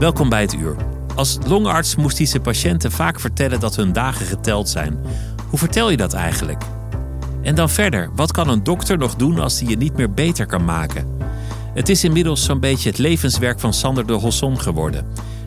Welkom 0.00 0.28
bij 0.28 0.40
het 0.40 0.54
uur. 0.54 0.76
Als 1.14 1.38
longarts 1.46 1.96
moest 1.96 2.18
hij 2.18 2.26
zijn 2.26 2.42
patiënten 2.42 2.92
vaak 2.92 3.20
vertellen 3.20 3.60
dat 3.60 3.76
hun 3.76 3.92
dagen 3.92 4.26
geteld 4.26 4.68
zijn. 4.68 4.98
Hoe 5.48 5.58
vertel 5.58 5.90
je 5.90 5.96
dat 5.96 6.12
eigenlijk? 6.12 6.62
En 7.42 7.54
dan 7.54 7.70
verder, 7.70 8.10
wat 8.14 8.32
kan 8.32 8.48
een 8.48 8.64
dokter 8.64 8.98
nog 8.98 9.14
doen 9.14 9.38
als 9.38 9.60
hij 9.60 9.68
je 9.68 9.76
niet 9.76 9.96
meer 9.96 10.12
beter 10.12 10.46
kan 10.46 10.64
maken? 10.64 11.06
Het 11.74 11.88
is 11.88 12.04
inmiddels 12.04 12.44
zo'n 12.44 12.60
beetje 12.60 12.88
het 12.88 12.98
levenswerk 12.98 13.60
van 13.60 13.72
Sander 13.72 14.06
de 14.06 14.12
Hosson 14.12 14.60
geworden. 14.60 15.06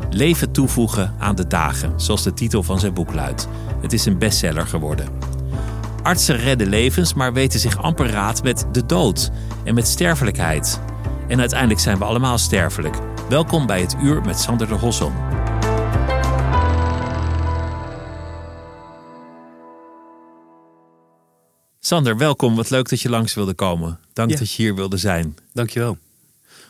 Leven 0.09 0.51
toevoegen 0.51 1.13
aan 1.19 1.35
de 1.35 1.47
dagen, 1.47 1.93
zoals 1.95 2.23
de 2.23 2.33
titel 2.33 2.63
van 2.63 2.79
zijn 2.79 2.93
boek 2.93 3.13
luidt. 3.13 3.47
Het 3.81 3.93
is 3.93 4.05
een 4.05 4.17
bestseller 4.17 4.67
geworden. 4.67 5.07
Artsen 6.03 6.37
redden 6.37 6.67
levens, 6.67 7.13
maar 7.13 7.33
weten 7.33 7.59
zich 7.59 7.81
amper 7.81 8.09
raad 8.09 8.43
met 8.43 8.65
de 8.71 8.85
dood 8.85 9.31
en 9.63 9.73
met 9.73 9.87
sterfelijkheid. 9.87 10.79
En 11.27 11.39
uiteindelijk 11.39 11.79
zijn 11.79 11.97
we 11.97 12.05
allemaal 12.05 12.37
sterfelijk. 12.37 12.95
Welkom 13.29 13.65
bij 13.65 13.81
het 13.81 13.95
Uur 14.01 14.21
met 14.21 14.39
Sander 14.39 14.67
de 14.67 14.73
Hosson. 14.73 15.13
Sander, 21.79 22.17
welkom. 22.17 22.55
Wat 22.55 22.69
leuk 22.69 22.89
dat 22.89 23.01
je 23.01 23.09
langs 23.09 23.33
wilde 23.33 23.53
komen. 23.53 23.99
Dank 24.13 24.29
Ja. 24.31 24.37
dat 24.37 24.51
je 24.51 24.61
hier 24.63 24.75
wilde 24.75 24.97
zijn. 24.97 25.35
Dankjewel. 25.53 25.97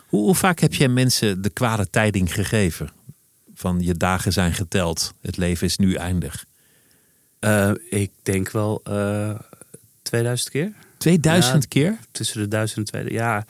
Hoe, 0.08 0.24
hoe 0.24 0.36
vaak 0.36 0.60
heb 0.60 0.74
jij 0.74 0.88
mensen 0.88 1.42
de 1.42 1.50
kwade 1.50 1.90
tijding 1.90 2.34
gegeven? 2.34 2.90
Van 3.56 3.82
je 3.82 3.94
dagen 3.94 4.34
zijn 4.34 4.54
geteld, 4.54 5.14
het 5.22 5.38
leven 5.38 5.68
is 5.68 5.78
nu 5.78 5.94
eindig. 5.94 6.46
Eh, 7.40 7.72
ik 7.90 8.12
denk 8.22 8.50
wel 8.52 8.82
eh 8.84 9.36
2000 10.14 10.50
keer. 10.50 10.72
2000 10.98 11.64
Ja. 11.64 11.70
keer? 11.70 11.98
Tussen 12.12 12.42
de 12.42 12.48
1000 12.48 12.78
en 12.78 12.86
2000. 12.86 13.20
Ja, 13.22 13.46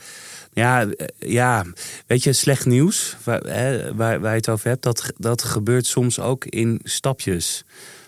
ja, 0.54 0.88
eh, 0.90 1.08
ja. 1.32 1.66
weet 2.08 2.24
je, 2.24 2.34
slecht 2.34 2.66
nieuws 2.66 3.16
waar, 3.24 3.42
hè, 3.42 3.96
waar, 3.96 4.20
waar 4.20 4.32
je 4.32 4.38
het 4.38 4.50
over 4.50 4.68
hebt, 4.68 4.84
dat, 4.84 5.12
dat 5.18 5.44
gebeurt 5.44 5.86
soms 5.86 6.20
ook 6.20 6.46
in 6.46 6.80
stapjes. 6.84 7.64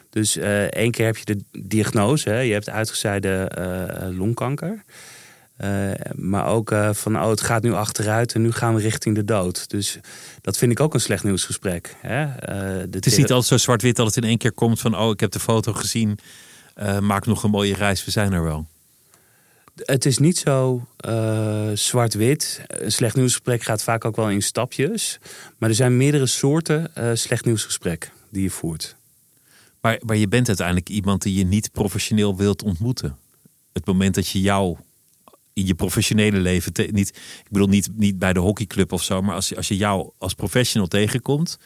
Dus 0.10 0.38
eh 0.38 0.64
één 0.64 0.92
keer 0.92 1.06
heb 1.06 1.18
je 1.18 1.26
de 1.26 1.44
diagnose, 1.52 2.30
hè, 2.30 2.40
je 2.40 2.54
hebt 2.54 2.70
uitgezaaide 2.70 3.30
eh, 3.30 4.18
longkanker. 4.18 4.84
Maar 6.16 6.48
ook 6.48 6.76
van, 6.92 7.16
oh, 7.16 7.30
het 7.30 7.42
gaat 7.42 7.64
nu 7.64 7.74
achteruit 7.74 8.34
en 8.34 8.42
nu 8.42 8.52
gaan 8.52 8.76
we 8.76 8.82
richting 8.82 9.16
de 9.16 9.24
dood. 9.24 9.70
Dus 9.70 10.00
dat 10.42 10.58
vind 10.58 10.72
ik 10.72 10.80
ook 10.80 10.94
een 10.94 11.00
slecht 11.00 11.24
nieuwsgesprek. 11.24 11.96
Hè? 12.00 12.26
De 12.46 12.88
Het 12.92 13.06
is 13.06 13.18
niet 13.18 13.32
altijd 13.32 13.46
zo 13.46 13.58
zwart-wit 13.58 13.96
dat 13.96 14.06
het 14.06 14.18
in 14.18 14.24
één 14.24 14.38
keer 14.38 14.52
komt 14.52 14.80
van... 14.80 14.98
oh, 14.98 15.10
ik 15.12 15.20
heb 15.20 15.32
de 15.32 15.40
foto 15.40 15.74
gezien, 15.74 16.20
eh, 16.76 17.00
maak 17.00 17.26
nog 17.26 17.44
een 17.44 17.50
mooie 17.50 17.74
reis, 17.76 18.06
we 18.06 18.12
zijn 18.12 18.34
er 18.34 18.44
wel. 18.44 18.68
Het 19.76 20.06
is 20.06 20.18
niet 20.18 20.38
zo 20.38 20.88
eh, 20.98 21.70
zwart-wit. 21.74 22.62
Een 22.68 22.92
slecht 22.92 23.16
nieuwsgesprek 23.16 23.64
gaat 23.64 23.84
vaak 23.84 24.06
ook 24.06 24.16
wel 24.16 24.30
in 24.30 24.42
stapjes. 24.42 25.20
Maar 25.58 25.70
er 25.70 25.76
zijn 25.76 25.98
meerdere 25.98 26.26
soorten 26.26 26.96
eh, 26.96 27.10
slecht 27.14 27.46
nieuwsgesprek 27.46 28.12
die 28.30 28.42
je 28.44 28.50
voert. 28.50 28.96
Maar, 29.82 30.00
maar 30.06 30.16
je 30.16 30.28
bent 30.28 30.48
uiteindelijk 30.48 30.90
iemand 30.90 31.22
die 31.22 31.38
je 31.38 31.46
niet 31.46 31.72
professioneel 31.72 32.36
wilt 32.36 32.64
ontmoeten. 32.64 33.18
Het 33.74 33.86
moment 33.86 34.16
dat 34.16 34.28
je 34.28 34.42
jou 34.42 34.78
in 35.54 35.66
je 35.66 35.76
professionele 35.76 36.38
leven... 36.38 36.74
te- 36.74 36.90
niet, 36.92 37.10
ik 37.44 37.50
bedoel 37.52 37.68
niet, 37.68 37.90
niet 37.96 38.20
bij 38.20 38.34
de 38.34 38.40
hockeyclub 38.40 38.92
of 38.92 39.04
zo... 39.04 39.22
maar 39.22 39.36
als, 39.36 39.50
je- 39.50 39.56
als 39.56 39.68
je 39.68 39.78
jou 39.78 40.10
als 40.18 40.34
professional 40.34 40.88
tegenkomt... 40.88 41.58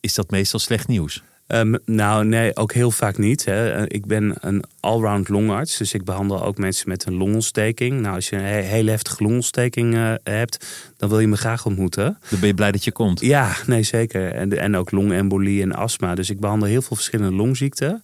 is 0.00 0.14
dat 0.14 0.30
meestal 0.30 0.60
slecht 0.60 0.88
nieuws. 0.88 1.22
Ehm, 1.52 1.74
nou, 1.84 2.24
nee, 2.24 2.56
ook 2.56 2.72
heel 2.72 2.90
vaak 2.90 3.18
niet. 3.18 3.44
Hè. 3.44 3.88
Ik 3.90 4.06
ben 4.06 4.34
een 4.40 4.64
allround 4.80 5.28
longarts, 5.28 5.76
dus 5.78 5.94
ik 5.94 6.04
behandel 6.04 6.44
ook 6.44 6.58
mensen 6.58 6.88
met 6.88 7.06
een 7.06 7.14
longontsteking. 7.14 8.00
Nou, 8.00 8.14
als 8.14 8.28
je 8.28 8.36
een 8.36 8.42
he- 8.42 8.60
hele 8.60 8.90
heftige 8.90 9.22
longontsteking 9.22 9.94
eh, 9.94 10.14
hebt, 10.22 10.66
dan 10.96 11.08
wil 11.08 11.20
je 11.20 11.28
me 11.28 11.36
graag 11.36 11.66
ontmoeten. 11.66 12.18
Dan 12.30 12.38
ben 12.38 12.48
je 12.48 12.54
blij 12.54 12.72
dat 12.72 12.84
je 12.84 12.92
komt. 12.92 13.20
Ja, 13.20 13.52
nee, 13.66 13.82
zeker. 13.82 14.32
En, 14.32 14.58
en 14.58 14.76
ook 14.76 14.90
longembolie 14.90 15.62
en 15.62 15.72
astma. 15.72 16.14
Dus 16.14 16.30
ik 16.30 16.40
behandel 16.40 16.68
heel 16.68 16.82
veel 16.82 16.96
verschillende 16.96 17.36
longziekten. 17.36 18.02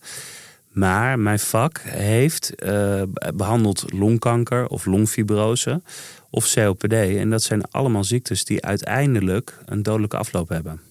Maar 0.72 1.18
mijn 1.18 1.38
vak 1.38 1.80
heeft 1.84 2.54
eh, 2.54 3.02
behandeld 3.34 3.84
longkanker 3.92 4.66
of 4.66 4.86
longfibrose 4.86 5.82
of 6.30 6.52
COPD. 6.54 6.92
En 6.92 7.30
dat 7.30 7.42
zijn 7.42 7.70
allemaal 7.70 8.04
ziektes 8.04 8.44
die 8.44 8.64
uiteindelijk 8.64 9.58
een 9.66 9.82
dodelijke 9.82 10.16
afloop 10.16 10.48
hebben. 10.48 10.87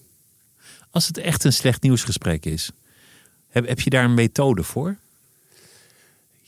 Als 0.90 1.06
het 1.06 1.18
echt 1.18 1.44
een 1.44 1.52
slecht 1.52 1.82
nieuwsgesprek 1.82 2.44
is... 2.44 2.70
heb, 3.48 3.68
heb 3.68 3.80
je 3.80 3.90
daar 3.90 4.04
een 4.04 4.14
methode 4.14 4.62
voor? 4.62 4.96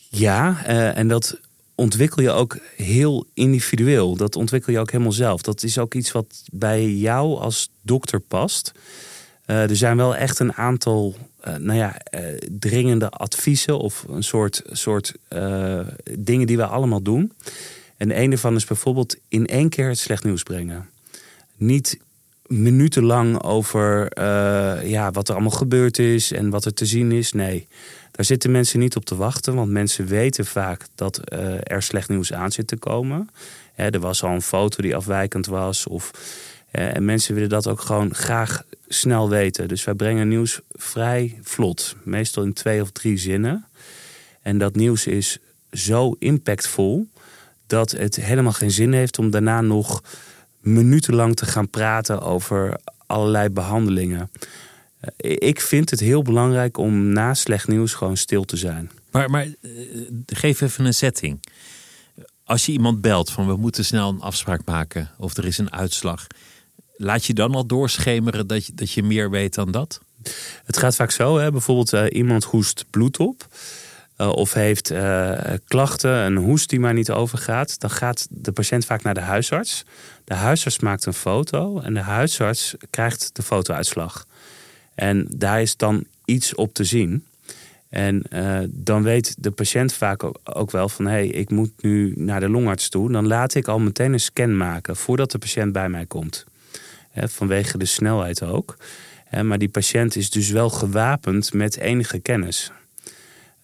Ja, 0.08 0.64
eh, 0.64 0.96
en 0.96 1.08
dat 1.08 1.40
ontwikkel 1.74 2.22
je 2.22 2.30
ook 2.30 2.58
heel 2.76 3.26
individueel. 3.34 4.16
Dat 4.16 4.36
ontwikkel 4.36 4.72
je 4.72 4.78
ook 4.78 4.90
helemaal 4.90 5.12
zelf. 5.12 5.42
Dat 5.42 5.62
is 5.62 5.78
ook 5.78 5.94
iets 5.94 6.12
wat 6.12 6.44
bij 6.52 6.90
jou 6.90 7.38
als 7.38 7.70
dokter 7.82 8.20
past. 8.20 8.72
Eh, 9.44 9.70
er 9.70 9.76
zijn 9.76 9.96
wel 9.96 10.16
echt 10.16 10.38
een 10.38 10.54
aantal 10.54 11.14
eh, 11.40 11.54
nou 11.54 11.78
ja, 11.78 11.96
dringende 12.48 13.10
adviezen 13.10 13.78
of 13.78 14.04
een 14.08 14.22
soort, 14.22 14.62
soort 14.70 15.14
dingen 16.18 16.46
die 16.46 16.56
we 16.56 16.66
allemaal 16.66 17.02
doen. 17.02 17.32
En 17.96 18.20
een 18.20 18.30
daarvan 18.30 18.56
is 18.56 18.64
bijvoorbeeld 18.64 19.16
in 19.28 19.46
één 19.46 19.68
keer 19.68 19.88
het 19.88 19.98
slecht 19.98 20.24
nieuws 20.24 20.42
brengen. 20.42 20.88
Niet 21.56 21.98
minutenlang 22.50 23.42
over 23.42 24.08
eh, 24.08 24.90
ja, 24.90 25.10
wat 25.10 25.28
er 25.28 25.34
allemaal 25.34 25.50
gebeurd 25.50 25.98
is 25.98 26.32
en 26.32 26.50
wat 26.50 26.64
er 26.64 26.74
te 26.74 26.86
zien 26.86 27.12
is. 27.12 27.32
Nee, 27.32 27.66
daar 28.10 28.24
zitten 28.24 28.50
mensen 28.50 28.78
niet 28.78 28.96
op 28.96 29.04
te 29.04 29.16
wachten, 29.16 29.54
want 29.54 29.70
mensen 29.70 30.06
weten 30.06 30.46
vaak 30.46 30.86
dat 30.94 31.18
eh, 31.18 31.54
er 31.62 31.82
slecht 31.82 32.08
nieuws 32.08 32.32
aan 32.32 32.52
zit 32.52 32.66
te 32.66 32.76
komen. 32.76 33.28
Hè, 33.72 33.90
er 33.90 34.00
was 34.00 34.22
al 34.22 34.30
een 34.30 34.42
foto 34.42 34.82
die 34.82 34.96
afwijkend 34.96 35.46
was. 35.46 35.86
Of, 35.86 36.10
eh, 36.70 36.96
en 36.96 37.04
mensen 37.04 37.34
willen 37.34 37.48
dat 37.48 37.66
ook 37.66 37.80
gewoon 37.80 38.14
graag 38.14 38.62
snel 38.88 39.28
weten. 39.28 39.68
Dus 39.68 39.84
wij 39.84 39.94
brengen 39.94 40.28
nieuws 40.28 40.60
vrij 40.72 41.38
vlot, 41.42 41.96
meestal 42.02 42.42
in 42.42 42.52
twee 42.52 42.82
of 42.82 42.90
drie 42.90 43.16
zinnen. 43.16 43.64
En 44.42 44.58
dat 44.58 44.76
nieuws 44.76 45.06
is 45.06 45.38
zo 45.72 46.16
impactvol 46.18 47.06
dat 47.66 47.90
het 47.90 48.16
helemaal 48.16 48.52
geen 48.52 48.70
zin 48.70 48.92
heeft 48.92 49.18
om 49.18 49.30
daarna 49.30 49.60
nog 49.60 50.02
minutenlang 50.60 51.36
te 51.36 51.46
gaan 51.46 51.68
praten 51.70 52.20
over 52.22 52.80
allerlei 53.06 53.48
behandelingen. 53.48 54.30
Eh, 55.16 55.36
Ik 55.38 55.60
vind 55.60 55.90
het 55.90 56.00
heel 56.00 56.22
belangrijk 56.22 56.76
om 56.78 57.12
na 57.12 57.34
slecht 57.34 57.68
nieuws 57.68 57.94
gewoon 57.94 58.16
stil 58.16 58.44
te 58.44 58.56
zijn. 58.56 58.90
Maar, 59.10 59.30
maar 59.30 59.42
eh, 59.42 59.70
geef 60.26 60.60
even 60.60 60.84
een 60.84 60.94
setting. 60.94 61.40
Als 62.44 62.66
je 62.66 62.72
iemand 62.72 63.00
belt 63.00 63.30
van 63.30 63.46
we 63.46 63.56
moeten 63.56 63.84
snel 63.84 64.08
een 64.08 64.20
afspraak 64.20 64.64
maken 64.64 65.10
of 65.18 65.36
er 65.36 65.44
is 65.44 65.58
een 65.58 65.72
uitslag. 65.72 66.26
Laat 66.96 67.24
je 67.24 67.34
dan 67.34 67.54
al 67.54 67.66
doorschemeren 67.66 68.46
dat 68.46 68.66
je, 68.66 68.74
dat 68.74 68.92
je 68.92 69.02
meer 69.02 69.30
weet 69.30 69.54
dan 69.54 69.70
dat? 69.70 70.00
Het 70.64 70.76
gaat 70.76 70.96
vaak 70.96 71.10
zo, 71.10 71.38
hè? 71.38 71.50
bijvoorbeeld 71.50 71.92
eh, 71.92 72.04
iemand 72.08 72.44
hoest 72.44 72.84
bloed 72.90 73.18
op. 73.18 73.46
eh, 74.20 74.28
of 74.28 74.52
heeft 74.52 74.90
eh, 74.90 75.32
klachten, 75.64 76.10
een 76.10 76.36
hoest 76.36 76.68
die 76.68 76.80
maar 76.80 76.94
niet 76.94 77.10
overgaat. 77.10 77.80
Dan 77.80 77.90
gaat 77.90 78.26
de 78.30 78.52
patiënt 78.52 78.84
vaak 78.84 79.02
naar 79.02 79.14
de 79.14 79.20
huisarts. 79.20 79.84
De 80.24 80.34
huisarts 80.34 80.78
maakt 80.78 81.06
een 81.06 81.14
foto 81.14 81.80
en 81.80 81.94
de 81.94 82.00
huisarts 82.00 82.74
krijgt 82.90 83.30
de 83.32 83.42
fotouitslag. 83.42 84.26
En 84.94 85.26
daar 85.36 85.62
is 85.62 85.76
dan 85.76 86.04
iets 86.24 86.54
op 86.54 86.74
te 86.74 86.84
zien. 86.84 87.24
En 87.88 88.22
uh, 88.32 88.58
dan 88.68 89.02
weet 89.02 89.34
de 89.38 89.50
patiënt 89.50 89.92
vaak 89.92 90.22
ook, 90.44 90.70
wel 90.70 90.88
van 90.88 91.04
hé, 91.04 91.10
hey, 91.10 91.26
ik 91.26 91.50
moet 91.50 91.72
nu 91.82 92.12
naar 92.16 92.40
de 92.40 92.48
longarts 92.48 92.88
toe. 92.88 93.12
Dan 93.12 93.26
laat 93.26 93.54
ik 93.54 93.68
al 93.68 93.78
meteen 93.78 94.12
een 94.12 94.20
scan 94.20 94.56
maken 94.56 94.96
voordat 94.96 95.30
de 95.30 95.38
patiënt 95.38 95.72
bij 95.72 95.88
mij 95.88 96.06
komt. 96.06 96.44
Vanwege 97.14 97.78
de 97.78 97.84
snelheid 97.84 98.42
ook. 98.42 98.76
Maar 99.42 99.58
die 99.58 99.68
patiënt 99.68 100.16
is 100.16 100.30
dus 100.30 100.50
wel 100.50 100.70
gewapend 100.70 101.52
met 101.52 101.76
enige 101.76 102.18
kennis. 102.18 102.72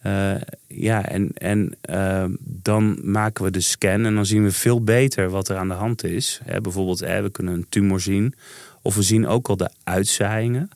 Uh, 0.06 0.34
ja, 0.66 1.08
en, 1.08 1.30
en 1.34 1.76
uh, 1.90 2.24
dan 2.40 2.98
maken 3.02 3.44
we 3.44 3.50
de 3.50 3.60
scan 3.60 4.04
en 4.04 4.14
dan 4.14 4.26
zien 4.26 4.42
we 4.42 4.50
veel 4.50 4.84
beter 4.84 5.30
wat 5.30 5.48
er 5.48 5.56
aan 5.56 5.68
de 5.68 5.74
hand 5.74 6.04
is. 6.04 6.40
Hè, 6.44 6.60
bijvoorbeeld, 6.60 6.98
we 6.98 7.28
kunnen 7.32 7.54
een 7.54 7.66
tumor 7.68 8.00
zien. 8.00 8.34
Of 8.82 8.94
we 8.94 9.02
zien 9.02 9.26
ook 9.26 9.48
al 9.48 9.56
de 9.56 9.70
uitzaaiingen. 9.84 10.70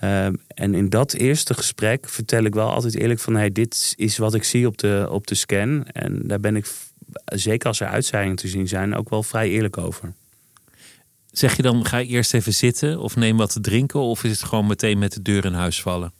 Ehm, 0.00 0.34
en 0.46 0.74
in 0.74 0.88
dat 0.88 1.12
eerste 1.12 1.54
gesprek 1.54 2.08
vertel 2.08 2.44
ik 2.44 2.54
wel 2.54 2.72
altijd 2.72 2.94
eerlijk 2.94 3.20
van... 3.20 3.34
Hey, 3.34 3.52
dit 3.52 3.94
is 3.96 4.18
wat 4.18 4.34
ik 4.34 4.44
zie 4.44 4.66
op 4.66 4.78
de, 4.78 5.06
op 5.10 5.26
de 5.26 5.34
scan. 5.34 5.86
En 5.86 6.20
daar 6.24 6.40
ben 6.40 6.56
ik, 6.56 6.66
zeker 7.24 7.68
als 7.68 7.80
er 7.80 7.86
uitzaaiingen 7.86 8.36
te 8.36 8.48
zien 8.48 8.68
zijn, 8.68 8.94
ook 8.94 9.08
wel 9.08 9.22
vrij 9.22 9.48
eerlijk 9.48 9.78
over. 9.78 10.12
Zeg 11.30 11.56
je 11.56 11.62
dan, 11.62 11.84
ga 11.84 12.00
eerst 12.00 12.34
even 12.34 12.54
zitten 12.54 13.00
of 13.00 13.16
neem 13.16 13.36
wat 13.36 13.52
te 13.52 13.60
drinken... 13.60 14.00
of 14.00 14.24
is 14.24 14.30
het 14.30 14.42
gewoon 14.42 14.66
meteen 14.66 14.98
met 14.98 15.12
de 15.12 15.22
deur 15.22 15.44
in 15.44 15.52
huis 15.52 15.82
vallen? 15.82 16.12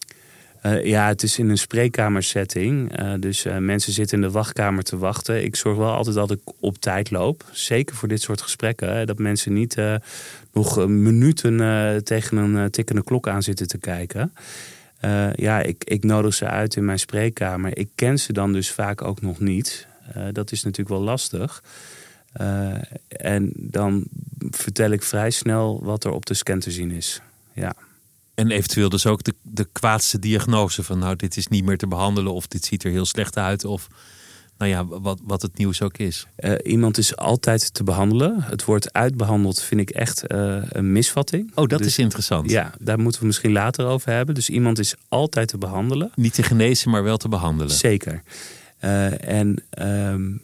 Uh, 0.67 0.85
ja, 0.85 1.09
het 1.09 1.23
is 1.23 1.39
in 1.39 1.49
een 1.49 1.59
spreekkamersetting. 1.59 3.01
Uh, 3.01 3.13
dus 3.19 3.47
uh, 3.47 3.57
mensen 3.57 3.93
zitten 3.93 4.17
in 4.17 4.23
de 4.23 4.31
wachtkamer 4.31 4.83
te 4.83 4.99
wachten. 4.99 5.45
Ik 5.45 5.57
zorg 5.57 5.77
wel 5.77 5.93
altijd 5.93 6.17
dat 6.17 6.31
ik 6.31 6.41
op 6.61 6.79
tijd 6.79 7.11
loop. 7.11 7.45
Zeker 7.53 7.97
voor 7.97 8.09
dit 8.09 8.23
soort 8.23 8.41
gesprekken. 8.41 9.07
Dat 9.07 9.19
mensen 9.19 9.53
niet 9.53 9.77
nog 10.53 10.87
minuten 10.87 11.57
tegen 12.05 12.37
een 12.37 12.71
tikkende 12.71 13.05
klok 13.05 13.29
aan 13.29 13.43
zitten 13.43 13.69
te 13.69 13.79
kijken. 13.79 14.33
ja, 15.35 15.63
ik, 15.63 15.85
ik 15.85 16.05
nodig 16.05 16.35
ze 16.35 16.47
uit 16.47 16.77
in 16.77 16.85
mijn 16.85 16.99
spreekkamer. 16.99 17.79
Ik 17.79 17.89
ken 17.95 18.19
ze 18.19 18.33
dan 18.33 18.53
dus 18.53 18.71
vaak 18.71 19.03
ook 19.03 19.21
nog 19.21 19.41
niet. 19.41 19.87
dat 20.33 20.53
is 20.53 20.63
natuurlijk 20.63 20.97
wel 20.97 21.05
lastig. 21.05 21.63
en 23.09 23.51
dan 23.55 24.05
vertel 24.51 24.91
ik 24.91 25.03
vrij 25.03 25.31
snel 25.31 25.81
wat 25.83 26.05
er 26.05 26.11
op 26.11 26.27
de 26.27 26.35
scan 26.35 26.59
te 26.59 26.71
zien 26.71 26.91
is. 26.91 27.21
Ja. 27.53 27.75
En 28.37 28.51
eventueel 28.51 28.89
dus 28.89 29.07
ook 29.07 29.23
de, 29.23 29.35
de 29.43 29.69
kwaadste 29.73 30.19
diagnose 30.19 30.83
van 30.83 30.99
nou, 30.99 31.17
dit 31.17 31.37
is 31.37 31.47
niet 31.47 31.65
meer 31.65 31.79
te 31.79 31.87
behandelen 31.87 32.33
of 32.33 32.47
dit 32.47 32.65
ziet 32.65 32.85
er 32.85 32.91
heel 32.91 33.05
slecht 33.05 33.37
uit 33.37 33.65
of 33.65 33.89
nou 34.59 34.71
ja, 34.71 34.87
wat, 34.87 35.21
wat 35.23 35.43
het 35.43 35.59
nieuws 35.59 35.83
ook 35.83 35.99
is. 35.99 36.27
Uh, 36.39 36.53
iemand 36.63 36.99
is 36.99 37.17
altijd 37.17 37.75
te 37.75 37.85
behandelen. 37.85 38.43
Het 38.43 38.65
woord 38.65 38.93
uitbehandeld 38.93 39.63
vind 39.63 39.81
ik 39.81 39.91
echt 39.91 40.33
uh, 40.33 40.63
een 40.69 40.93
misvatting. 40.93 41.53
Oh, 41.55 41.67
dat 41.67 41.79
dus, 41.79 41.89
is 41.89 41.99
interessant. 41.99 42.51
Ja, 42.51 42.73
daar 42.79 42.99
moeten 42.99 43.21
we 43.21 43.27
misschien 43.27 43.53
later 43.53 43.87
over 43.87 44.13
hebben. 44.13 44.35
Dus 44.35 44.51
iemand 44.51 44.79
is 44.79 44.95
altijd 45.09 45.49
te 45.49 45.59
behandelen. 45.59 46.11
Niet 46.15 46.35
te 46.35 46.43
genezen, 46.43 46.91
maar 46.91 47.03
wel 47.03 47.17
te 47.17 47.29
behandelen. 47.29 47.75
Zeker. 47.75 48.23
Uh, 48.81 49.29
en 49.29 49.63
um, 49.79 50.43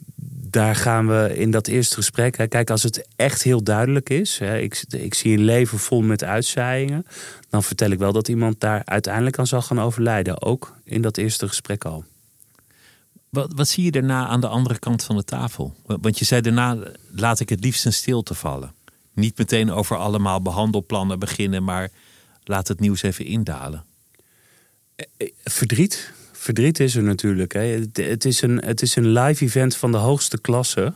daar 0.53 0.77
gaan 0.77 1.09
we 1.09 1.37
in 1.37 1.51
dat 1.51 1.67
eerste 1.67 1.95
gesprek. 1.95 2.37
Hè, 2.37 2.47
kijk, 2.47 2.71
als 2.71 2.83
het 2.83 3.09
echt 3.17 3.43
heel 3.43 3.63
duidelijk 3.63 4.11
is. 4.11 4.39
Hè, 4.39 4.59
ik, 4.59 4.85
ik 4.89 5.15
zie 5.15 5.37
een 5.37 5.45
leven 5.45 5.79
vol 5.79 6.03
met 6.03 6.25
uitzaaiingen. 6.25 7.07
Dan 7.51 7.63
vertel 7.63 7.91
ik 7.91 7.99
wel 7.99 8.13
dat 8.13 8.29
iemand 8.29 8.61
daar 8.61 8.83
uiteindelijk 8.85 9.39
aan 9.39 9.47
zal 9.47 9.63
gaan 9.63 9.81
overlijden. 9.81 10.43
Ook 10.43 10.77
in 10.85 11.03
dat 11.03 11.17
eerste 11.17 11.49
gesprek 11.49 11.85
al. 11.85 12.05
Wat, 13.29 13.53
wat 13.55 13.69
zie 13.69 13.85
je 13.85 13.91
daarna 13.91 14.27
aan 14.27 14.41
de 14.41 14.49
andere 14.49 14.79
kant 14.79 15.05
van 15.05 15.17
de 15.17 15.25
tafel? 15.25 15.75
Want 15.87 16.19
je 16.19 16.25
zei 16.25 16.41
daarna, 16.41 16.77
laat 17.11 17.41
ik 17.41 17.49
het 17.49 17.65
liefst 17.65 17.85
in 17.85 17.93
stilte 17.93 18.35
vallen. 18.35 18.73
Niet 19.13 19.39
meteen 19.39 19.71
over 19.71 19.97
allemaal 19.97 20.43
behandelplannen 20.43 21.19
beginnen, 21.19 21.65
maar 21.65 21.91
laat 22.45 22.69
het 22.69 22.81
nieuws 22.81 23.03
even 23.03 23.25
indalen. 23.25 23.85
Eh, 24.95 25.07
eh, 25.17 25.29
verdriet 25.45 26.13
verdriet 26.43 26.81
is 26.81 26.95
er 26.95 27.03
natuurlijk. 27.03 27.53
Hè. 27.53 27.61
Het, 27.93 28.25
is 28.25 28.43
een, 28.43 28.63
het 28.65 28.83
is 28.83 28.97
een 28.97 29.09
live 29.13 29.45
event 29.45 29.77
van 29.77 29.93
de 29.93 29.99
hoogste 29.99 30.41
klasse. 30.41 30.93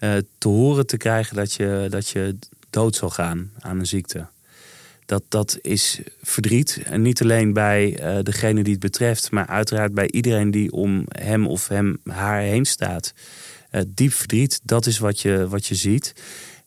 Uh, 0.00 0.12
te 0.38 0.48
horen 0.48 0.86
te 0.86 0.96
krijgen 0.96 1.36
dat 1.36 1.52
je, 1.52 1.86
dat 1.90 2.08
je 2.08 2.36
dood 2.70 2.96
zal 2.96 3.10
gaan 3.10 3.50
aan 3.58 3.78
een 3.78 3.86
ziekte. 3.86 4.26
Dat, 5.06 5.22
dat 5.28 5.58
is 5.62 6.00
verdriet. 6.22 6.80
En 6.84 7.02
niet 7.02 7.22
alleen 7.22 7.52
bij 7.52 8.00
uh, 8.00 8.22
degene 8.22 8.62
die 8.62 8.72
het 8.72 8.82
betreft, 8.82 9.30
maar 9.30 9.46
uiteraard 9.46 9.94
bij 9.94 10.10
iedereen 10.10 10.50
die 10.50 10.72
om 10.72 11.04
hem 11.08 11.46
of 11.46 11.68
hem 11.68 11.98
haar 12.04 12.40
heen 12.40 12.64
staat. 12.64 13.14
Uh, 13.72 13.80
diep 13.86 14.12
verdriet, 14.12 14.60
dat 14.62 14.86
is 14.86 14.98
wat 14.98 15.20
je, 15.20 15.48
wat 15.48 15.66
je 15.66 15.74
ziet. 15.74 16.14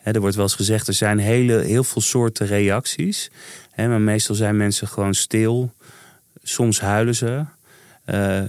er 0.04 0.20
wordt 0.20 0.36
wel 0.36 0.46
eens 0.46 0.56
gezegd, 0.56 0.88
er 0.88 0.94
zijn 0.94 1.20
hele, 1.20 1.60
heel 1.60 1.84
veel 1.84 2.02
soorten 2.02 2.48
reacties. 2.48 3.32
maar 3.76 4.02
meestal 4.02 4.36
zijn 4.36 4.58
mensen 4.58 4.88
gewoon 4.88 5.14
stil. 5.14 5.74
Soms 6.44 6.80
huilen 6.80 7.16
ze. 7.16 7.46
Uh, 8.06 8.44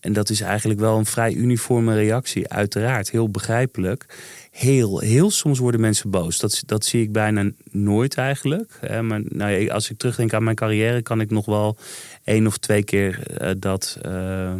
en 0.00 0.12
dat 0.12 0.30
is 0.30 0.40
eigenlijk 0.40 0.80
wel 0.80 0.98
een 0.98 1.06
vrij 1.06 1.32
uniforme 1.32 1.94
reactie, 1.94 2.48
uiteraard. 2.48 3.10
Heel 3.10 3.28
begrijpelijk. 3.28 4.06
Heel, 4.50 4.98
heel 4.98 5.30
soms 5.30 5.58
worden 5.58 5.80
mensen 5.80 6.10
boos. 6.10 6.38
Dat, 6.38 6.62
dat 6.66 6.84
zie 6.84 7.02
ik 7.02 7.12
bijna 7.12 7.50
nooit 7.70 8.14
eigenlijk. 8.14 8.78
Maar 9.02 9.20
nou, 9.24 9.68
als 9.68 9.90
ik 9.90 9.98
terugdenk 9.98 10.32
aan 10.32 10.44
mijn 10.44 10.56
carrière, 10.56 11.02
kan 11.02 11.20
ik 11.20 11.30
nog 11.30 11.46
wel 11.46 11.76
één 12.24 12.46
of 12.46 12.58
twee 12.58 12.82
keer 12.82 13.22
uh, 13.42 13.50
dat 13.58 13.98
uh, 14.06 14.54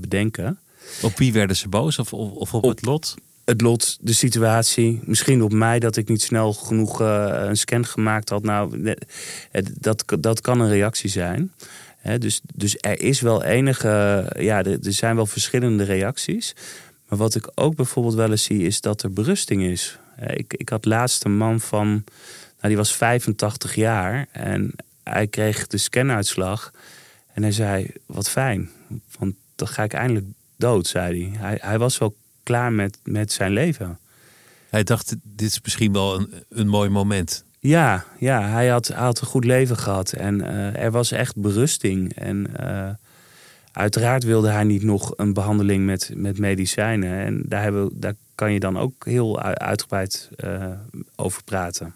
bedenken. 0.00 0.58
Op 1.02 1.16
wie 1.16 1.32
werden 1.32 1.56
ze 1.56 1.68
boos? 1.68 1.98
Of, 1.98 2.12
of, 2.12 2.32
of 2.32 2.54
op, 2.54 2.64
op, 2.64 2.70
het 2.70 2.84
lot? 2.84 3.14
Het 3.44 3.60
lot, 3.60 3.98
de 4.00 4.12
situatie. 4.12 5.00
Misschien 5.04 5.42
op 5.42 5.52
mij 5.52 5.78
dat 5.78 5.96
ik 5.96 6.08
niet 6.08 6.22
snel 6.22 6.52
genoeg 6.52 7.00
een 7.00 7.56
scan 7.56 7.86
gemaakt 7.86 8.28
had. 8.28 8.42
Nou, 8.42 8.94
dat, 9.74 10.04
dat 10.20 10.40
kan 10.40 10.60
een 10.60 10.68
reactie 10.68 11.10
zijn 11.10 11.52
dus, 12.18 12.40
dus 12.54 12.76
er 12.80 13.00
is 13.00 13.20
wel 13.20 13.44
enige, 13.44 14.26
ja, 14.38 14.62
er, 14.64 14.78
zijn 14.80 15.16
wel 15.16 15.26
verschillende 15.26 15.84
reacties. 15.84 16.54
Maar 17.08 17.18
wat 17.18 17.34
ik 17.34 17.50
ook 17.54 17.74
bijvoorbeeld 17.74 18.14
wel 18.14 18.30
eens 18.30 18.42
zie, 18.42 18.62
is 18.62 18.80
dat 18.80 19.02
er 19.02 19.12
berusting 19.12 19.62
is. 19.62 19.98
ik, 20.26 20.54
ik 20.54 20.68
had 20.68 20.84
laatst 20.84 21.24
een 21.24 21.36
man 21.36 21.60
van, 21.60 21.88
nou, 21.88 22.04
die 22.68 22.76
was 22.76 22.94
85 22.94 23.74
jaar 23.74 24.26
en 24.32 24.72
hij 25.02 25.26
kreeg 25.26 25.66
de 25.66 25.78
scanuitslag. 25.78 26.70
En 27.32 27.42
hij 27.42 27.52
zei, 27.52 27.90
wat 28.06 28.30
fijn, 28.30 28.70
want 29.18 29.34
dan 29.54 29.68
ga 29.68 29.82
ik 29.82 29.92
eindelijk 29.92 30.26
dood, 30.56 30.86
zei 30.86 31.22
hij. 31.22 31.38
Hij, 31.38 31.58
hij 31.60 31.78
was 31.78 31.98
wel 31.98 32.16
klaar 32.42 32.72
met, 32.72 32.98
met 33.04 33.32
zijn 33.32 33.52
leven. 33.52 33.98
Hij 34.68 34.82
dacht, 34.82 35.14
dit 35.22 35.50
is 35.50 35.60
misschien 35.62 35.92
wel 35.92 36.14
een, 36.14 36.32
een 36.48 36.68
mooi 36.68 36.88
moment. 36.88 37.44
Ja, 37.60 38.04
ja 38.18 38.42
hij, 38.42 38.68
had, 38.68 38.88
had 38.88 39.20
een 39.20 39.26
goed 39.26 39.44
leven 39.44 39.76
gehad 39.76 40.12
en 40.12 40.38
uh, 40.38 40.76
er 40.76 40.90
was 40.90 41.12
echt 41.12 41.36
berusting. 41.36 42.14
En 42.14 42.46
uh, 42.60 42.90
uiteraard 43.72 44.24
wilde 44.24 44.48
hij 44.48 44.64
niet 44.64 44.82
nog 44.82 45.12
een 45.16 45.32
behandeling 45.32 45.86
met, 45.86 46.10
met 46.14 46.38
medicijnen. 46.38 47.18
En 47.24 47.42
daar, 47.46 47.62
hebben, 47.62 47.90
daar 47.94 48.14
kan 48.34 48.52
je 48.52 48.60
dan 48.60 48.78
ook 48.78 49.04
heel 49.04 49.40
uitgebreid 49.40 50.28
uh, 50.44 50.64
over 51.16 51.44
praten. 51.44 51.94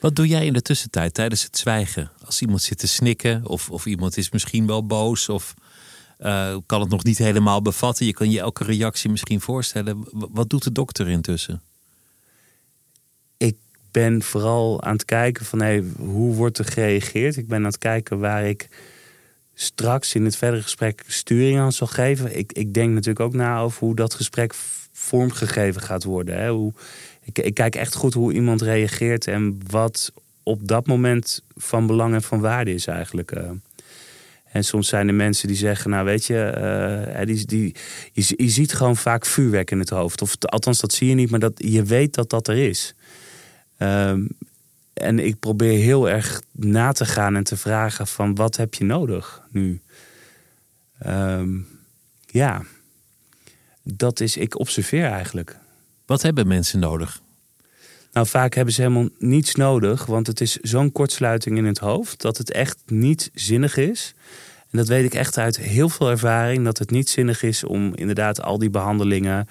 Wat 0.00 0.16
doe 0.16 0.26
jij 0.26 0.46
in 0.46 0.52
de 0.52 0.62
tussentijd 0.62 1.14
tijdens 1.14 1.42
het 1.42 1.58
zwijgen? 1.58 2.10
Als 2.24 2.40
iemand 2.40 2.62
zit 2.62 2.78
te 2.78 2.88
snikken 2.88 3.46
of, 3.46 3.70
of 3.70 3.86
iemand 3.86 4.16
is 4.16 4.30
misschien 4.30 4.66
wel 4.66 4.86
boos 4.86 5.28
of 5.28 5.54
kan 6.66 6.80
het 6.80 6.88
nog 6.88 7.04
niet 7.04 7.18
helemaal 7.18 7.62
bevatten. 7.62 8.06
Je 8.06 8.12
kan 8.12 8.30
je 8.30 8.40
elke 8.40 8.64
reactie 8.64 9.10
misschien 9.10 9.40
voorstellen. 9.40 10.06
Wat 10.10 10.50
doet 10.50 10.64
de 10.64 10.72
dokter 10.72 11.08
intussen? 11.08 11.62
Ben 13.90 14.22
vooral 14.22 14.82
aan 14.82 14.92
het 14.92 15.04
kijken 15.04 15.44
van 15.44 15.60
hey, 15.60 15.84
hoe 15.98 16.34
wordt 16.34 16.58
er 16.58 16.64
gereageerd. 16.64 17.36
Ik 17.36 17.48
ben 17.48 17.58
aan 17.58 17.64
het 17.64 17.78
kijken 17.78 18.18
waar 18.18 18.44
ik 18.44 18.68
straks 19.54 20.14
in 20.14 20.24
het 20.24 20.36
verdere 20.36 20.62
gesprek 20.62 21.02
sturing 21.06 21.58
aan 21.58 21.72
zal 21.72 21.86
geven. 21.86 22.38
Ik, 22.38 22.52
ik 22.52 22.74
denk 22.74 22.92
natuurlijk 22.92 23.20
ook 23.20 23.34
na 23.34 23.60
over 23.60 23.80
hoe 23.80 23.94
dat 23.94 24.14
gesprek 24.14 24.54
vormgegeven 24.92 25.82
gaat 25.82 26.04
worden. 26.04 26.38
Hè. 26.40 26.50
Hoe, 26.50 26.72
ik, 27.22 27.38
ik 27.38 27.54
kijk 27.54 27.74
echt 27.74 27.94
goed 27.94 28.14
hoe 28.14 28.32
iemand 28.32 28.62
reageert 28.62 29.26
en 29.26 29.60
wat 29.66 30.12
op 30.42 30.68
dat 30.68 30.86
moment 30.86 31.42
van 31.56 31.86
belang 31.86 32.14
en 32.14 32.22
van 32.22 32.40
waarde 32.40 32.74
is 32.74 32.86
eigenlijk. 32.86 33.36
Uh. 33.36 33.50
En 34.52 34.64
soms 34.64 34.88
zijn 34.88 35.08
er 35.08 35.14
mensen 35.14 35.48
die 35.48 35.56
zeggen, 35.56 35.90
nou 35.90 36.04
weet 36.04 36.24
je, 36.24 36.54
uh, 37.16 37.26
die, 37.26 37.46
die, 37.46 37.74
je, 38.12 38.34
je, 38.36 38.48
ziet 38.48 38.72
gewoon 38.72 38.96
vaak 38.96 39.26
vuurwerk 39.26 39.70
in 39.70 39.78
het 39.78 39.90
hoofd. 39.90 40.22
Of 40.22 40.36
althans, 40.40 40.80
dat 40.80 40.92
zie 40.92 41.08
je 41.08 41.14
niet, 41.14 41.30
maar 41.30 41.40
dat, 41.40 41.52
je 41.56 41.82
weet 41.82 42.14
dat 42.14 42.30
dat 42.30 42.48
er 42.48 42.56
is. 42.56 42.94
Um, 43.82 44.28
en 44.92 45.18
ik 45.18 45.38
probeer 45.38 45.78
heel 45.78 46.08
erg 46.08 46.42
na 46.52 46.92
te 46.92 47.04
gaan 47.04 47.36
en 47.36 47.44
te 47.44 47.56
vragen 47.56 48.06
van 48.06 48.34
wat 48.34 48.56
heb 48.56 48.74
je 48.74 48.84
nodig 48.84 49.42
nu? 49.50 49.80
Um, 51.06 51.66
ja, 52.26 52.62
dat 53.82 54.20
is, 54.20 54.36
ik 54.36 54.58
observeer 54.58 55.04
eigenlijk. 55.04 55.56
Wat 56.06 56.22
hebben 56.22 56.46
mensen 56.46 56.78
nodig? 56.78 57.20
Nou, 58.12 58.26
vaak 58.26 58.54
hebben 58.54 58.74
ze 58.74 58.80
helemaal 58.82 59.08
niets 59.18 59.54
nodig, 59.54 60.06
want 60.06 60.26
het 60.26 60.40
is 60.40 60.56
zo'n 60.56 60.92
kortsluiting 60.92 61.56
in 61.56 61.64
het 61.64 61.78
hoofd 61.78 62.20
dat 62.20 62.38
het 62.38 62.50
echt 62.50 62.78
niet 62.86 63.30
zinnig 63.34 63.76
is. 63.76 64.14
En 64.70 64.78
dat 64.78 64.88
weet 64.88 65.04
ik 65.04 65.14
echt 65.14 65.38
uit 65.38 65.56
heel 65.56 65.88
veel 65.88 66.10
ervaring, 66.10 66.64
dat 66.64 66.78
het 66.78 66.90
niet 66.90 67.08
zinnig 67.08 67.42
is 67.42 67.64
om 67.64 67.94
inderdaad 67.94 68.42
al 68.42 68.58
die 68.58 68.70
behandelingen 68.70 69.48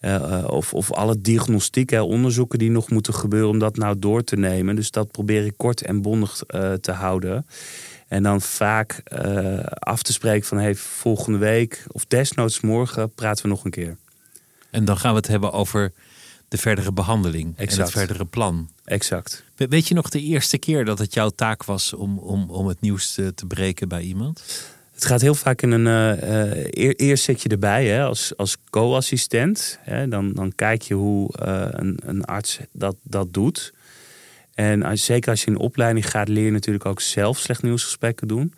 uh, 0.00 0.44
of, 0.46 0.74
of 0.74 0.92
alle 0.92 1.20
diagnostiek, 1.20 1.90
hè, 1.90 2.00
onderzoeken 2.00 2.58
die 2.58 2.70
nog 2.70 2.90
moeten 2.90 3.14
gebeuren 3.14 3.48
om 3.48 3.58
dat 3.58 3.76
nou 3.76 3.98
door 3.98 4.24
te 4.24 4.36
nemen. 4.36 4.76
Dus 4.76 4.90
dat 4.90 5.10
probeer 5.10 5.44
ik 5.44 5.54
kort 5.56 5.82
en 5.82 6.02
bondig 6.02 6.42
uh, 6.48 6.72
te 6.72 6.92
houden. 6.92 7.46
En 8.08 8.22
dan 8.22 8.40
vaak 8.40 9.02
uh, 9.24 9.60
af 9.64 10.02
te 10.02 10.12
spreken 10.12 10.46
van 10.46 10.58
hey, 10.58 10.74
volgende 10.74 11.38
week 11.38 11.84
of 11.92 12.04
desnoods 12.06 12.60
morgen 12.60 13.14
praten 13.14 13.42
we 13.42 13.48
nog 13.48 13.64
een 13.64 13.70
keer. 13.70 13.96
En 14.70 14.84
dan 14.84 14.98
gaan 14.98 15.10
we 15.10 15.16
het 15.16 15.26
hebben 15.26 15.52
over 15.52 15.92
de 16.48 16.58
verdere 16.58 16.92
behandeling 16.92 17.56
exact. 17.56 17.76
en 17.76 17.82
het 17.82 17.92
verdere 17.92 18.24
plan. 18.24 18.70
Exact. 18.84 19.44
Weet 19.56 19.88
je 19.88 19.94
nog 19.94 20.08
de 20.08 20.20
eerste 20.20 20.58
keer 20.58 20.84
dat 20.84 20.98
het 20.98 21.14
jouw 21.14 21.28
taak 21.28 21.64
was 21.64 21.92
om, 21.92 22.18
om, 22.18 22.50
om 22.50 22.66
het 22.66 22.80
nieuws 22.80 23.14
te, 23.14 23.34
te 23.34 23.46
breken 23.46 23.88
bij 23.88 24.02
iemand? 24.02 24.42
Het 25.00 25.08
gaat 25.08 25.20
heel 25.20 25.34
vaak 25.34 25.62
in 25.62 25.70
een. 25.70 25.86
Uh, 25.86 26.92
eerst 26.96 27.24
zit 27.24 27.42
je 27.42 27.48
erbij 27.48 27.86
hè, 27.86 28.02
als, 28.02 28.32
als 28.36 28.56
co-assistent. 28.70 29.78
Dan, 30.08 30.32
dan 30.32 30.52
kijk 30.54 30.82
je 30.82 30.94
hoe 30.94 31.34
uh, 31.46 31.66
een, 31.70 31.98
een 32.04 32.24
arts 32.24 32.58
dat, 32.72 32.96
dat 33.02 33.32
doet. 33.32 33.72
En 34.54 34.82
als, 34.82 35.04
zeker 35.04 35.30
als 35.30 35.44
je 35.44 35.50
in 35.50 35.58
opleiding 35.58 36.10
gaat, 36.10 36.28
leer 36.28 36.44
je 36.44 36.50
natuurlijk 36.50 36.86
ook 36.86 37.00
zelf 37.00 37.38
slecht 37.38 37.62
nieuwsgesprekken 37.62 38.28
doen. 38.28 38.54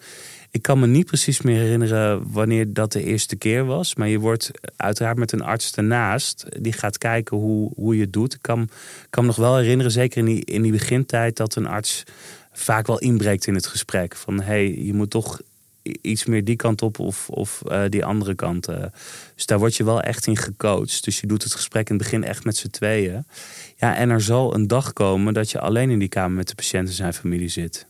Ik 0.50 0.62
kan 0.62 0.80
me 0.80 0.86
niet 0.86 1.06
precies 1.06 1.42
meer 1.42 1.60
herinneren 1.60 2.32
wanneer 2.32 2.72
dat 2.72 2.92
de 2.92 3.04
eerste 3.04 3.36
keer 3.36 3.64
was. 3.64 3.94
Maar 3.94 4.08
je 4.08 4.18
wordt 4.18 4.50
uiteraard 4.76 5.18
met 5.18 5.32
een 5.32 5.42
arts 5.42 5.74
ernaast. 5.74 6.46
Die 6.58 6.72
gaat 6.72 6.98
kijken 6.98 7.36
hoe, 7.36 7.70
hoe 7.74 7.94
je 7.94 8.02
het 8.02 8.12
doet. 8.12 8.34
Ik 8.34 8.42
kan, 8.42 8.68
kan 9.10 9.22
me 9.22 9.28
nog 9.28 9.38
wel 9.38 9.56
herinneren, 9.56 9.92
zeker 9.92 10.18
in 10.18 10.24
die, 10.24 10.44
in 10.44 10.62
die 10.62 10.72
begintijd, 10.72 11.36
dat 11.36 11.54
een 11.54 11.66
arts 11.66 12.02
vaak 12.52 12.86
wel 12.86 12.98
inbreekt 12.98 13.46
in 13.46 13.54
het 13.54 13.66
gesprek. 13.66 14.16
Van 14.16 14.40
hé, 14.40 14.54
je 14.76 14.94
moet 14.94 15.10
toch 15.10 15.40
iets 15.82 16.24
meer 16.24 16.44
die 16.44 16.56
kant 16.56 16.82
op 16.82 16.98
of, 16.98 17.28
of 17.28 17.62
uh, 17.68 17.82
die 17.88 18.04
andere 18.04 18.34
kant. 18.34 18.68
Uh. 18.68 18.84
Dus 19.34 19.46
daar 19.46 19.58
word 19.58 19.76
je 19.76 19.84
wel 19.84 20.00
echt 20.00 20.26
in 20.26 20.36
gecoacht. 20.36 21.04
Dus 21.04 21.20
je 21.20 21.26
doet 21.26 21.42
het 21.42 21.54
gesprek 21.54 21.88
in 21.88 21.94
het 21.94 22.04
begin 22.04 22.24
echt 22.24 22.44
met 22.44 22.56
z'n 22.56 22.68
tweeën. 22.68 23.24
Ja, 23.76 23.96
en 23.96 24.10
er 24.10 24.20
zal 24.20 24.54
een 24.54 24.66
dag 24.66 24.92
komen 24.92 25.34
dat 25.34 25.50
je 25.50 25.60
alleen 25.60 25.90
in 25.90 25.98
die 25.98 26.08
kamer 26.08 26.36
met 26.36 26.48
de 26.48 26.54
patiënt 26.54 26.88
en 26.88 26.94
zijn 26.94 27.14
familie 27.14 27.48
zit. 27.48 27.86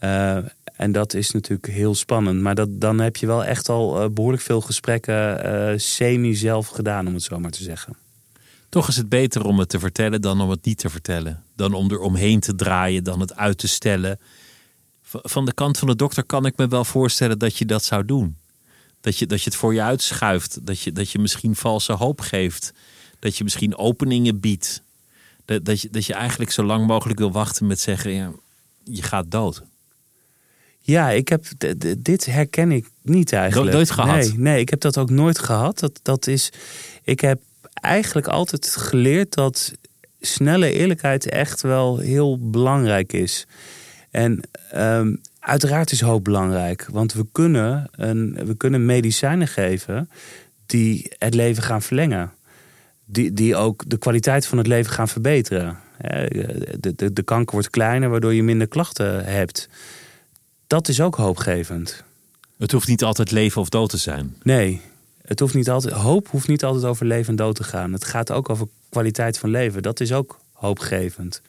Uh, 0.00 0.36
en 0.76 0.92
dat 0.92 1.14
is 1.14 1.30
natuurlijk 1.30 1.68
heel 1.68 1.94
spannend. 1.94 2.40
Maar 2.40 2.54
dat, 2.54 2.80
dan 2.80 3.00
heb 3.00 3.16
je 3.16 3.26
wel 3.26 3.44
echt 3.44 3.68
al 3.68 4.12
behoorlijk 4.12 4.42
veel 4.42 4.60
gesprekken 4.60 5.80
semi-zelf 5.80 6.68
gedaan, 6.68 7.06
om 7.06 7.14
het 7.14 7.22
zo 7.22 7.38
maar 7.38 7.50
te 7.50 7.62
zeggen. 7.62 7.96
Toch 8.68 8.88
is 8.88 8.96
het 8.96 9.08
beter 9.08 9.44
om 9.44 9.58
het 9.58 9.68
te 9.68 9.78
vertellen 9.78 10.20
dan 10.20 10.40
om 10.40 10.50
het 10.50 10.64
niet 10.64 10.78
te 10.78 10.90
vertellen. 10.90 11.42
Dan 11.56 11.74
om 11.74 11.90
er 11.90 11.98
omheen 11.98 12.40
te 12.40 12.54
draaien, 12.54 13.04
dan 13.04 13.20
het 13.20 13.36
uit 13.36 13.58
te 13.58 13.68
stellen 13.68 14.18
van 15.22 15.44
de 15.44 15.54
kant 15.54 15.78
van 15.78 15.88
de 15.88 15.96
dokter 15.96 16.24
kan 16.24 16.46
ik 16.46 16.56
me 16.56 16.68
wel 16.68 16.84
voorstellen 16.84 17.38
dat 17.38 17.56
je 17.56 17.64
dat 17.64 17.84
zou 17.84 18.04
doen. 18.04 18.36
Dat 19.00 19.18
je, 19.18 19.26
dat 19.26 19.38
je 19.38 19.50
het 19.50 19.58
voor 19.58 19.74
je 19.74 19.82
uitschuift. 19.82 20.66
Dat 20.66 20.80
je, 20.80 20.92
dat 20.92 21.10
je 21.10 21.18
misschien 21.18 21.56
valse 21.56 21.92
hoop 21.92 22.20
geeft. 22.20 22.72
Dat 23.18 23.36
je 23.36 23.44
misschien 23.44 23.76
openingen 23.76 24.40
biedt. 24.40 24.82
Dat, 25.44 25.64
dat, 25.64 25.80
je, 25.80 25.88
dat 25.90 26.04
je 26.04 26.14
eigenlijk 26.14 26.50
zo 26.50 26.62
lang 26.62 26.86
mogelijk 26.86 27.18
wil 27.18 27.32
wachten 27.32 27.66
met 27.66 27.80
zeggen: 27.80 28.12
ja, 28.12 28.32
je 28.84 29.02
gaat 29.02 29.30
dood. 29.30 29.62
Ja, 30.80 31.10
ik 31.10 31.28
heb 31.28 31.44
dit 31.98 32.26
herken 32.26 32.72
ik 32.72 32.90
niet 33.02 33.32
eigenlijk. 33.32 33.72
Nooit 33.72 33.90
gehad? 33.90 34.16
Nee, 34.16 34.32
nee, 34.38 34.60
ik 34.60 34.68
heb 34.68 34.80
dat 34.80 34.98
ook 34.98 35.10
nooit 35.10 35.38
gehad. 35.38 35.78
Dat, 35.78 36.00
dat 36.02 36.26
is, 36.26 36.52
ik 37.02 37.20
heb 37.20 37.40
eigenlijk 37.72 38.26
altijd 38.26 38.76
geleerd 38.76 39.34
dat 39.34 39.72
snelle 40.20 40.72
eerlijkheid 40.72 41.28
echt 41.28 41.60
wel 41.60 41.98
heel 41.98 42.50
belangrijk 42.50 43.12
is. 43.12 43.46
En 44.14 44.40
um, 44.74 45.20
uiteraard 45.38 45.90
is 45.90 46.00
hoop 46.00 46.24
belangrijk, 46.24 46.86
want 46.90 47.12
we 47.12 47.26
kunnen, 47.32 47.88
een, 47.90 48.38
we 48.44 48.56
kunnen 48.56 48.84
medicijnen 48.84 49.48
geven 49.48 50.10
die 50.66 51.12
het 51.18 51.34
leven 51.34 51.62
gaan 51.62 51.82
verlengen. 51.82 52.32
Die, 53.04 53.32
die 53.32 53.56
ook 53.56 53.82
de 53.86 53.98
kwaliteit 53.98 54.46
van 54.46 54.58
het 54.58 54.66
leven 54.66 54.92
gaan 54.92 55.08
verbeteren. 55.08 55.78
De, 55.98 56.92
de, 56.96 57.12
de 57.12 57.22
kanker 57.22 57.54
wordt 57.54 57.70
kleiner, 57.70 58.08
waardoor 58.08 58.34
je 58.34 58.42
minder 58.42 58.68
klachten 58.68 59.24
hebt. 59.24 59.68
Dat 60.66 60.88
is 60.88 61.00
ook 61.00 61.14
hoopgevend. 61.14 62.04
Het 62.58 62.72
hoeft 62.72 62.88
niet 62.88 63.04
altijd 63.04 63.30
leven 63.30 63.60
of 63.60 63.68
dood 63.68 63.90
te 63.90 63.96
zijn. 63.96 64.36
Nee, 64.42 64.80
het 65.24 65.40
hoeft 65.40 65.54
niet 65.54 65.70
altijd, 65.70 65.94
hoop 65.94 66.28
hoeft 66.28 66.48
niet 66.48 66.64
altijd 66.64 66.84
over 66.84 67.06
leven 67.06 67.28
en 67.28 67.36
dood 67.36 67.56
te 67.56 67.64
gaan. 67.64 67.92
Het 67.92 68.04
gaat 68.04 68.32
ook 68.32 68.48
over 68.48 68.66
kwaliteit 68.88 69.38
van 69.38 69.50
leven. 69.50 69.82
Dat 69.82 70.00
is 70.00 70.12
ook 70.12 70.38
hoopgevend. 70.52 71.42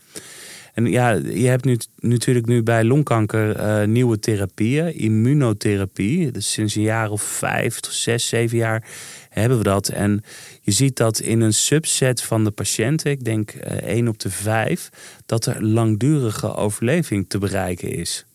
En 0.75 0.85
ja, 0.85 1.09
je 1.11 1.47
hebt 1.47 1.65
nu 1.65 1.77
natuurlijk 1.99 2.45
nu 2.45 2.63
bij 2.63 2.83
longkanker 2.83 3.59
uh, 3.59 3.87
nieuwe 3.87 4.19
therapieën, 4.19 4.95
immunotherapie. 4.97 6.31
Dus 6.31 6.51
sinds 6.51 6.75
een 6.75 6.81
jaar 6.81 7.09
of 7.09 7.21
vijf, 7.21 7.79
zes, 7.89 8.27
zeven 8.27 8.57
jaar 8.57 8.87
hebben 9.29 9.57
we 9.57 9.63
dat. 9.63 9.87
En 9.87 10.23
je 10.61 10.71
ziet 10.71 10.97
dat 10.97 11.19
in 11.19 11.41
een 11.41 11.53
subset 11.53 12.21
van 12.21 12.43
de 12.43 12.51
patiënten, 12.51 13.11
ik 13.11 13.23
denk 13.23 13.53
uh, 13.53 13.61
één 13.71 14.07
op 14.07 14.19
de 14.19 14.29
vijf, 14.29 14.89
dat 15.25 15.45
er 15.45 15.65
langdurige 15.65 16.55
overleving 16.55 17.25
te 17.27 17.37
bereiken 17.37 17.91
is. 17.91 18.25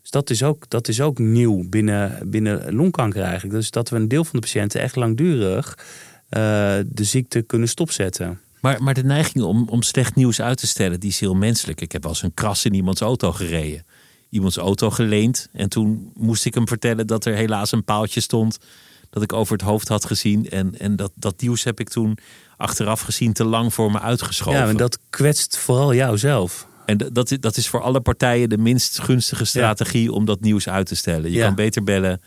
Dus 0.00 0.10
dat 0.10 0.30
is 0.30 0.42
ook, 0.42 0.70
dat 0.70 0.88
is 0.88 1.00
ook 1.00 1.18
nieuw 1.18 1.68
binnen, 1.68 2.30
binnen 2.30 2.74
longkanker 2.74 3.22
eigenlijk. 3.22 3.54
Dus 3.54 3.70
dat 3.70 3.88
we 3.88 3.96
een 3.96 4.08
deel 4.08 4.24
van 4.24 4.40
de 4.40 4.46
patiënten 4.46 4.80
echt 4.80 4.96
langdurig 4.96 5.78
uh, 5.78 6.40
de 6.86 7.04
ziekte 7.04 7.42
kunnen 7.42 7.68
stopzetten. 7.68 8.40
Maar, 8.64 8.82
maar 8.82 8.94
de 8.94 9.04
neiging 9.04 9.44
om, 9.44 9.68
om 9.68 9.82
slecht 9.82 10.14
nieuws 10.14 10.40
uit 10.40 10.58
te 10.58 10.66
stellen, 10.66 11.00
die 11.00 11.10
is 11.10 11.20
heel 11.20 11.34
menselijk. 11.34 11.80
Ik 11.80 11.92
heb 11.92 12.02
wel 12.02 12.12
eens 12.12 12.22
een 12.22 12.34
kras 12.34 12.64
in 12.64 12.74
iemands 12.74 13.00
auto 13.00 13.32
gereden. 13.32 13.86
Iemands 14.28 14.56
auto 14.56 14.90
geleend. 14.90 15.48
En 15.52 15.68
toen 15.68 16.10
moest 16.14 16.44
ik 16.44 16.54
hem 16.54 16.68
vertellen 16.68 17.06
dat 17.06 17.24
er 17.24 17.34
helaas 17.34 17.72
een 17.72 17.84
paaltje 17.84 18.20
stond. 18.20 18.58
Dat 19.10 19.22
ik 19.22 19.32
over 19.32 19.52
het 19.52 19.62
hoofd 19.62 19.88
had 19.88 20.04
gezien. 20.04 20.50
En, 20.50 20.78
en 20.78 20.96
dat, 20.96 21.12
dat 21.14 21.40
nieuws 21.40 21.64
heb 21.64 21.80
ik 21.80 21.88
toen 21.88 22.18
achteraf 22.56 23.00
gezien 23.00 23.32
te 23.32 23.44
lang 23.44 23.74
voor 23.74 23.90
me 23.90 24.00
uitgeschoven. 24.00 24.60
Ja, 24.60 24.68
en 24.68 24.76
dat 24.76 24.98
kwetst 25.10 25.56
vooral 25.58 25.94
jouzelf. 25.94 26.66
En 26.86 26.98
dat, 27.12 27.36
dat 27.40 27.56
is 27.56 27.68
voor 27.68 27.82
alle 27.82 28.00
partijen 28.00 28.48
de 28.48 28.58
minst 28.58 29.00
gunstige 29.00 29.44
strategie 29.44 30.12
om 30.12 30.24
dat 30.24 30.40
nieuws 30.40 30.68
uit 30.68 30.86
te 30.86 30.94
stellen. 30.94 31.30
Je 31.30 31.40
kan 31.40 31.54
beter 31.54 31.84
bellen 31.84 32.20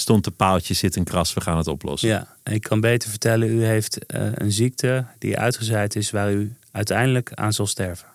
stond 0.00 0.24
de 0.24 0.30
paaltje, 0.30 0.74
zit 0.74 0.96
een 0.96 1.04
kras, 1.04 1.34
we 1.34 1.40
gaan 1.40 1.56
het 1.56 1.66
oplossen. 1.66 2.08
Ja, 2.08 2.36
ik 2.44 2.62
kan 2.62 2.80
beter 2.80 3.10
vertellen, 3.10 3.48
u 3.48 3.64
heeft 3.64 3.98
uh, 4.14 4.28
een 4.34 4.52
ziekte 4.52 5.06
die 5.18 5.38
uitgezaaid 5.38 5.96
is 5.96 6.10
waar 6.10 6.32
u 6.32 6.54
uiteindelijk 6.70 7.32
aan 7.34 7.52
zal 7.52 7.66
sterven. 7.66 8.08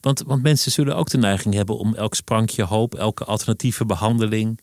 Want, 0.00 0.22
want 0.26 0.42
mensen 0.42 0.72
zullen 0.72 0.96
ook 0.96 1.10
de 1.10 1.18
neiging 1.18 1.54
hebben 1.54 1.78
om 1.78 1.94
elk 1.94 2.14
sprankje 2.14 2.62
hoop, 2.62 2.94
elke 2.94 3.24
alternatieve 3.24 3.86
behandeling, 3.86 4.60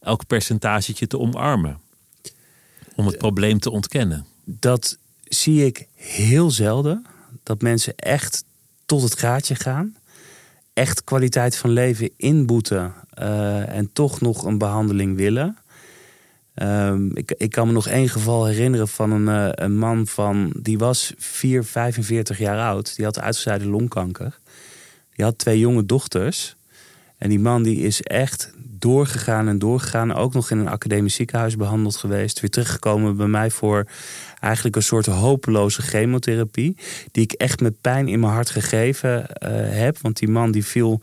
elk 0.00 0.26
percentagetje 0.26 1.06
te 1.06 1.18
omarmen. 1.18 1.80
Om 2.94 3.06
het 3.06 3.18
probleem 3.18 3.58
te 3.58 3.70
ontkennen. 3.70 4.26
Dat 4.44 4.98
zie 5.24 5.66
ik 5.66 5.86
heel 5.94 6.50
zelden. 6.50 7.06
Dat 7.42 7.62
mensen 7.62 7.96
echt 7.96 8.44
tot 8.86 9.02
het 9.02 9.18
gaatje 9.18 9.54
gaan. 9.54 9.96
Echt 10.80 11.04
kwaliteit 11.04 11.56
van 11.56 11.70
leven 11.70 12.10
inboeten 12.16 12.94
uh, 13.18 13.76
en 13.76 13.92
toch 13.92 14.20
nog 14.20 14.44
een 14.44 14.58
behandeling 14.58 15.16
willen. 15.16 15.56
Um, 16.54 17.16
ik, 17.16 17.34
ik, 17.36 17.50
kan 17.50 17.66
me 17.66 17.72
nog 17.72 17.88
één 17.88 18.08
geval 18.08 18.46
herinneren 18.46 18.88
van 18.88 19.10
een, 19.10 19.26
uh, 19.26 19.48
een 19.50 19.78
man 19.78 20.06
van, 20.06 20.52
die 20.60 20.78
was 20.78 21.12
4, 21.18 21.64
45 21.64 22.38
jaar 22.38 22.58
oud. 22.58 22.96
Die 22.96 23.04
had 23.04 23.20
uitgezaaide 23.20 23.66
longkanker. 23.66 24.38
Die 25.14 25.24
had 25.24 25.38
twee 25.38 25.58
jonge 25.58 25.86
dochters. 25.86 26.56
En 27.20 27.28
die 27.28 27.40
man 27.40 27.62
die 27.62 27.76
is 27.76 28.02
echt 28.02 28.52
doorgegaan 28.60 29.48
en 29.48 29.58
doorgegaan. 29.58 30.14
Ook 30.14 30.34
nog 30.34 30.50
in 30.50 30.58
een 30.58 30.68
academisch 30.68 31.14
ziekenhuis 31.14 31.56
behandeld 31.56 31.96
geweest. 31.96 32.40
Weer 32.40 32.50
teruggekomen 32.50 33.16
bij 33.16 33.26
mij 33.26 33.50
voor 33.50 33.86
eigenlijk 34.40 34.76
een 34.76 34.82
soort 34.82 35.06
hopeloze 35.06 35.82
chemotherapie. 35.82 36.76
Die 37.12 37.22
ik 37.22 37.32
echt 37.32 37.60
met 37.60 37.80
pijn 37.80 38.08
in 38.08 38.20
mijn 38.20 38.32
hart 38.32 38.50
gegeven 38.50 39.18
uh, 39.18 39.26
heb. 39.52 39.98
Want 39.98 40.16
die 40.16 40.28
man 40.28 40.50
die 40.50 40.64
viel 40.64 41.00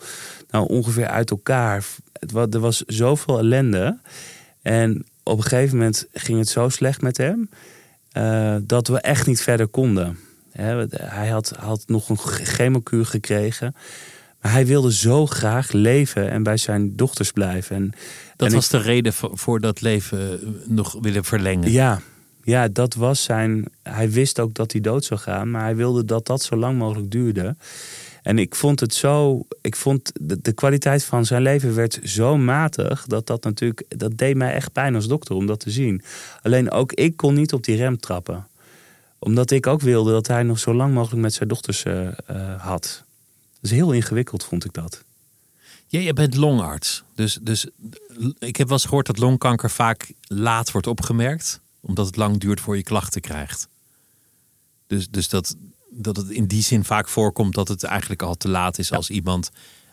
nou 0.49 0.67
ongeveer 0.67 1.07
uit 1.07 1.31
elkaar. 1.31 1.85
Er 2.51 2.59
was 2.59 2.83
zoveel 2.85 3.37
ellende. 3.37 3.99
En 4.61 5.05
op 5.23 5.37
een 5.37 5.43
gegeven 5.43 5.77
moment 5.77 6.07
ging 6.13 6.39
het 6.39 6.49
zo 6.49 6.69
slecht 6.69 7.01
met 7.01 7.17
hem. 7.17 7.49
Uh, 8.13 8.55
dat 8.61 8.87
we 8.87 8.99
echt 8.99 9.27
niet 9.27 9.41
verder 9.41 9.67
konden. 9.67 10.19
Hij 10.51 11.27
had, 11.27 11.49
had 11.59 11.83
nog 11.87 12.09
een 12.09 12.17
chemokuur 12.17 13.05
gekregen. 13.05 13.75
Maar 14.47 14.55
hij 14.55 14.65
wilde 14.65 14.93
zo 14.93 15.25
graag 15.25 15.71
leven 15.71 16.29
en 16.29 16.43
bij 16.43 16.57
zijn 16.57 16.95
dochters 16.95 17.31
blijven. 17.31 17.75
En, 17.75 17.91
dat 18.35 18.47
en 18.47 18.53
was 18.53 18.65
ik, 18.65 18.71
de 18.71 18.77
reden 18.77 19.13
voor 19.13 19.59
dat 19.59 19.81
leven 19.81 20.39
nog 20.67 20.97
willen 21.01 21.23
verlengen. 21.23 21.71
Ja, 21.71 22.01
ja, 22.43 22.67
dat 22.67 22.93
was 22.93 23.23
zijn. 23.23 23.65
Hij 23.83 24.11
wist 24.11 24.39
ook 24.39 24.53
dat 24.53 24.71
hij 24.71 24.81
dood 24.81 25.05
zou 25.05 25.19
gaan, 25.19 25.51
maar 25.51 25.61
hij 25.61 25.75
wilde 25.75 26.05
dat 26.05 26.25
dat 26.25 26.41
zo 26.41 26.55
lang 26.55 26.77
mogelijk 26.77 27.11
duurde. 27.11 27.55
En 28.23 28.39
ik 28.39 28.55
vond 28.55 28.79
het 28.79 28.93
zo. 28.93 29.45
Ik 29.61 29.75
vond 29.75 30.11
de, 30.21 30.41
de 30.41 30.53
kwaliteit 30.53 31.03
van 31.03 31.25
zijn 31.25 31.41
leven 31.41 31.75
werd 31.75 31.99
zo 32.03 32.37
matig. 32.37 33.05
Dat 33.05 33.27
dat 33.27 33.43
natuurlijk. 33.43 33.83
Dat 33.87 34.17
deed 34.17 34.35
mij 34.35 34.53
echt 34.53 34.71
pijn 34.71 34.95
als 34.95 35.07
dokter 35.07 35.35
om 35.35 35.45
dat 35.45 35.59
te 35.59 35.71
zien. 35.71 36.01
Alleen 36.41 36.71
ook 36.71 36.93
ik 36.93 37.17
kon 37.17 37.33
niet 37.33 37.53
op 37.53 37.63
die 37.63 37.75
rem 37.75 37.99
trappen. 37.99 38.47
Omdat 39.19 39.51
ik 39.51 39.67
ook 39.67 39.81
wilde 39.81 40.11
dat 40.11 40.27
hij 40.27 40.43
nog 40.43 40.59
zo 40.59 40.73
lang 40.73 40.93
mogelijk 40.93 41.21
met 41.21 41.33
zijn 41.33 41.49
dochters 41.49 41.85
uh, 41.85 42.01
uh, 42.03 42.11
had. 42.57 43.05
Dat 43.61 43.71
is 43.71 43.77
heel 43.77 43.91
ingewikkeld, 43.91 44.43
vond 44.43 44.65
ik 44.65 44.73
dat. 44.73 45.03
Ja, 45.87 45.99
je 45.99 46.13
bent 46.13 46.35
longarts. 46.35 47.03
Dus, 47.15 47.39
dus 47.41 47.67
ik 48.39 48.55
heb 48.55 48.67
wel 48.67 48.77
eens 48.77 48.85
gehoord 48.85 49.05
dat 49.05 49.17
longkanker 49.17 49.69
vaak 49.69 50.11
laat 50.21 50.71
wordt 50.71 50.87
opgemerkt. 50.87 51.61
Omdat 51.79 52.05
het 52.05 52.15
lang 52.15 52.37
duurt 52.37 52.61
voor 52.61 52.77
je 52.77 52.83
klachten 52.83 53.21
krijgt. 53.21 53.67
Dus, 54.87 55.09
dus 55.09 55.29
dat, 55.29 55.55
dat 55.89 56.17
het 56.17 56.29
in 56.29 56.45
die 56.45 56.63
zin 56.63 56.83
vaak 56.83 57.07
voorkomt 57.07 57.53
dat 57.53 57.67
het 57.67 57.83
eigenlijk 57.83 58.21
al 58.21 58.35
te 58.35 58.49
laat 58.49 58.77
is 58.77 58.91
als 58.91 59.09
iemand 59.09 59.51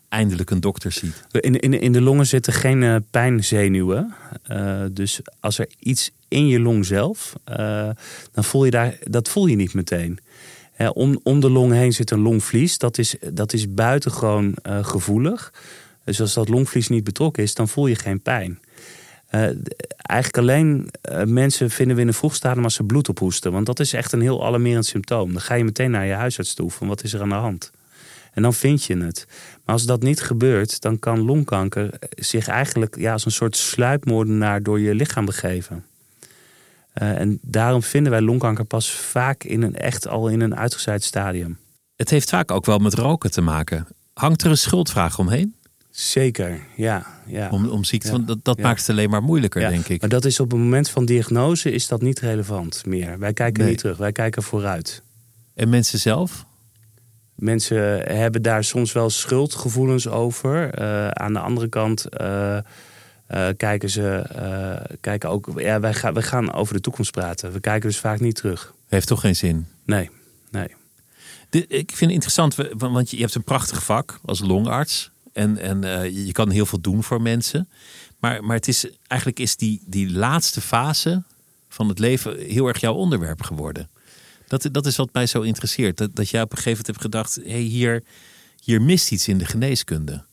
eindelijk 0.09 0.50
een 0.50 0.61
dokter 0.61 0.92
ziet? 0.92 1.25
In, 1.30 1.61
in, 1.61 1.80
in 1.80 1.92
de 1.92 2.00
longen 2.00 2.26
zitten 2.26 2.52
geen 2.52 2.83
uh, 2.83 2.97
pijnzenuwen. 3.11 4.14
Uh, 4.49 4.85
dus 4.92 5.21
als 5.40 5.59
er 5.59 5.68
iets 5.78 6.11
in 6.28 6.47
je 6.47 6.61
long 6.61 6.87
zelf, 6.87 7.33
uh, 7.49 7.90
dan 8.33 8.44
voel 8.44 8.64
je 8.64 8.71
daar, 8.71 8.99
dat 9.00 9.28
voel 9.28 9.47
je 9.47 9.56
niet 9.56 9.75
meteen. 9.75 10.18
Om, 10.93 11.21
om 11.23 11.40
de 11.40 11.50
long 11.50 11.73
heen 11.73 11.93
zit 11.93 12.11
een 12.11 12.21
longvlies. 12.21 12.78
Dat 12.78 12.99
is, 12.99 13.16
dat 13.33 13.52
is 13.52 13.75
buitengewoon 13.75 14.54
gevoelig. 14.62 15.52
Dus 16.04 16.21
als 16.21 16.35
dat 16.35 16.49
longvlies 16.49 16.88
niet 16.88 17.04
betrokken 17.04 17.43
is, 17.43 17.54
dan 17.54 17.69
voel 17.69 17.87
je 17.87 17.95
geen 17.95 18.23
pijn. 18.23 18.61
eigenlijk 19.97 20.38
alleen 20.38 20.90
mensen 21.25 21.71
vinden 21.71 21.97
we 21.97 22.02
in 22.02 22.09
een 22.09 22.14
vroeg 22.14 22.35
stadium 22.35 22.64
als 22.64 22.75
ze 22.75 22.85
bloed 22.85 23.09
ophoesten. 23.09 23.52
Want 23.52 23.66
dat 23.66 23.81
is 23.81 23.93
echt 23.93 24.12
een 24.12 24.21
heel 24.21 24.47
alarmerend 24.47 24.87
symptoom. 24.87 25.33
Dan 25.33 25.43
ga 25.43 25.54
je 25.54 25.64
meteen 25.64 25.90
naar 25.90 26.07
je 26.07 26.12
huisarts 26.12 26.54
toe 26.54 26.71
van 26.71 26.88
wat 26.88 27.02
is 27.02 27.12
er 27.12 27.23
aan 27.23 27.28
de 27.28 27.35
hand. 27.35 27.73
En 28.33 28.43
dan 28.43 28.54
vind 28.54 28.85
je 28.85 28.97
het. 28.97 29.26
Maar 29.64 29.75
als 29.75 29.85
dat 29.85 30.02
niet 30.02 30.21
gebeurt, 30.21 30.81
dan 30.81 30.99
kan 30.99 31.21
longkanker 31.21 31.90
zich 32.11 32.49
eigenlijk 32.49 32.97
ja, 32.99 33.12
als 33.12 33.25
een 33.25 33.31
soort 33.31 33.57
sluipmoordenaar 33.57 34.62
door 34.62 34.81
je 34.81 34.95
lichaam 34.95 35.25
begeven. 35.25 35.85
Uh, 37.02 37.20
en 37.20 37.38
daarom 37.42 37.82
vinden 37.82 38.12
wij 38.12 38.20
longkanker 38.20 38.64
pas 38.64 38.90
vaak 38.90 39.44
in 39.44 39.62
een 39.62 39.76
echt 39.76 40.08
al 40.08 40.28
in 40.28 40.40
een 40.40 40.56
uitgezaaid 40.56 41.04
stadium. 41.04 41.58
Het 41.96 42.10
heeft 42.10 42.30
vaak 42.30 42.50
ook 42.50 42.66
wel 42.66 42.78
met 42.78 42.94
roken 42.94 43.30
te 43.30 43.40
maken. 43.40 43.86
Hangt 44.12 44.42
er 44.42 44.50
een 44.50 44.58
schuldvraag 44.58 45.18
omheen? 45.18 45.54
Zeker, 45.90 46.60
ja. 46.76 47.06
ja. 47.26 47.48
Om, 47.50 47.68
om 47.68 47.84
ziekte, 47.84 48.12
ja. 48.12 48.18
dat, 48.18 48.38
dat 48.42 48.58
maakt 48.58 48.80
het 48.80 48.90
alleen 48.90 49.10
maar 49.10 49.22
moeilijker, 49.22 49.70
denk 49.70 49.86
ik. 49.86 50.00
Maar 50.00 50.10
dat 50.10 50.24
is 50.24 50.40
op 50.40 50.50
het 50.50 50.60
moment 50.60 50.88
van 50.88 51.04
diagnose 51.04 51.72
is 51.72 51.88
dat 51.88 52.02
niet 52.02 52.20
relevant 52.20 52.86
meer. 52.86 53.18
Wij 53.18 53.32
kijken 53.32 53.60
nee. 53.62 53.70
niet 53.70 53.78
terug, 53.78 53.96
wij 53.96 54.12
kijken 54.12 54.42
vooruit. 54.42 55.02
En 55.54 55.68
mensen 55.68 55.98
zelf? 55.98 56.46
Mensen 57.34 58.16
hebben 58.16 58.42
daar 58.42 58.64
soms 58.64 58.92
wel 58.92 59.10
schuldgevoelens 59.10 60.08
over. 60.08 60.80
Uh, 60.80 61.08
aan 61.08 61.32
de 61.32 61.38
andere 61.38 61.68
kant 61.68 62.06
uh, 62.20 62.58
uh, 63.34 63.48
kijken 63.56 63.90
ze 63.90 64.24
kijken 65.00 65.28
ook. 65.28 65.50
Ja, 65.56 65.80
wij, 65.80 65.94
gaan, 65.94 66.14
wij 66.14 66.22
gaan 66.22 66.52
over 66.52 66.74
de 66.74 66.80
toekomst 66.80 67.10
praten. 67.10 67.52
We 67.52 67.60
kijken 67.60 67.88
dus 67.88 67.98
vaak 67.98 68.20
niet 68.20 68.34
terug. 68.34 68.74
Heeft 68.88 69.06
toch 69.06 69.20
geen 69.20 69.36
zin? 69.36 69.66
Nee, 69.84 70.10
nee. 70.50 70.68
De, 71.50 71.66
ik 71.66 71.88
vind 71.88 72.00
het 72.00 72.10
interessant, 72.10 72.56
want 72.76 73.10
je 73.10 73.16
hebt 73.20 73.34
een 73.34 73.44
prachtig 73.44 73.84
vak 73.84 74.20
als 74.24 74.40
longarts. 74.40 75.10
En, 75.32 75.58
en 75.58 75.82
je 76.24 76.32
kan 76.32 76.50
heel 76.50 76.66
veel 76.66 76.80
doen 76.80 77.02
voor 77.02 77.22
mensen. 77.22 77.68
Maar, 78.18 78.44
maar 78.44 78.56
het 78.56 78.68
is, 78.68 78.86
eigenlijk 79.06 79.40
is 79.40 79.56
die, 79.56 79.82
die 79.86 80.10
laatste 80.12 80.60
fase 80.60 81.22
van 81.68 81.88
het 81.88 81.98
leven 81.98 82.38
heel 82.38 82.66
erg 82.68 82.80
jouw 82.80 82.94
onderwerp 82.94 83.42
geworden. 83.42 83.88
Dat, 84.48 84.68
dat 84.72 84.86
is 84.86 84.96
wat 84.96 85.12
mij 85.12 85.26
zo 85.26 85.40
interesseert. 85.40 85.96
Dat, 85.96 86.16
dat 86.16 86.28
jij 86.28 86.42
op 86.42 86.50
een 86.50 86.56
gegeven 86.56 86.84
moment 86.86 86.86
hebt 86.86 87.00
gedacht: 87.00 87.34
hé, 87.34 87.50
hey, 87.50 87.60
hier, 87.60 88.02
hier 88.60 88.82
mist 88.82 89.12
iets 89.12 89.28
in 89.28 89.38
de 89.38 89.44
geneeskunde. 89.44 90.24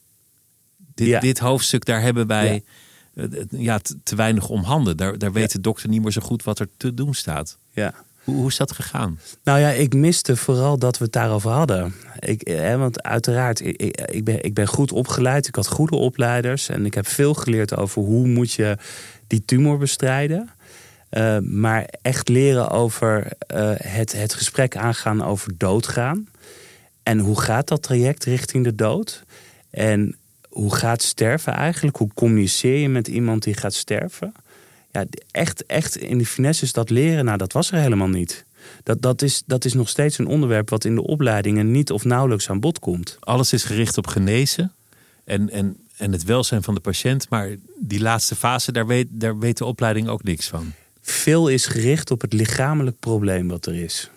Dit, 0.78 1.08
Ja. 1.08 1.20
dit 1.20 1.40
hoofdstuk, 1.40 1.86
daar 1.86 2.02
hebben 2.02 2.28
wij 2.28 2.54
eh, 2.54 2.62
ja. 3.50 3.80
te, 3.80 3.96
te 4.04 4.16
weinig 4.16 4.50
om 4.50 4.64
handen. 4.64 4.98
Daar, 4.98 5.18
daar 5.18 5.32
weet 5.32 5.52
de 5.52 5.62
dokter 5.62 5.90
niet 5.90 6.02
meer 6.02 6.12
zo 6.12 6.22
goed 6.22 6.44
wat 6.44 6.60
er 6.60 6.68
te 6.78 6.94
doen 6.94 7.14
staat. 7.14 7.58
Ja. 7.72 7.94
Hoe, 8.24 8.36
hoe 8.36 8.48
is 8.48 8.58
dat 8.58 8.72
gegaan? 8.72 9.20
Nou 9.44 9.60
ja, 9.60 9.70
ik 9.70 9.94
miste 9.94 10.36
vooral 10.36 10.78
dat 10.78 10.98
we 10.98 11.04
het 11.04 11.14
daarover 11.14 11.52
hadden. 11.52 11.94
Ik, 12.20 12.48
hè, 12.48 12.78
want 12.78 13.04
uiteraard, 13.04 13.66
ik, 13.66 13.82
ik, 13.82 14.02
ik 14.02 14.24
ben, 14.24 14.44
ik 14.44 14.54
ben 14.54 14.68
goed 14.68 14.92
opgeleid. 14.92 15.48
Ik 15.48 15.56
had 15.56 15.68
goede 15.68 15.96
opleiders. 15.96 16.70
En 16.70 16.86
ik 16.86 16.94
heb 16.94 17.08
veel 17.08 17.34
geleerd 17.34 17.76
over 17.76 18.02
hoe 18.02 18.28
moet 18.28 18.54
je 18.54 18.78
die 19.28 19.46
tumor 19.46 19.78
bestrijden. 19.78 20.50
Uh, 21.12 21.38
maar 21.38 21.86
echt 22.02 22.30
leren 22.30 22.70
over 22.70 23.32
uh, 23.56 23.72
het, 23.76 24.12
het 24.12 24.34
gesprek 24.34 24.76
aangaan 24.76 25.24
over 25.24 25.58
doodgaan. 25.58 26.28
En 27.04 27.20
hoe 27.20 27.42
gaat 27.42 27.68
dat 27.68 27.84
traject 27.84 28.24
richting 28.24 28.64
de 28.64 28.76
dood? 28.76 29.24
En 29.70 30.16
hoe 30.52 30.76
gaat 30.76 31.02
sterven 31.02 31.54
eigenlijk? 31.54 31.98
Hoe 31.98 32.10
communiceer 32.14 32.78
je 32.78 32.90
met 32.90 33.08
iemand 33.08 33.44
die 33.44 33.54
gaat 33.54 33.74
sterven? 33.74 34.34
Ja, 34.92 35.06
echt, 35.32 35.66
echt 35.66 35.98
in 35.98 36.18
de 36.18 36.26
finesses 36.26 36.74
dat 36.74 36.90
leren, 36.90 37.26
nou, 37.26 37.38
dat 37.38 37.54
was 37.54 37.72
er 37.72 37.80
helemaal 37.80 38.08
niet. 38.08 38.46
Dat, 38.84 39.02
dat, 39.02 39.22
is, 39.22 39.44
dat 39.46 39.66
is 39.66 39.74
nog 39.74 39.90
steeds 39.90 40.18
een 40.18 40.28
onderwerp 40.28 40.70
wat 40.70 40.86
in 40.86 40.96
de 40.96 41.04
opleidingen 41.04 41.72
niet 41.72 41.92
of 41.92 42.04
nauwelijks 42.06 42.50
aan 42.50 42.60
bod 42.60 42.80
komt. 42.80 43.18
Alles 43.20 43.54
is 43.54 43.64
gericht 43.64 43.98
op 43.98 44.08
genezen 44.08 44.74
en, 45.24 45.50
en, 45.50 45.78
en 45.98 46.12
het 46.12 46.24
welzijn 46.24 46.64
van 46.64 46.74
de 46.74 46.80
patiënt. 46.80 47.30
Maar 47.30 47.56
die 47.80 48.02
laatste 48.02 48.36
fase, 48.36 48.72
daar 48.72 48.88
weet, 48.88 49.08
daar 49.10 49.40
weet 49.40 49.58
de 49.58 49.66
opleiding 49.66 50.08
ook 50.08 50.24
niks 50.24 50.48
van. 50.48 50.74
Veel 51.02 51.48
is 51.48 51.66
gericht 51.66 52.12
op 52.12 52.22
het 52.22 52.34
lichamelijk 52.34 53.00
probleem 53.00 53.48
wat 53.48 53.66
er 53.66 53.76
is. 53.76 54.10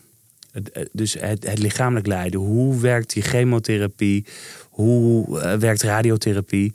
Het, 0.54 0.88
dus 0.92 1.12
het, 1.12 1.46
het, 1.46 1.58
lichamelijk 1.58 2.06
lijden. 2.06 2.40
Hoe 2.40 2.80
werkt 2.80 3.12
die 3.12 3.22
chemotherapie? 3.22 4.26
Hoe 4.70 5.28
uh, 5.28 5.52
werkt 5.52 5.82
radiotherapie? 5.82 6.74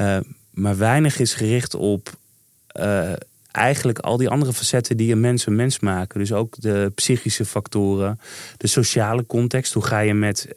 Uh, 0.00 0.18
maar 0.50 0.76
weinig 0.76 1.18
is 1.18 1.34
gericht 1.34 1.74
op 1.74 2.16
eigenlijk 3.50 3.98
al 3.98 4.16
die 4.16 4.28
andere 4.28 4.52
facetten 4.52 4.96
die 4.96 5.12
een 5.12 5.20
mens 5.20 5.46
een 5.46 5.56
mens 5.56 5.80
maken. 5.80 6.18
Dus 6.18 6.32
ook 6.32 6.54
de 6.60 6.92
psychische 6.94 7.44
factoren, 7.44 8.20
de 8.56 8.66
sociale 8.66 9.26
context. 9.26 9.72
Hoe 9.72 9.84
ga 9.84 9.98
je 9.98 10.14
met 10.14 10.48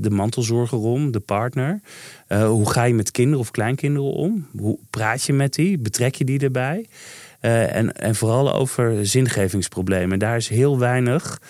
de 0.00 0.10
mantelzorger 0.10 0.78
om, 0.78 1.10
de 1.10 1.20
partner? 1.20 1.80
hoe 2.28 2.70
ga 2.70 2.84
je 2.84 2.94
met 2.94 3.10
kinderen 3.10 3.40
of 3.40 3.50
kleinkinderen 3.50 4.12
om? 4.12 4.46
Hoe 4.56 4.78
praat 4.90 5.22
je 5.22 5.32
met 5.32 5.54
die? 5.54 5.78
Betrek 5.78 6.14
je 6.14 6.24
die 6.24 6.40
erbij? 6.40 6.86
En, 7.40 7.96
en 7.96 8.14
vooral 8.14 8.54
over 8.54 9.06
zingevingsproblemen. 9.06 10.18
Daar 10.18 10.36
is 10.36 10.48
heel 10.48 10.78
weinig, 10.78 11.40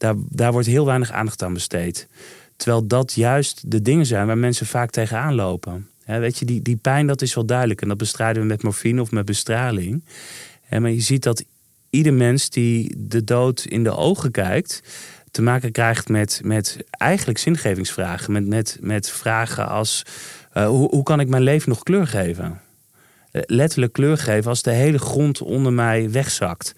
daar, 0.00 0.14
daar 0.28 0.52
wordt 0.52 0.66
heel 0.66 0.86
weinig 0.86 1.10
aandacht 1.10 1.42
aan 1.42 1.52
besteed. 1.52 2.08
Terwijl 2.56 2.86
dat 2.86 3.12
juist 3.12 3.70
de 3.70 3.82
dingen 3.82 4.06
zijn 4.06 4.26
waar 4.26 4.38
mensen 4.38 4.66
vaak 4.66 4.90
tegenaan 4.90 5.34
lopen. 5.34 5.88
Weet 6.04 6.38
je, 6.38 6.44
die, 6.44 6.62
die 6.62 6.76
pijn 6.76 7.06
dat 7.06 7.22
is 7.22 7.34
wel 7.34 7.46
duidelijk. 7.46 7.82
En 7.82 7.88
dat 7.88 7.96
bestrijden 7.96 8.42
we 8.42 8.48
met 8.48 8.62
morfine 8.62 9.00
of 9.00 9.10
met 9.10 9.24
bestraling. 9.24 10.04
Maar 10.70 10.90
je 10.90 11.00
ziet 11.00 11.22
dat 11.22 11.44
ieder 11.90 12.14
mens 12.14 12.50
die 12.50 12.94
de 12.98 13.24
dood 13.24 13.64
in 13.64 13.84
de 13.84 13.96
ogen 13.96 14.30
kijkt, 14.30 14.82
te 15.30 15.42
maken 15.42 15.72
krijgt 15.72 16.08
met, 16.08 16.40
met 16.44 16.78
eigenlijk 16.90 17.38
zingevingsvragen. 17.38 18.32
Met, 18.32 18.46
met, 18.46 18.78
met 18.80 19.10
vragen 19.10 19.68
als: 19.68 20.02
uh, 20.54 20.66
hoe, 20.66 20.88
hoe 20.88 21.02
kan 21.02 21.20
ik 21.20 21.28
mijn 21.28 21.42
leven 21.42 21.68
nog 21.68 21.82
kleur 21.82 22.06
geven? 22.06 22.60
letterlijk 23.32 23.92
kleur 23.92 24.18
geven 24.18 24.50
als 24.50 24.62
de 24.62 24.70
hele 24.70 24.98
grond 24.98 25.42
onder 25.42 25.72
mij 25.72 26.10
wegzakt. 26.10 26.74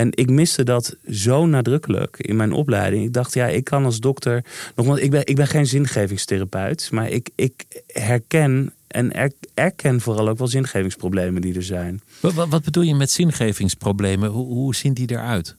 En 0.00 0.08
ik 0.14 0.30
miste 0.30 0.62
dat 0.62 0.96
zo 1.10 1.46
nadrukkelijk 1.46 2.16
in 2.18 2.36
mijn 2.36 2.52
opleiding. 2.52 3.04
Ik 3.04 3.12
dacht, 3.12 3.34
ja, 3.34 3.46
ik 3.46 3.64
kan 3.64 3.84
als 3.84 4.00
dokter. 4.00 4.44
Nogmaals, 4.76 5.00
ik 5.00 5.10
ben, 5.10 5.26
ik 5.26 5.36
ben 5.36 5.46
geen 5.46 5.66
zingevingstherapeut. 5.66 6.88
Maar 6.90 7.08
ik, 7.08 7.30
ik 7.34 7.64
herken 7.86 8.72
en 8.86 9.12
er, 9.12 9.32
erken 9.54 10.00
vooral 10.00 10.28
ook 10.28 10.38
wel 10.38 10.46
zingevingsproblemen 10.46 11.42
die 11.42 11.54
er 11.54 11.62
zijn. 11.62 12.00
Wat, 12.20 12.34
wat 12.34 12.64
bedoel 12.64 12.82
je 12.82 12.94
met 12.94 13.10
zingevingsproblemen? 13.10 14.30
Hoe, 14.30 14.46
hoe 14.46 14.74
zien 14.74 14.92
die 14.92 15.10
eruit? 15.10 15.56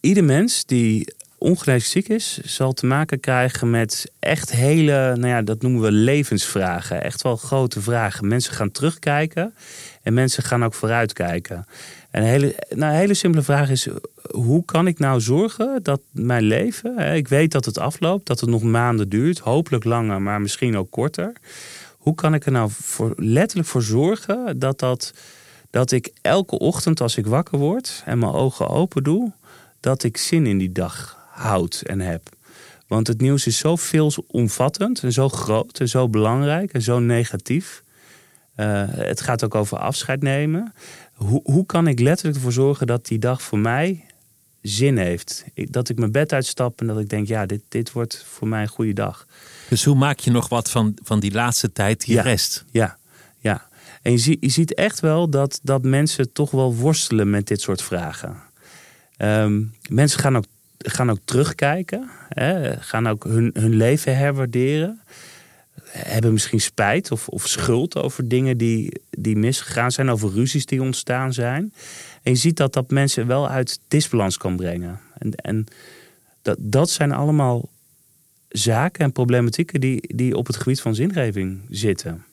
Ieder 0.00 0.24
mens 0.24 0.64
die 0.64 1.14
ongeneeslijk 1.38 2.06
ziek 2.06 2.16
is, 2.16 2.38
zal 2.44 2.72
te 2.72 2.86
maken 2.86 3.20
krijgen 3.20 3.70
met 3.70 4.12
echt 4.18 4.52
hele, 4.52 5.16
nou 5.16 5.26
ja, 5.26 5.42
dat 5.42 5.62
noemen 5.62 5.80
we 5.80 5.92
levensvragen. 5.92 7.02
Echt 7.02 7.22
wel 7.22 7.36
grote 7.36 7.80
vragen. 7.80 8.28
Mensen 8.28 8.52
gaan 8.52 8.70
terugkijken 8.70 9.54
en 10.02 10.14
mensen 10.14 10.42
gaan 10.42 10.64
ook 10.64 10.74
vooruitkijken. 10.74 11.66
En 12.10 12.22
een 12.22 12.28
hele, 12.28 12.54
nou, 12.68 12.94
hele 12.94 13.14
simpele 13.14 13.42
vraag 13.42 13.70
is: 13.70 13.88
hoe 14.30 14.64
kan 14.64 14.86
ik 14.86 14.98
nou 14.98 15.20
zorgen 15.20 15.82
dat 15.82 16.00
mijn 16.10 16.42
leven, 16.42 17.14
ik 17.14 17.28
weet 17.28 17.52
dat 17.52 17.64
het 17.64 17.78
afloopt, 17.78 18.26
dat 18.26 18.40
het 18.40 18.50
nog 18.50 18.62
maanden 18.62 19.08
duurt, 19.08 19.38
hopelijk 19.38 19.84
langer, 19.84 20.22
maar 20.22 20.40
misschien 20.40 20.76
ook 20.76 20.90
korter. 20.90 21.32
Hoe 21.98 22.14
kan 22.14 22.34
ik 22.34 22.46
er 22.46 22.52
nou 22.52 22.70
voor, 22.72 23.12
letterlijk 23.16 23.68
voor 23.68 23.82
zorgen 23.82 24.58
dat, 24.58 24.78
dat, 24.78 25.14
dat 25.70 25.90
ik 25.90 26.10
elke 26.22 26.58
ochtend 26.58 27.00
als 27.00 27.16
ik 27.16 27.26
wakker 27.26 27.58
word 27.58 28.02
en 28.04 28.18
mijn 28.18 28.32
ogen 28.32 28.68
open 28.68 29.02
doe, 29.02 29.32
dat 29.80 30.02
ik 30.02 30.16
zin 30.16 30.46
in 30.46 30.58
die 30.58 30.72
dag 30.72 31.17
houd 31.38 31.82
en 31.86 32.00
heb. 32.00 32.36
Want 32.86 33.06
het 33.06 33.20
nieuws 33.20 33.46
is 33.46 33.58
zo 33.58 33.76
veelomvattend 33.76 35.02
en 35.02 35.12
zo 35.12 35.28
groot 35.28 35.80
en 35.80 35.88
zo 35.88 36.08
belangrijk 36.08 36.72
en 36.72 36.82
zo 36.82 36.98
negatief. 36.98 37.82
Uh, 38.56 38.84
het 38.88 39.20
gaat 39.20 39.44
ook 39.44 39.54
over 39.54 39.78
afscheid 39.78 40.22
nemen. 40.22 40.72
Hoe, 41.14 41.40
hoe 41.44 41.66
kan 41.66 41.86
ik 41.86 42.00
letterlijk 42.00 42.36
ervoor 42.36 42.52
zorgen 42.52 42.86
dat 42.86 43.06
die 43.06 43.18
dag 43.18 43.42
voor 43.42 43.58
mij 43.58 44.04
zin 44.62 44.96
heeft? 44.96 45.44
Ik, 45.54 45.72
dat 45.72 45.88
ik 45.88 45.98
mijn 45.98 46.12
bed 46.12 46.32
uitstap 46.32 46.80
en 46.80 46.86
dat 46.86 47.00
ik 47.00 47.08
denk, 47.08 47.28
ja, 47.28 47.46
dit, 47.46 47.62
dit 47.68 47.92
wordt 47.92 48.24
voor 48.28 48.48
mij 48.48 48.62
een 48.62 48.68
goede 48.68 48.92
dag. 48.92 49.26
Dus 49.68 49.84
hoe 49.84 49.94
maak 49.94 50.18
je 50.18 50.30
nog 50.30 50.48
wat 50.48 50.70
van, 50.70 50.96
van 51.02 51.20
die 51.20 51.32
laatste 51.32 51.72
tijd 51.72 52.04
die 52.04 52.14
ja, 52.14 52.22
rest? 52.22 52.64
Ja, 52.70 52.98
ja. 53.38 53.66
En 54.02 54.12
je, 54.12 54.18
zie, 54.18 54.36
je 54.40 54.48
ziet 54.48 54.74
echt 54.74 55.00
wel 55.00 55.30
dat, 55.30 55.60
dat 55.62 55.82
mensen 55.82 56.32
toch 56.32 56.50
wel 56.50 56.74
worstelen 56.74 57.30
met 57.30 57.46
dit 57.46 57.60
soort 57.60 57.82
vragen. 57.82 58.36
Um, 59.18 59.74
mensen 59.88 60.20
gaan 60.20 60.36
ook 60.36 60.44
gaan 60.78 61.10
ook 61.10 61.18
terugkijken, 61.24 62.10
hè, 62.28 62.76
gaan 62.80 63.08
ook 63.08 63.24
hun, 63.24 63.50
hun 63.52 63.74
leven 63.76 64.16
herwaarderen. 64.16 65.00
Hebben 65.88 66.32
misschien 66.32 66.60
spijt 66.60 67.10
of, 67.10 67.28
of 67.28 67.46
schuld 67.46 67.96
over 67.96 68.28
dingen 68.28 68.56
die, 68.58 69.00
die 69.10 69.36
misgegaan 69.36 69.92
zijn, 69.92 70.10
over 70.10 70.32
ruzies 70.32 70.66
die 70.66 70.82
ontstaan 70.82 71.32
zijn. 71.32 71.72
En 72.22 72.32
je 72.32 72.38
ziet 72.38 72.56
dat 72.56 72.72
dat 72.72 72.90
mensen 72.90 73.26
wel 73.26 73.48
uit 73.48 73.80
disbalans 73.88 74.36
kan 74.36 74.56
brengen. 74.56 75.00
En, 75.18 75.34
en 75.34 75.66
dat, 76.42 76.56
dat 76.60 76.90
zijn 76.90 77.12
allemaal 77.12 77.68
zaken 78.48 79.04
en 79.04 79.12
problematieken 79.12 79.80
die, 79.80 80.14
die 80.16 80.36
op 80.36 80.46
het 80.46 80.56
gebied 80.56 80.80
van 80.80 80.94
zingeving 80.94 81.60
zitten. 81.70 82.24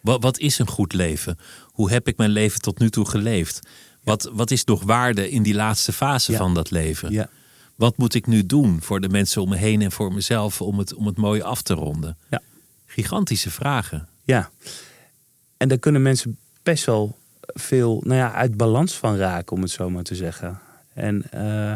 Wat, 0.00 0.22
wat 0.22 0.38
is 0.38 0.58
een 0.58 0.68
goed 0.68 0.92
leven? 0.92 1.38
Hoe 1.62 1.90
heb 1.90 2.08
ik 2.08 2.16
mijn 2.16 2.30
leven 2.30 2.60
tot 2.60 2.78
nu 2.78 2.90
toe 2.90 3.08
geleefd? 3.08 3.60
Wat, 4.02 4.30
wat 4.32 4.50
is 4.50 4.64
nog 4.64 4.82
waarde 4.82 5.30
in 5.30 5.42
die 5.42 5.54
laatste 5.54 5.92
fase 5.92 6.32
Ja. 6.32 6.38
van 6.38 6.54
dat 6.54 6.70
leven? 6.70 7.12
Ja. 7.12 7.28
Wat 7.74 7.96
moet 7.96 8.14
ik 8.14 8.26
nu 8.26 8.46
doen 8.46 8.82
voor 8.82 9.00
de 9.00 9.08
mensen 9.08 9.42
om 9.42 9.48
me 9.48 9.56
heen 9.56 9.82
en 9.82 9.92
voor 9.92 10.12
mezelf 10.12 10.60
om 10.60 10.78
het, 10.78 10.94
om 10.94 11.06
het 11.06 11.16
mooi 11.16 11.40
af 11.42 11.62
te 11.62 11.74
ronden? 11.74 12.16
Ja. 12.30 12.42
Gigantische 12.86 13.50
vragen. 13.50 14.08
Ja. 14.24 14.50
En 15.56 15.68
daar 15.68 15.78
kunnen 15.78 16.02
mensen 16.02 16.38
best 16.62 16.84
wel 16.84 17.18
veel 17.40 18.00
nou 18.04 18.18
ja, 18.18 18.32
uit 18.32 18.56
balans 18.56 18.94
van 18.94 19.16
raken, 19.16 19.56
om 19.56 19.62
het 19.62 19.70
zo 19.70 19.90
maar 19.90 20.02
te 20.02 20.14
zeggen. 20.14 20.60
En 20.94 21.30
eh, 21.30 21.74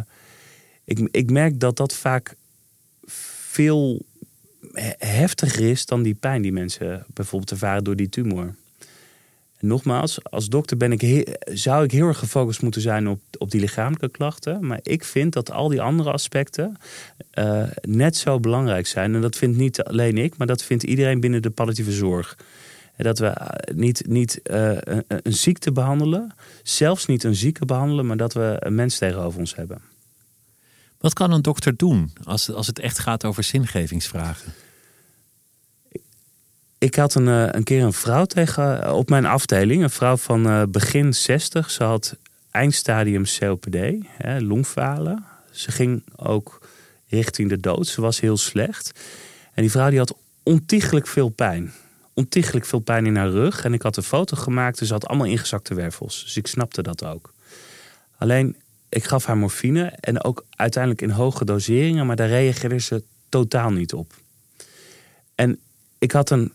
ik, 0.85 1.09
ik 1.11 1.31
merk 1.31 1.61
dat 1.61 1.77
dat 1.77 1.95
vaak 1.95 2.35
veel 3.07 4.03
he- 4.73 4.95
heftiger 4.99 5.71
is 5.71 5.87
dan 5.87 6.03
die 6.03 6.15
pijn 6.15 6.43
die 6.43 6.53
mensen 6.53 7.05
bijvoorbeeld 7.15 7.51
ervaren 7.51 7.85
door 7.85 7.97
die 7.97 8.09
tumor. 8.09 8.55
Nogmaals, 9.61 10.25
als 10.25 10.49
dokter 10.49 10.77
ben 10.77 10.93
ik 10.93 11.37
zou 11.45 11.85
ik 11.85 11.91
heel 11.91 12.07
erg 12.07 12.19
gefocust 12.19 12.63
moeten 12.63 12.81
zijn 12.81 13.09
op, 13.09 13.21
op 13.39 13.51
die 13.51 13.61
lichamelijke 13.61 14.09
klachten. 14.09 14.67
Maar 14.67 14.81
ik 14.83 15.05
vind 15.05 15.33
dat 15.33 15.51
al 15.51 15.69
die 15.69 15.81
andere 15.81 16.13
aspecten 16.13 16.77
eh, 17.31 17.63
net 17.81 18.17
zo 18.17 18.41
belangrijk 18.41 18.87
zijn. 18.87 19.15
En 19.15 19.21
dat 19.21 19.37
vindt 19.37 19.57
niet 19.57 19.83
alleen 19.83 20.19
ik, 20.19 20.37
maar 20.37 20.47
dat 20.47 20.63
vindt 20.63 20.83
iedereen 20.83 21.21
binnen 21.21 21.43
de 21.43 21.51
palliatieve 21.51 21.93
zorg. 21.93 22.39
Dat 22.97 23.19
we 23.19 23.27
eh, 23.27 23.77
niet, 23.77 24.03
niet 24.07 24.43
eh, 24.43 24.77
een, 24.81 25.05
een 25.07 25.35
ziekte 25.35 25.73
behandelen, 25.73 26.35
zelfs 26.63 27.07
niet 27.07 27.25
een 27.25 27.35
zieke 27.35 27.65
behandelen, 27.65 28.07
maar 28.07 28.17
dat 28.17 28.33
we 28.33 28.57
een 28.59 28.75
mens 28.75 28.99
tegenover 28.99 29.39
ons 29.39 29.55
hebben. 29.55 29.81
Wat 30.99 31.13
kan 31.13 31.33
een 31.33 31.43
dokter 31.43 31.77
doen 31.77 32.13
als, 32.25 32.53
als 32.53 32.67
het 32.67 32.79
echt 32.79 32.99
gaat 32.99 33.25
over 33.25 33.43
zingevingsvragen? 33.43 34.53
Ik 36.79 36.95
had 36.95 37.15
een, 37.15 37.29
eh, 37.29 37.49
een 37.51 37.65
keer 37.65 37.83
een 37.83 37.93
vrouw 37.93 38.25
tegen, 38.25 38.83
eh, 38.83 38.95
op 38.95 39.09
mijn 39.09 39.27
afdeling, 39.27 39.83
een 39.83 39.91
vrouw 39.91 40.17
van 40.17 40.47
eh, 40.47 40.63
begin 40.69 41.15
60. 41.15 41.71
Ze 41.71 41.85
had 41.85 42.17
eindstadium 42.51 43.25
COPD, 43.39 43.77
hè, 44.09 44.41
longfalen. 44.41 45.25
Ze 45.51 45.71
ging 45.71 46.03
ook 46.17 46.69
richting 47.09 47.49
de 47.49 47.61
dood. 47.61 47.87
Ze 47.87 48.01
was 48.01 48.21
heel 48.21 48.37
slecht. 48.37 49.01
En 49.55 49.63
die 49.63 49.71
vrouw 49.71 49.91
die 49.91 49.99
had 49.99 50.17
ontiegelijk 50.43 51.07
veel 51.07 51.29
pijn. 51.29 51.73
Ontiegelijk 52.15 52.67
veel 52.67 52.79
pijn 52.79 53.07
in 53.07 53.17
haar 53.17 53.31
rug. 53.31 53.65
En 53.65 53.73
ik 53.73 53.83
had 53.83 53.97
een 53.97 54.03
foto 54.03 54.37
gemaakt 54.37 54.81
en 54.81 54.87
ze 54.87 54.93
had 54.93 55.07
allemaal 55.07 55.27
ingezakte 55.27 55.75
wervels. 55.75 56.23
Dus 56.23 56.37
ik 56.37 56.47
snapte 56.47 56.83
dat 56.83 57.05
ook. 57.05 57.33
Alleen, 58.19 58.57
ik 58.89 59.05
gaf 59.05 59.25
haar 59.25 59.37
morfine 59.37 59.85
en 60.01 60.25
ook 60.25 60.45
uiteindelijk 60.51 61.03
in 61.03 61.11
hoge 61.11 61.45
doseringen, 61.45 62.07
maar 62.07 62.17
daar 62.17 62.29
reageerde 62.29 62.79
ze 62.81 63.03
totaal 63.29 63.71
niet 63.71 63.93
op. 63.93 64.13
En 65.35 65.59
ik 65.99 66.13
had 66.13 66.31
een. 66.31 66.53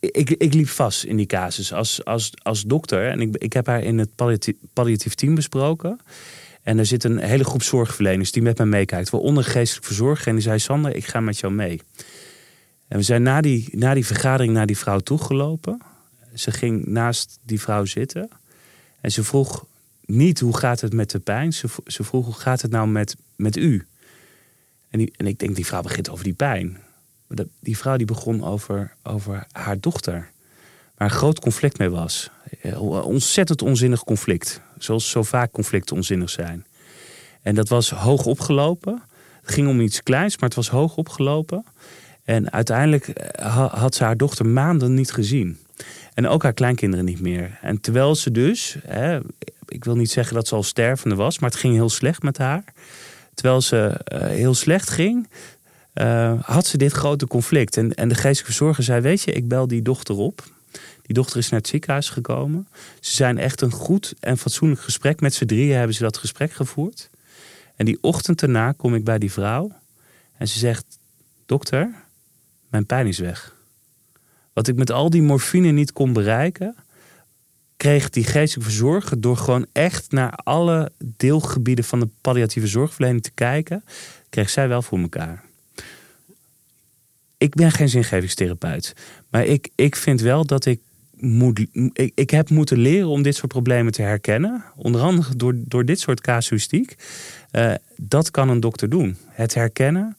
Ik, 0.00 0.30
ik 0.30 0.54
liep 0.54 0.68
vast 0.68 1.04
in 1.04 1.16
die 1.16 1.26
casus 1.26 1.72
als, 1.72 2.04
als, 2.04 2.32
als 2.42 2.62
dokter. 2.62 3.08
En 3.08 3.20
ik, 3.20 3.36
ik 3.36 3.52
heb 3.52 3.66
haar 3.66 3.82
in 3.82 3.98
het 3.98 4.14
palliatief, 4.14 4.54
palliatief 4.72 5.14
team 5.14 5.34
besproken. 5.34 6.00
En 6.62 6.78
er 6.78 6.86
zit 6.86 7.04
een 7.04 7.18
hele 7.18 7.44
groep 7.44 7.62
zorgverleners 7.62 8.32
die 8.32 8.42
met 8.42 8.58
mij 8.58 8.66
meekijkt. 8.66 9.10
Waaronder 9.10 9.44
geestelijk 9.44 9.86
verzorger. 9.86 10.26
En 10.26 10.34
die 10.34 10.42
zei: 10.42 10.58
Sander, 10.58 10.96
ik 10.96 11.06
ga 11.06 11.20
met 11.20 11.38
jou 11.38 11.52
mee. 11.52 11.80
En 12.88 12.96
we 12.96 13.02
zijn 13.02 13.22
na 13.22 13.40
die, 13.40 13.68
na 13.70 13.94
die 13.94 14.06
vergadering 14.06 14.52
naar 14.52 14.66
die 14.66 14.78
vrouw 14.78 14.98
toegelopen. 14.98 15.82
Ze 16.34 16.50
ging 16.50 16.86
naast 16.86 17.38
die 17.42 17.60
vrouw 17.60 17.84
zitten. 17.84 18.28
En 19.00 19.10
ze 19.10 19.24
vroeg 19.24 19.66
niet 20.04 20.40
hoe 20.40 20.56
gaat 20.56 20.80
het 20.80 20.92
met 20.92 21.10
de 21.10 21.18
pijn. 21.18 21.52
Ze, 21.52 21.68
ze 21.86 22.04
vroeg 22.04 22.24
hoe 22.24 22.34
gaat 22.34 22.62
het 22.62 22.70
nou 22.70 22.88
met, 22.88 23.16
met 23.36 23.56
u. 23.56 23.86
En, 24.90 25.10
en 25.16 25.26
ik 25.26 25.38
denk, 25.38 25.56
die 25.56 25.66
vrouw 25.66 25.82
begint 25.82 26.10
over 26.10 26.24
die 26.24 26.34
pijn. 26.34 26.78
Die 27.60 27.78
vrouw 27.78 27.96
die 27.96 28.06
begon 28.06 28.44
over, 28.44 28.94
over 29.02 29.46
haar 29.52 29.80
dochter. 29.80 30.30
Waar 30.96 31.10
een 31.10 31.16
groot 31.16 31.40
conflict 31.40 31.78
mee 31.78 31.90
was. 31.90 32.30
Een 32.62 32.78
ontzettend 33.02 33.62
onzinnig 33.62 34.04
conflict. 34.04 34.60
Zoals 34.78 35.10
zo 35.10 35.22
vaak 35.22 35.50
conflicten 35.50 35.96
onzinnig 35.96 36.30
zijn. 36.30 36.66
En 37.42 37.54
dat 37.54 37.68
was 37.68 37.90
hoog 37.90 38.26
opgelopen. 38.26 39.02
Het 39.42 39.54
ging 39.54 39.68
om 39.68 39.80
iets 39.80 40.02
kleins, 40.02 40.34
maar 40.34 40.48
het 40.48 40.58
was 40.58 40.68
hoog 40.68 40.96
opgelopen. 40.96 41.64
En 42.24 42.52
uiteindelijk 42.52 43.08
eh, 43.08 43.54
ha- 43.54 43.78
had 43.78 43.94
ze 43.94 44.04
haar 44.04 44.16
dochter 44.16 44.46
maanden 44.46 44.94
niet 44.94 45.12
gezien. 45.12 45.58
En 46.14 46.28
ook 46.28 46.42
haar 46.42 46.52
kleinkinderen 46.52 47.04
niet 47.04 47.20
meer. 47.20 47.58
En 47.62 47.80
terwijl 47.80 48.14
ze 48.14 48.30
dus, 48.30 48.76
hè, 48.86 49.18
ik 49.68 49.84
wil 49.84 49.96
niet 49.96 50.10
zeggen 50.10 50.34
dat 50.34 50.48
ze 50.48 50.54
al 50.54 50.62
stervende 50.62 51.16
was, 51.16 51.38
maar 51.38 51.50
het 51.50 51.58
ging 51.58 51.74
heel 51.74 51.88
slecht 51.88 52.22
met 52.22 52.38
haar. 52.38 52.64
Terwijl 53.34 53.60
ze 53.60 53.76
eh, 54.04 54.20
heel 54.20 54.54
slecht 54.54 54.90
ging, 54.90 55.28
eh, 55.98 56.32
had 56.42 56.66
ze 56.66 56.76
dit 56.76 56.92
grote 56.92 57.26
conflict. 57.26 57.76
En, 57.76 57.94
en 57.94 58.08
de 58.08 58.14
geestelijke 58.14 58.44
verzorger 58.44 58.84
zei: 58.84 59.00
Weet 59.00 59.22
je, 59.22 59.32
ik 59.32 59.48
bel 59.48 59.66
die 59.66 59.82
dochter 59.82 60.14
op. 60.14 60.44
Die 61.02 61.14
dochter 61.14 61.38
is 61.38 61.48
naar 61.48 61.60
het 61.60 61.68
ziekenhuis 61.68 62.10
gekomen. 62.10 62.68
Ze 63.00 63.14
zijn 63.14 63.38
echt 63.38 63.60
een 63.60 63.70
goed 63.70 64.14
en 64.20 64.38
fatsoenlijk 64.38 64.80
gesprek. 64.80 65.20
Met 65.20 65.34
z'n 65.34 65.44
drieën 65.44 65.76
hebben 65.76 65.94
ze 65.94 66.02
dat 66.02 66.16
gesprek 66.16 66.52
gevoerd. 66.52 67.10
En 67.76 67.84
die 67.84 67.98
ochtend 68.00 68.38
daarna 68.40 68.72
kom 68.72 68.94
ik 68.94 69.04
bij 69.04 69.18
die 69.18 69.32
vrouw. 69.32 69.72
En 70.36 70.48
ze 70.48 70.58
zegt: 70.58 70.98
Dokter, 71.46 71.94
mijn 72.68 72.86
pijn 72.86 73.06
is 73.06 73.18
weg. 73.18 73.54
Wat 74.52 74.68
ik 74.68 74.76
met 74.76 74.90
al 74.90 75.10
die 75.10 75.22
morfine 75.22 75.70
niet 75.70 75.92
kon 75.92 76.12
bereiken, 76.12 76.76
kreeg 77.76 78.10
die 78.10 78.24
geestelijke 78.24 78.70
verzorger 78.70 79.20
door 79.20 79.36
gewoon 79.36 79.66
echt 79.72 80.12
naar 80.12 80.32
alle 80.32 80.92
deelgebieden 81.16 81.84
van 81.84 82.00
de 82.00 82.08
palliatieve 82.20 82.68
zorgverlening 82.68 83.22
te 83.22 83.30
kijken, 83.34 83.84
kreeg 84.28 84.50
zij 84.50 84.68
wel 84.68 84.82
voor 84.82 84.98
elkaar. 84.98 85.46
Ik 87.38 87.54
ben 87.54 87.70
geen 87.70 87.88
zingevingstherapeut, 87.88 88.94
maar 89.30 89.44
ik, 89.44 89.68
ik 89.74 89.96
vind 89.96 90.20
wel 90.20 90.44
dat 90.44 90.64
ik 90.64 90.80
moet, 91.20 91.66
ik, 91.92 92.12
ik 92.14 92.30
heb 92.30 92.50
moeten 92.50 92.78
leren 92.78 93.08
om 93.08 93.22
dit 93.22 93.36
soort 93.36 93.52
problemen 93.52 93.92
te 93.92 94.02
herkennen. 94.02 94.64
Onder 94.76 95.00
andere 95.00 95.36
door, 95.36 95.54
door 95.56 95.84
dit 95.84 96.00
soort 96.00 96.20
casuïstiek. 96.20 96.96
Eh, 97.50 97.74
dat 97.96 98.30
kan 98.30 98.48
een 98.48 98.60
dokter 98.60 98.88
doen. 98.88 99.16
Het 99.26 99.54
herkennen, 99.54 100.16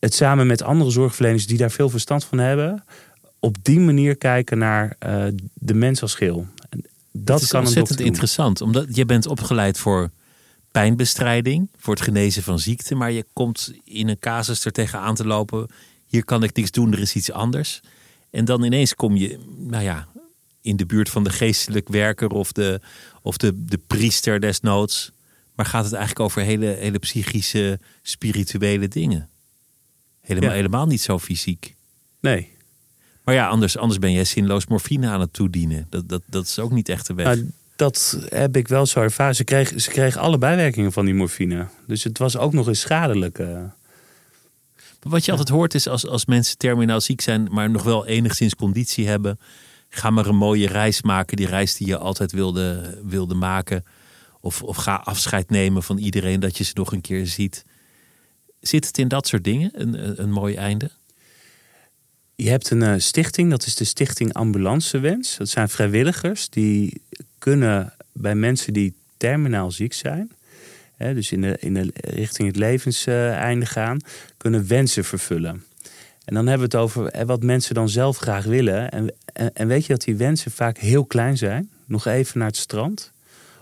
het 0.00 0.14
samen 0.14 0.46
met 0.46 0.62
andere 0.62 0.90
zorgverleners 0.90 1.46
die 1.46 1.58
daar 1.58 1.70
veel 1.70 1.88
verstand 1.88 2.24
van 2.24 2.38
hebben, 2.38 2.84
op 3.38 3.56
die 3.62 3.80
manier 3.80 4.16
kijken 4.16 4.58
naar 4.58 4.96
eh, 4.98 5.24
de 5.54 5.74
mens 5.74 6.02
als 6.02 6.14
geheel. 6.14 6.46
Dat 7.12 7.42
is 7.42 7.48
kan 7.48 7.60
een 7.60 7.66
ontzettend 7.66 7.98
doen. 7.98 8.06
interessant, 8.06 8.60
omdat 8.60 8.96
je 8.96 9.04
bent 9.04 9.26
opgeleid 9.26 9.78
voor 9.78 10.10
pijnbestrijding, 10.70 11.68
voor 11.76 11.94
het 11.94 12.02
genezen 12.02 12.42
van 12.42 12.58
ziekte, 12.58 12.94
maar 12.94 13.12
je 13.12 13.24
komt 13.32 13.72
in 13.84 14.08
een 14.08 14.18
casus 14.18 14.64
er 14.64 14.72
tegenaan 14.72 15.14
te 15.14 15.26
lopen. 15.26 15.66
Hier 16.12 16.24
kan 16.24 16.42
ik 16.42 16.54
niks 16.56 16.70
doen, 16.70 16.92
er 16.92 16.98
is 16.98 17.14
iets 17.14 17.30
anders. 17.32 17.80
En 18.30 18.44
dan 18.44 18.62
ineens 18.62 18.94
kom 18.94 19.16
je, 19.16 19.38
nou 19.56 19.82
ja, 19.82 20.08
in 20.60 20.76
de 20.76 20.86
buurt 20.86 21.08
van 21.08 21.24
de 21.24 21.30
geestelijk 21.30 21.88
werker 21.88 22.28
of 22.28 22.52
de, 22.52 22.80
of 23.22 23.36
de, 23.36 23.64
de 23.64 23.78
priester 23.86 24.40
desnoods. 24.40 25.12
Maar 25.54 25.66
gaat 25.66 25.84
het 25.84 25.92
eigenlijk 25.92 26.24
over 26.24 26.42
hele, 26.42 26.66
hele 26.66 26.98
psychische, 26.98 27.78
spirituele 28.02 28.88
dingen? 28.88 29.28
Helemaal, 30.20 30.48
Ja. 30.50 30.54
helemaal 30.56 30.86
niet 30.86 31.00
zo 31.02 31.18
fysiek. 31.18 31.74
Nee. 32.20 32.50
Maar 33.24 33.34
ja, 33.34 33.48
anders, 33.48 33.76
anders 33.76 33.98
ben 33.98 34.12
jij 34.12 34.24
zinloos 34.24 34.66
morfine 34.66 35.08
aan 35.08 35.20
het 35.20 35.32
toedienen. 35.32 35.86
Dat, 35.90 36.08
dat, 36.08 36.22
dat 36.26 36.44
is 36.46 36.58
ook 36.58 36.72
niet 36.72 36.88
echt 36.88 37.06
de 37.06 37.14
weg. 37.14 37.26
Maar 37.26 37.38
dat 37.76 38.18
heb 38.28 38.56
ik 38.56 38.68
wel 38.68 38.86
zo 38.86 39.00
ervaren. 39.00 39.34
Ze 39.34 39.44
kreeg, 39.44 39.80
ze 39.80 39.90
kreeg 39.90 40.16
alle 40.16 40.38
bijwerkingen 40.38 40.92
van 40.92 41.04
die 41.04 41.14
morfine. 41.14 41.66
Dus 41.86 42.04
het 42.04 42.18
was 42.18 42.36
ook 42.36 42.52
nog 42.52 42.68
eens 42.68 42.80
schadelijk. 42.80 43.38
Wat 45.02 45.24
je 45.24 45.30
altijd 45.30 45.48
hoort 45.48 45.74
is 45.74 45.88
als, 45.88 46.06
als 46.06 46.26
mensen 46.26 46.58
terminaal 46.58 47.00
ziek 47.00 47.20
zijn, 47.20 47.48
maar 47.50 47.70
nog 47.70 47.82
wel 47.82 48.06
enigszins 48.06 48.54
conditie 48.54 49.08
hebben. 49.08 49.38
Ga 49.88 50.10
maar 50.10 50.26
een 50.26 50.36
mooie 50.36 50.66
reis 50.66 51.02
maken, 51.02 51.36
die 51.36 51.46
reis 51.46 51.76
die 51.76 51.86
je 51.86 51.98
altijd 51.98 52.32
wilde, 52.32 52.98
wilde 53.04 53.34
maken. 53.34 53.84
Of, 54.40 54.62
of 54.62 54.76
ga 54.76 54.94
afscheid 54.94 55.50
nemen 55.50 55.82
van 55.82 55.98
iedereen 55.98 56.40
dat 56.40 56.58
je 56.58 56.64
ze 56.64 56.72
nog 56.74 56.92
een 56.92 57.00
keer 57.00 57.26
ziet. 57.26 57.64
Zit 58.60 58.86
het 58.86 58.98
in 58.98 59.08
dat 59.08 59.26
soort 59.26 59.44
dingen, 59.44 59.70
een, 59.74 60.06
een, 60.06 60.22
een 60.22 60.30
mooi 60.30 60.54
einde? 60.54 60.90
Je 62.34 62.50
hebt 62.50 62.70
een 62.70 62.82
eh, 62.82 62.94
stichting, 62.98 63.50
dat 63.50 63.66
is 63.66 63.74
de 63.74 63.84
Stichting 63.84 64.32
Ambulancewens. 64.32 65.36
Dat 65.36 65.48
zijn 65.48 65.68
vrijwilligers 65.68 66.48
die 66.48 67.02
kunnen 67.38 67.94
bij 68.12 68.34
mensen 68.34 68.72
die 68.72 68.94
terminaal 69.16 69.70
ziek 69.70 69.92
zijn, 69.92 70.30
hè, 71.02 71.14
dus 71.14 71.32
in 71.32 71.40
de, 71.40 71.56
in 71.60 71.74
de 71.74 71.90
richting 71.94 72.48
het 72.48 72.56
levenseinde 72.56 73.66
gaan, 73.66 74.00
kunnen 74.36 74.68
wensen 74.68 75.04
vervullen. 75.04 75.64
En 76.24 76.34
dan 76.34 76.46
hebben 76.46 76.70
we 76.70 76.76
het 76.76 76.84
over 76.84 77.06
hè, 77.06 77.26
wat 77.26 77.42
mensen 77.42 77.74
dan 77.74 77.88
zelf 77.88 78.16
graag 78.16 78.44
willen. 78.44 78.90
En, 78.90 79.14
en, 79.32 79.54
en 79.54 79.66
weet 79.66 79.86
je 79.86 79.92
dat 79.92 80.02
die 80.02 80.16
wensen 80.16 80.50
vaak 80.50 80.78
heel 80.78 81.04
klein 81.04 81.36
zijn? 81.36 81.70
Nog 81.86 82.06
even 82.06 82.38
naar 82.38 82.48
het 82.48 82.56
strand, 82.56 83.12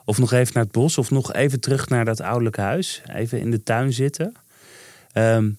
of 0.05 0.19
nog 0.19 0.33
even 0.33 0.55
naar 0.55 0.63
het 0.63 0.73
bos, 0.73 0.99
of 0.99 1.11
nog 1.11 1.33
even 1.33 1.61
terug 1.61 1.89
naar 1.89 2.05
dat 2.05 2.21
ouderlijke 2.21 2.61
huis, 2.61 3.03
even 3.13 3.41
in 3.41 3.51
de 3.51 3.63
tuin 3.63 3.93
zitten. 3.93 4.35
Ehm, 5.13 5.51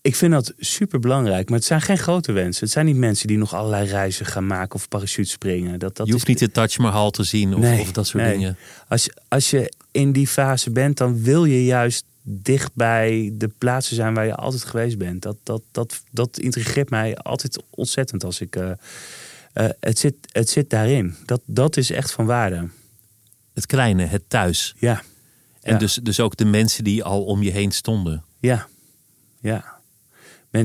ik 0.00 0.16
vind 0.16 0.32
dat 0.32 0.52
super 0.58 1.00
belangrijk, 1.00 1.48
maar 1.48 1.58
het 1.58 1.66
zijn 1.66 1.80
geen 1.80 1.98
grote 1.98 2.32
wensen. 2.32 2.64
Het 2.64 2.72
zijn 2.72 2.86
niet 2.86 2.96
mensen 2.96 3.26
die 3.26 3.38
nog 3.38 3.54
allerlei 3.54 3.88
reizen 3.88 4.26
gaan 4.26 4.46
maken 4.46 4.74
of 4.74 4.88
parachute 4.88 5.28
springen. 5.28 5.78
Dat, 5.78 5.96
dat 5.96 6.06
je 6.06 6.12
hoeft 6.12 6.28
is, 6.28 6.28
niet 6.28 6.38
de 6.38 6.50
Taj 6.50 6.74
Mahal 6.76 7.10
te 7.10 7.24
zien 7.24 7.54
of, 7.54 7.60
Nee, 7.60 7.80
of 7.80 7.92
dat 7.92 8.06
soort 8.06 8.22
nee. 8.22 8.32
dingen. 8.32 8.56
Als, 8.88 9.10
als 9.28 9.50
je 9.50 9.72
in 9.96 10.12
die 10.12 10.26
fase 10.26 10.70
bent, 10.70 10.96
dan 10.96 11.22
wil 11.22 11.44
je 11.44 11.64
juist 11.64 12.04
dicht 12.22 12.70
bij 12.74 13.30
de 13.34 13.48
plaatsen 13.48 13.96
zijn 13.96 14.14
waar 14.14 14.26
je 14.26 14.34
altijd 14.34 14.64
geweest 14.64 14.98
bent. 14.98 15.22
Dat, 15.22 15.36
dat, 15.42 15.62
dat, 15.70 16.02
dat 16.10 16.38
intrigeert 16.38 16.90
mij 16.90 17.16
altijd 17.16 17.62
ontzettend 17.70 18.24
als 18.24 18.40
ik. 18.40 18.56
Uh, 18.56 18.70
het, 19.80 19.98
zit, 19.98 20.14
het 20.32 20.48
zit 20.48 20.70
daarin. 20.70 21.14
Dat, 21.24 21.40
dat 21.44 21.76
is 21.76 21.90
echt 21.90 22.12
van 22.12 22.26
waarde. 22.26 22.68
Het 23.54 23.66
kleine, 23.66 24.04
het 24.04 24.22
thuis. 24.28 24.74
Ja. 24.78 25.02
En 25.62 25.78
Dus, 25.78 25.94
dus 26.02 26.20
ook 26.20 26.36
de 26.36 26.44
mensen 26.44 26.84
die 26.84 27.04
al 27.04 27.24
om 27.24 27.42
je 27.42 27.50
heen 27.50 27.72
stonden. 27.72 28.24
Ja, 28.38 28.66
ja. 29.40 29.80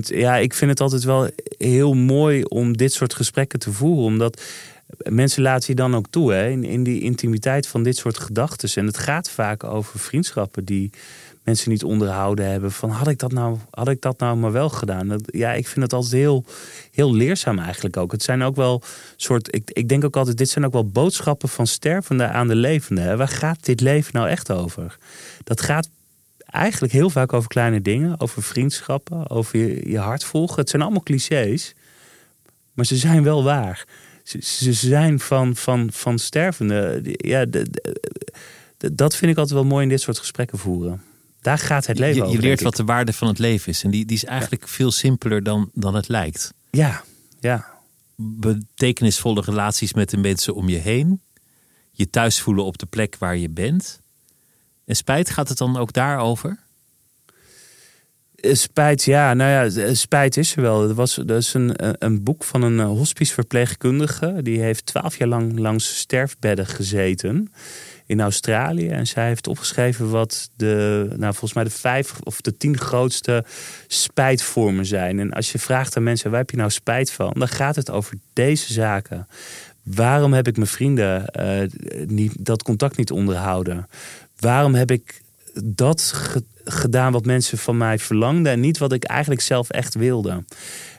ja, 0.04 0.38
ik 0.38 0.54
vind 0.54 0.72
het 0.72 0.82
altijd 0.82 1.04
wel 1.04 1.30
heel 1.58 1.94
mooi 1.94 2.44
om 2.44 2.78
dit 2.78 2.94
soort 2.94 3.13
gesprekken 3.13 3.60
te 3.60 3.72
voeren. 3.72 4.06
Omdat 4.06 4.41
mensen 4.97 5.41
laten 5.41 5.65
je 5.67 5.75
dan 5.75 5.95
ook 5.95 6.08
toe 6.10 6.34
hè, 6.34 6.49
in, 6.49 6.84
die 6.84 7.01
intimiteit 7.01 7.67
van 7.67 7.84
dit 7.84 7.97
soort 7.97 8.17
gedachten. 8.17 8.69
En 8.75 8.86
het 8.86 8.97
gaat 8.97 9.30
vaak 9.30 9.63
over 9.63 9.99
vriendschappen 9.99 10.65
die 10.65 10.89
mensen 11.43 11.69
niet 11.69 11.84
onderhouden 11.84 12.45
hebben. 12.45 12.71
Van 12.71 12.89
had 12.89 13.08
ik 13.08 13.19
dat 13.19 13.32
nou, 13.32 13.58
had 13.69 13.88
ik 13.88 14.01
dat 14.01 14.19
nou 14.19 14.38
maar 14.38 14.51
wel 14.51 14.69
gedaan? 14.69 15.08
Dat, 15.08 15.21
ja, 15.25 15.54
ik 15.54 15.67
vind 15.67 15.82
het 15.82 15.93
altijd 15.93 16.13
heel, 16.13 16.45
heel 16.91 17.13
leerzaam 17.13 17.60
eigenlijk 17.60 17.97
ook. 17.97 18.12
Het 18.12 18.23
zijn 18.23 18.41
ook 18.41 18.56
wel 18.56 18.82
soort, 19.15 19.56
ik, 19.56 19.69
ik 19.71 19.89
denk 19.89 20.04
ook 20.04 20.15
altijd, 20.15 20.38
dit 20.38 20.49
zijn 20.49 20.65
ook 20.65 20.73
wel 20.73 20.88
boodschappen 20.88 21.49
van 21.49 21.67
stervende 21.67 22.27
aan 22.27 22.47
de 22.47 22.56
levende. 22.56 23.15
Waar 23.15 23.27
gaat 23.27 23.65
dit 23.65 23.82
leven 23.82 24.13
nou 24.13 24.27
echt 24.27 24.51
over? 24.51 24.97
Dat 25.43 25.62
gaat 25.62 25.89
eigenlijk 26.45 26.93
heel 26.93 27.10
vaak 27.10 27.34
over 27.34 27.49
kleine 27.49 27.82
dingen, 27.82 28.19
over 28.19 28.43
vriendschappen, 28.43 29.30
over 29.30 29.60
je, 29.60 29.89
je 29.89 29.97
hart 29.97 30.23
volgen. 30.23 30.60
Het 30.60 30.69
zijn 30.69 30.82
allemaal 30.82 31.04
clichés, 31.04 31.75
maar 32.73 32.86
ze 32.86 32.95
zijn 32.95 33.23
wel 33.23 33.43
waar. 33.43 33.86
Ze, 34.23 34.38
ze 34.41 34.73
zijn 34.73 35.19
van, 35.19 35.55
van, 35.55 35.89
van 35.91 36.19
stervende. 36.19 37.01
Ja, 37.03 37.45
dat 38.93 39.15
vind 39.15 39.31
ik 39.31 39.38
altijd 39.38 39.60
wel 39.60 39.69
mooi 39.69 39.84
in 39.84 39.89
dit 39.89 40.01
soort 40.01 40.19
gesprekken 40.19 40.57
voeren. 40.57 41.01
Daar 41.41 41.57
gaat 41.57 41.86
het 41.86 41.99
leven 41.99 42.15
je, 42.15 42.23
over. 42.23 42.36
Je 42.36 42.41
leert 42.41 42.62
wat 42.62 42.75
de 42.75 42.84
waarde 42.84 43.13
van 43.13 43.27
het 43.27 43.39
leven 43.39 43.71
is. 43.71 43.84
En 43.84 43.91
die, 43.91 44.05
die 44.05 44.15
is 44.15 44.25
eigenlijk 44.25 44.67
veel 44.67 44.91
simpeler 44.91 45.43
dan, 45.43 45.69
dan 45.73 45.95
het 45.95 46.07
lijkt. 46.07 46.53
Ja, 46.71 47.03
ja. 47.39 47.65
Betekenisvolle 48.15 49.41
relaties 49.41 49.93
met 49.93 50.10
de 50.10 50.17
mensen 50.17 50.55
om 50.55 50.69
je 50.69 50.77
heen. 50.77 51.21
Je 51.91 52.10
thuis 52.10 52.41
voelen 52.41 52.65
op 52.65 52.77
de 52.77 52.86
plek 52.86 53.15
waar 53.19 53.38
je 53.38 53.49
bent. 53.49 53.99
En 54.86 54.95
spijt, 54.95 55.29
gaat 55.29 55.49
het 55.49 55.57
dan 55.57 55.77
ook 55.77 55.93
daarover? 55.93 56.60
Eh, 58.41 58.54
spijt, 58.54 59.04
ja, 59.04 59.34
nou 59.34 59.49
ja, 59.49 59.82
eh, 59.82 59.93
spijt 59.93 60.38
is 60.38 60.56
er 60.56 60.62
wel. 60.62 60.89
Er 60.89 60.93
was 60.93 61.17
er 61.17 61.30
is 61.32 61.54
een, 61.54 61.75
eh, 61.75 61.89
een 61.99 62.23
boek 62.23 62.43
van 62.43 62.62
een 62.62 62.80
hospiceverpleegkundige. 62.80 64.39
Die 64.41 64.60
heeft 64.60 64.86
twaalf 64.86 65.17
jaar 65.17 65.27
lang 65.27 65.60
langs 65.60 65.97
sterfbedden 65.99 66.65
gezeten 66.65 67.51
in 68.06 68.21
Australië. 68.21 68.89
En 68.89 69.08
zij 69.08 69.27
heeft 69.27 69.47
opgeschreven 69.47 70.10
wat 70.10 70.49
de, 70.56 71.06
nou 71.10 71.32
volgens 71.32 71.54
mij 71.54 71.63
de 71.63 71.69
vijf 71.69 72.19
of 72.23 72.41
de 72.41 72.58
tien 72.58 72.77
grootste 72.77 73.45
spijtvormen 73.88 74.86
zijn. 74.86 75.19
En 75.19 75.32
als 75.32 75.51
je 75.51 75.60
vraagt 75.60 75.97
aan 75.97 76.04
mensen, 76.04 76.30
waar 76.30 76.39
heb 76.39 76.49
je 76.49 76.58
nou 76.58 76.69
spijt 76.69 77.12
van? 77.12 77.34
Dan 77.38 77.47
gaat 77.47 77.75
het 77.75 77.91
over 77.91 78.17
deze 78.34 78.73
zaken. 78.73 79.27
Waarom 79.84 80.34
heb 80.34 80.47
ik 80.47 80.56
mijn 80.56 80.67
vrienden 80.67 81.25
niet, 82.08 82.45
dat 82.45 82.63
contact 82.63 82.97
niet 82.97 83.12
onderhouden? 83.12 83.88
Waarom 84.39 84.73
heb 84.73 84.91
ik 84.91 85.21
dat 85.64 86.14
gedaan 86.66 87.12
wat 87.12 87.26
mensen 87.26 87.58
van 87.58 87.78
mij 87.78 88.00
verlangden 88.00 88.52
en 88.52 88.60
niet 88.60 88.78
wat 88.78 88.94
ik 88.94 89.04
eigenlijk 89.04 89.42
zelf 89.42 89.70
echt 89.70 89.96
wilde? 89.96 90.44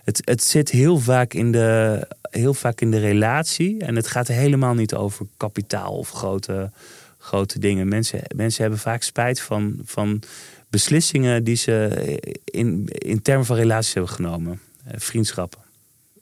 Het, 0.04 0.22
het 0.24 0.44
zit 0.44 0.70
heel 0.70 0.98
vaak, 0.98 1.34
in 1.34 1.52
de, 1.52 2.06
heel 2.20 2.54
vaak 2.54 2.80
in 2.80 2.90
de 2.90 2.98
relatie 2.98 3.84
en 3.84 3.96
het 3.96 4.06
gaat 4.06 4.28
helemaal 4.28 4.74
niet 4.74 4.94
over 4.94 5.26
kapitaal 5.36 5.92
of 5.92 6.10
grote, 6.10 6.70
grote 7.18 7.58
dingen. 7.58 7.88
Mensen, 7.88 8.20
mensen 8.36 8.62
hebben 8.62 8.80
vaak 8.80 9.02
spijt 9.02 9.40
van, 9.40 9.80
van 9.84 10.22
beslissingen 10.70 11.44
die 11.44 11.56
ze 11.56 12.18
in, 12.44 12.86
in 12.88 13.22
termen 13.22 13.46
van 13.46 13.56
relaties 13.56 13.94
hebben 13.94 14.12
genomen. 14.12 14.60
Eh, 14.84 14.94
vriendschappen. 14.98 15.60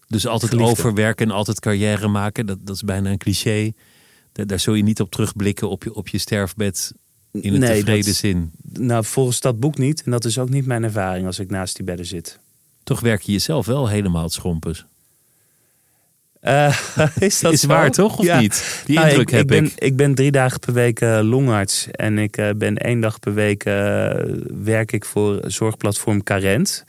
Dus 0.08 0.26
altijd 0.26 0.58
overwerken 0.58 1.26
en 1.26 1.34
altijd 1.34 1.60
carrière 1.60 2.08
maken, 2.08 2.46
dat, 2.46 2.58
dat 2.60 2.74
is 2.74 2.82
bijna 2.82 3.10
een 3.10 3.18
cliché. 3.18 3.72
Daar, 4.32 4.46
daar 4.46 4.60
zul 4.60 4.74
je 4.74 4.82
niet 4.82 5.00
op 5.00 5.10
terugblikken 5.10 5.68
op 5.68 5.84
je, 5.84 5.94
op 5.94 6.08
je 6.08 6.18
sterfbed 6.18 6.92
in 7.32 7.54
een 7.54 7.60
nee, 7.60 7.78
tevreden 7.78 8.14
zin. 8.14 8.52
Nou, 8.72 9.04
volgens 9.04 9.40
dat 9.40 9.60
boek 9.60 9.78
niet. 9.78 10.02
En 10.02 10.10
dat 10.10 10.24
is 10.24 10.38
ook 10.38 10.48
niet 10.48 10.66
mijn 10.66 10.84
ervaring 10.84 11.26
als 11.26 11.38
ik 11.38 11.50
naast 11.50 11.76
die 11.76 11.84
bedden 11.84 12.06
zit. 12.06 12.38
Toch 12.82 13.00
werk 13.00 13.22
je 13.22 13.32
jezelf 13.32 13.66
wel 13.66 13.88
helemaal 13.88 14.22
het 14.22 14.32
schompers. 14.32 14.86
Uh, 16.42 16.78
is 17.18 17.40
dat 17.40 17.52
is 17.52 17.64
waar 17.64 17.90
toch, 17.90 18.18
of 18.18 18.38
niet? 18.38 18.82
Die 18.86 18.94
nou, 18.96 19.08
indruk 19.08 19.30
ik, 19.30 19.34
heb 19.34 19.52
ik. 19.52 19.62
Ben, 19.62 19.70
ik 19.76 19.96
ben 19.96 20.14
drie 20.14 20.30
dagen 20.30 20.58
per 20.58 20.72
week 20.72 21.00
uh, 21.00 21.20
longarts. 21.22 21.88
En 21.90 22.18
ik 22.18 22.36
uh, 22.36 22.50
ben 22.56 22.76
één 22.76 23.00
dag 23.00 23.18
per 23.18 23.34
week 23.34 23.62
werk 24.64 24.92
ik 24.92 25.04
voor 25.04 25.40
zorgplatform 25.46 26.22
Carent. 26.22 26.84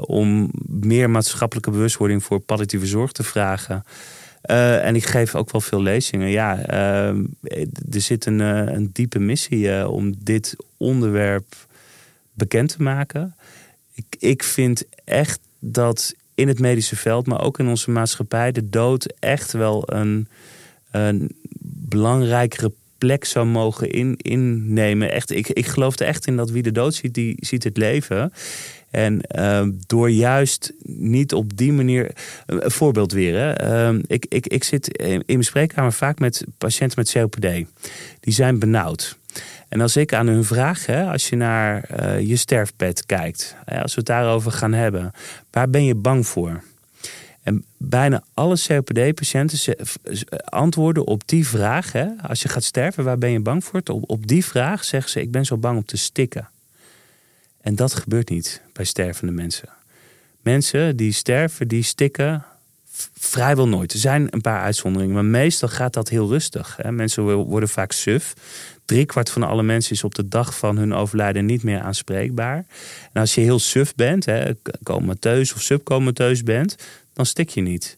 om 0.00 0.50
meer 0.66 1.10
maatschappelijke 1.10 1.70
bewustwording 1.70 2.24
voor 2.24 2.40
palliatieve 2.40 2.86
zorg 2.86 3.12
te 3.12 3.22
vragen. 3.22 3.84
Uh, 4.50 4.86
en 4.86 4.94
ik 4.94 5.06
geef 5.06 5.34
ook 5.34 5.52
wel 5.52 5.60
veel 5.60 5.82
lezingen. 5.82 6.28
Ja, 6.28 6.70
uh, 6.70 7.08
er 7.92 8.00
zit 8.00 8.26
een, 8.26 8.40
uh, 8.40 8.62
een 8.66 8.90
diepe 8.92 9.18
missie 9.18 9.88
om 9.88 10.14
dit 10.18 10.56
onderwerp 10.76 11.66
bekend 12.32 12.68
te 12.68 12.82
maken. 12.82 13.36
Ik, 13.94 14.04
ik 14.18 14.42
vind 14.42 14.84
echt 15.04 15.40
dat 15.58 16.14
in 16.34 16.48
het 16.48 16.58
medische 16.58 16.96
veld, 16.96 17.26
maar 17.26 17.40
ook 17.40 17.58
in 17.58 17.68
onze 17.68 17.90
maatschappij, 17.90 18.52
de 18.52 18.68
dood 18.68 19.14
echt 19.18 19.52
wel 19.52 19.92
een, 19.92 20.28
een 20.90 21.36
belangrijkere 21.88 22.72
plek 22.98 23.24
zou 23.24 23.46
mogen 23.46 23.90
in, 23.90 24.16
innemen. 24.16 25.12
Echt, 25.12 25.30
ik, 25.30 25.48
ik 25.48 25.66
geloof 25.66 25.98
er 25.98 26.06
echt 26.06 26.26
in 26.26 26.36
dat 26.36 26.50
wie 26.50 26.62
de 26.62 26.72
dood 26.72 26.94
ziet, 26.94 27.14
die 27.14 27.36
ziet 27.40 27.64
het 27.64 27.76
leven. 27.76 28.32
En 28.94 29.20
uh, 29.38 29.66
door 29.86 30.10
juist 30.10 30.72
niet 30.82 31.32
op 31.32 31.56
die 31.56 31.72
manier. 31.72 32.10
Een 32.46 32.70
voorbeeld 32.70 33.12
weer. 33.12 33.38
Hè. 33.38 33.90
Uh, 33.92 34.00
ik, 34.06 34.26
ik, 34.28 34.46
ik 34.46 34.64
zit 34.64 34.98
in 34.98 35.22
mijn 35.26 35.44
spreekkamer 35.44 35.92
vaak 35.92 36.18
met 36.18 36.44
patiënten 36.58 36.98
met 36.98 37.12
COPD. 37.12 37.68
Die 38.20 38.32
zijn 38.32 38.58
benauwd. 38.58 39.18
En 39.68 39.80
als 39.80 39.96
ik 39.96 40.12
aan 40.12 40.26
hun 40.26 40.44
vraag, 40.44 40.86
hè, 40.86 41.04
als 41.10 41.28
je 41.28 41.36
naar 41.36 41.88
uh, 42.00 42.20
je 42.20 42.36
sterfbed 42.36 43.06
kijkt, 43.06 43.56
als 43.66 43.94
we 43.94 43.98
het 43.98 44.06
daarover 44.06 44.52
gaan 44.52 44.72
hebben, 44.72 45.12
waar 45.50 45.70
ben 45.70 45.84
je 45.84 45.94
bang 45.94 46.26
voor? 46.26 46.62
En 47.42 47.64
bijna 47.76 48.22
alle 48.34 48.56
COPD-patiënten 48.66 49.76
antwoorden 50.44 51.06
op 51.06 51.22
die 51.28 51.48
vraag, 51.48 51.92
hè, 51.92 52.06
als 52.22 52.42
je 52.42 52.48
gaat 52.48 52.64
sterven, 52.64 53.04
waar 53.04 53.18
ben 53.18 53.30
je 53.30 53.40
bang 53.40 53.64
voor? 53.64 53.80
Op, 53.84 54.10
op 54.10 54.26
die 54.26 54.44
vraag 54.44 54.84
zeggen 54.84 55.10
ze: 55.10 55.20
Ik 55.20 55.30
ben 55.30 55.44
zo 55.44 55.56
bang 55.56 55.76
om 55.76 55.84
te 55.84 55.96
stikken. 55.96 56.48
En 57.64 57.74
dat 57.74 57.94
gebeurt 57.94 58.28
niet 58.28 58.60
bij 58.72 58.84
stervende 58.84 59.32
mensen. 59.32 59.68
Mensen 60.40 60.96
die 60.96 61.12
sterven, 61.12 61.68
die 61.68 61.82
stikken 61.82 62.44
vrijwel 63.18 63.68
nooit. 63.68 63.92
Er 63.92 63.98
zijn 63.98 64.26
een 64.30 64.40
paar 64.40 64.62
uitzonderingen, 64.62 65.14
maar 65.14 65.24
meestal 65.24 65.68
gaat 65.68 65.92
dat 65.92 66.08
heel 66.08 66.28
rustig. 66.28 66.78
Mensen 66.90 67.24
worden 67.34 67.68
vaak 67.68 67.92
suf. 67.92 68.34
kwart 69.06 69.30
van 69.30 69.42
alle 69.42 69.62
mensen 69.62 69.92
is 69.92 70.04
op 70.04 70.14
de 70.14 70.28
dag 70.28 70.58
van 70.58 70.76
hun 70.76 70.94
overlijden 70.94 71.46
niet 71.46 71.62
meer 71.62 71.80
aanspreekbaar. 71.80 72.66
En 73.12 73.20
als 73.20 73.34
je 73.34 73.40
heel 73.40 73.58
suf 73.58 73.94
bent, 73.94 74.26
comateus 74.82 75.52
of 75.54 75.62
subcomateus 75.62 76.42
bent, 76.42 76.76
dan 77.12 77.26
stik 77.26 77.48
je 77.48 77.60
niet. 77.60 77.96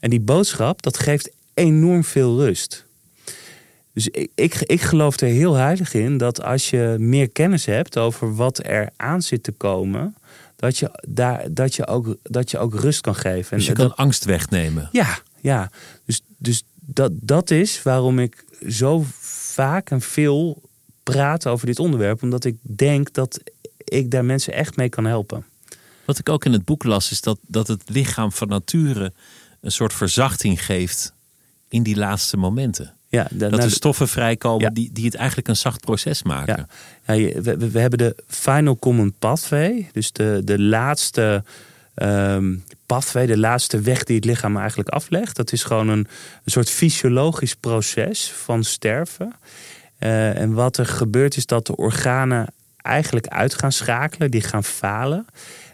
En 0.00 0.10
die 0.10 0.20
boodschap, 0.20 0.82
dat 0.82 0.98
geeft 0.98 1.30
enorm 1.54 2.04
veel 2.04 2.38
rust. 2.38 2.83
Dus 3.94 4.08
ik, 4.08 4.30
ik, 4.34 4.54
ik 4.54 4.80
geloof 4.80 5.20
er 5.20 5.28
heel 5.28 5.54
heilig 5.54 5.94
in 5.94 6.18
dat 6.18 6.42
als 6.42 6.70
je 6.70 6.96
meer 6.98 7.30
kennis 7.30 7.64
hebt 7.64 7.98
over 7.98 8.34
wat 8.34 8.66
er 8.66 8.90
aan 8.96 9.22
zit 9.22 9.42
te 9.42 9.52
komen, 9.52 10.16
dat 10.56 10.78
je, 10.78 11.00
daar, 11.08 11.46
dat 11.50 11.74
je, 11.74 11.86
ook, 11.86 12.16
dat 12.22 12.50
je 12.50 12.58
ook 12.58 12.74
rust 12.74 13.00
kan 13.00 13.14
geven. 13.14 13.56
Dus 13.56 13.66
je 13.66 13.72
kan 13.72 13.96
angst 13.96 14.24
wegnemen. 14.24 14.88
Ja, 14.92 15.18
ja. 15.40 15.70
Dus, 16.04 16.20
dus 16.36 16.62
dat, 16.80 17.12
dat 17.14 17.50
is 17.50 17.82
waarom 17.82 18.18
ik 18.18 18.44
zo 18.68 19.04
vaak 19.54 19.90
en 19.90 20.00
veel 20.00 20.62
praat 21.02 21.46
over 21.46 21.66
dit 21.66 21.78
onderwerp. 21.78 22.22
Omdat 22.22 22.44
ik 22.44 22.56
denk 22.60 23.12
dat 23.12 23.40
ik 23.78 24.10
daar 24.10 24.24
mensen 24.24 24.52
echt 24.52 24.76
mee 24.76 24.88
kan 24.88 25.04
helpen. 25.04 25.44
Wat 26.04 26.18
ik 26.18 26.28
ook 26.28 26.44
in 26.44 26.52
het 26.52 26.64
boek 26.64 26.84
las, 26.84 27.10
is 27.10 27.20
dat, 27.20 27.38
dat 27.46 27.68
het 27.68 27.82
lichaam 27.86 28.32
van 28.32 28.48
nature 28.48 29.12
een 29.60 29.72
soort 29.72 29.92
verzachting 29.92 30.64
geeft 30.64 31.12
in 31.68 31.82
die 31.82 31.96
laatste 31.96 32.36
momenten. 32.36 32.94
Ja, 33.14 33.26
dat 33.30 33.64
er 33.64 33.70
stoffen 33.70 34.08
vrijkomen 34.08 34.74
die, 34.74 34.90
die 34.92 35.04
het 35.04 35.14
eigenlijk 35.14 35.48
een 35.48 35.56
zacht 35.56 35.80
proces 35.80 36.22
maken. 36.22 36.68
Ja. 37.06 37.14
ja 37.14 37.40
we, 37.42 37.70
we, 37.70 37.78
hebben 37.78 37.98
de 37.98 38.16
final 38.26 38.78
common 38.78 39.14
pathway. 39.18 39.88
Dus 39.92 40.12
de, 40.12 40.40
de 40.44 40.60
laatste 40.60 41.44
um, 41.94 42.64
pathway, 42.86 43.26
de 43.26 43.38
laatste 43.38 43.80
weg 43.80 44.04
die 44.04 44.16
het 44.16 44.24
lichaam 44.24 44.56
eigenlijk 44.56 44.88
aflegt. 44.88 45.36
Dat 45.36 45.52
is 45.52 45.62
gewoon 45.62 45.88
een, 45.88 46.06
een 46.44 46.52
soort 46.52 46.70
fysiologisch 46.70 47.54
proces 47.54 48.32
van 48.32 48.64
sterven. 48.64 49.32
Uh, 49.98 50.38
en 50.40 50.52
wat 50.52 50.76
er 50.76 50.86
gebeurt 50.86 51.36
is 51.36 51.46
dat 51.46 51.66
de 51.66 51.76
organen 51.76 52.46
eigenlijk 52.76 53.26
uit 53.26 53.54
gaan 53.54 53.72
schakelen. 53.72 54.30
Die 54.30 54.42
gaan 54.42 54.64
falen. 54.64 55.26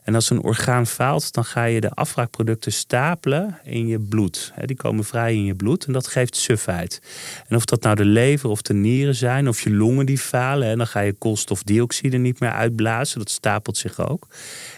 En 0.03 0.15
als 0.15 0.31
een 0.31 0.43
orgaan 0.43 0.87
faalt, 0.87 1.33
dan 1.33 1.45
ga 1.45 1.65
je 1.65 1.81
de 1.81 1.91
afbraakproducten 1.91 2.73
stapelen 2.73 3.59
in 3.65 3.87
je 3.87 3.99
bloed. 3.99 4.53
Die 4.65 4.77
komen 4.77 5.05
vrij 5.05 5.35
in 5.35 5.45
je 5.45 5.55
bloed 5.55 5.85
en 5.85 5.93
dat 5.93 6.07
geeft 6.07 6.37
sufheid. 6.37 7.03
En 7.49 7.57
of 7.57 7.65
dat 7.65 7.83
nou 7.83 7.97
de 7.97 8.05
lever 8.05 8.49
of 8.49 8.63
de 8.63 8.75
nieren 8.75 9.15
zijn, 9.15 9.49
of 9.49 9.61
je 9.61 9.71
longen 9.71 10.07
die 10.07 10.19
falen, 10.19 10.79
dan 10.79 10.87
ga 10.87 11.01
je 11.01 11.13
koolstofdioxide 11.13 12.17
niet 12.17 12.41
meer 12.41 12.53
uitblazen. 12.53 13.19
Dat 13.19 13.31
stapelt 13.31 13.77
zich 13.77 14.09
ook. 14.09 14.27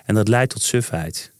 En 0.04 0.14
dat 0.14 0.28
leidt 0.28 0.52
tot 0.52 0.62
sufheid. 0.62 1.32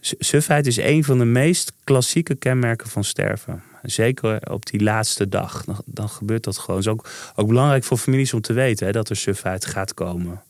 Sufheid 0.00 0.66
is 0.66 0.76
een 0.76 1.04
van 1.04 1.18
de 1.18 1.24
meest 1.24 1.72
klassieke 1.84 2.34
kenmerken 2.34 2.88
van 2.88 3.04
sterven. 3.04 3.62
Zeker 3.82 4.50
op 4.50 4.66
die 4.66 4.82
laatste 4.82 5.28
dag. 5.28 5.64
Dan, 5.84 6.08
gebeurt 6.08 6.44
dat 6.44 6.58
gewoon. 6.58 6.76
Het 6.76 6.86
is 6.86 6.92
ook, 6.92 7.08
ook 7.34 7.48
belangrijk 7.48 7.84
voor 7.84 7.98
families 7.98 8.34
om 8.34 8.40
te 8.40 8.52
weten 8.52 8.86
hè, 8.86 8.92
dat 8.92 9.08
er 9.08 9.16
sufheid 9.16 9.66
gaat 9.66 9.94
komen. 9.94 10.42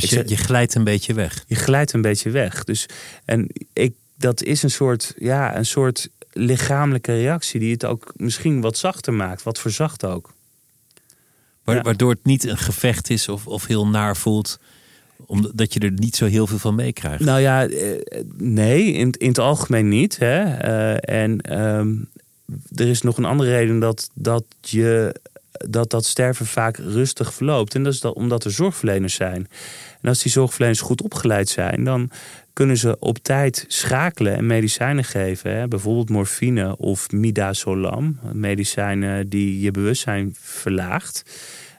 Dus 0.00 0.10
je, 0.10 0.22
je 0.26 0.36
glijdt 0.36 0.74
een 0.74 0.84
beetje 0.84 1.14
weg. 1.14 1.44
Je 1.46 1.54
glijdt 1.54 1.92
een 1.92 2.02
beetje 2.02 2.30
weg. 2.30 2.64
Dus, 2.64 2.86
en 3.24 3.48
ik, 3.72 3.94
dat 4.18 4.42
is 4.42 4.62
een 4.62 4.70
soort, 4.70 5.14
ja, 5.18 5.56
een 5.56 5.66
soort 5.66 6.08
lichamelijke 6.32 7.12
reactie 7.12 7.60
die 7.60 7.72
het 7.72 7.84
ook 7.84 8.12
misschien 8.16 8.60
wat 8.60 8.78
zachter 8.78 9.14
maakt, 9.14 9.42
wat 9.42 9.58
verzacht 9.58 10.04
ook. 10.04 10.34
Waardoor 11.64 12.10
het 12.10 12.24
niet 12.24 12.44
een 12.44 12.58
gevecht 12.58 13.10
is 13.10 13.28
of, 13.28 13.46
of 13.46 13.66
heel 13.66 13.86
naar 13.86 14.16
voelt 14.16 14.58
omdat 15.26 15.72
je 15.72 15.80
er 15.80 15.92
niet 15.92 16.16
zo 16.16 16.26
heel 16.26 16.46
veel 16.46 16.58
van 16.58 16.74
meekrijgt. 16.74 17.24
Nou 17.24 17.40
ja, 17.40 17.66
eh, 17.66 18.20
nee, 18.36 18.92
in, 18.92 19.12
in 19.12 19.28
het 19.28 19.38
algemeen 19.38 19.88
niet. 19.88 20.18
Hè. 20.18 20.42
Uh, 20.44 21.24
en 21.24 21.40
ehm, 21.40 21.94
er 22.74 22.88
is 22.88 23.02
nog 23.02 23.16
een 23.16 23.24
andere 23.24 23.50
reden 23.50 23.78
dat, 23.78 24.10
dat, 24.14 24.44
je, 24.60 25.14
dat 25.68 25.90
dat 25.90 26.04
sterven 26.04 26.46
vaak 26.46 26.76
rustig 26.76 27.34
verloopt. 27.34 27.74
En 27.74 27.82
dat 27.82 27.92
is 27.92 28.00
dat 28.00 28.14
omdat 28.14 28.44
er 28.44 28.50
zorgverleners 28.50 29.14
zijn. 29.14 29.48
En 30.00 30.08
als 30.08 30.22
die 30.22 30.32
zorgverleners 30.32 30.80
goed 30.80 31.02
opgeleid 31.02 31.48
zijn, 31.48 31.84
dan 31.84 32.10
kunnen 32.52 32.76
ze 32.76 32.96
op 32.98 33.18
tijd 33.18 33.64
schakelen 33.68 34.36
en 34.36 34.46
medicijnen 34.46 35.04
geven. 35.04 35.56
Hè? 35.56 35.68
Bijvoorbeeld 35.68 36.10
morfine 36.10 36.76
of 36.76 37.10
midazolam. 37.10 38.18
Medicijnen 38.32 39.28
die 39.28 39.60
je 39.60 39.70
bewustzijn 39.70 40.34
verlaagt. 40.40 41.22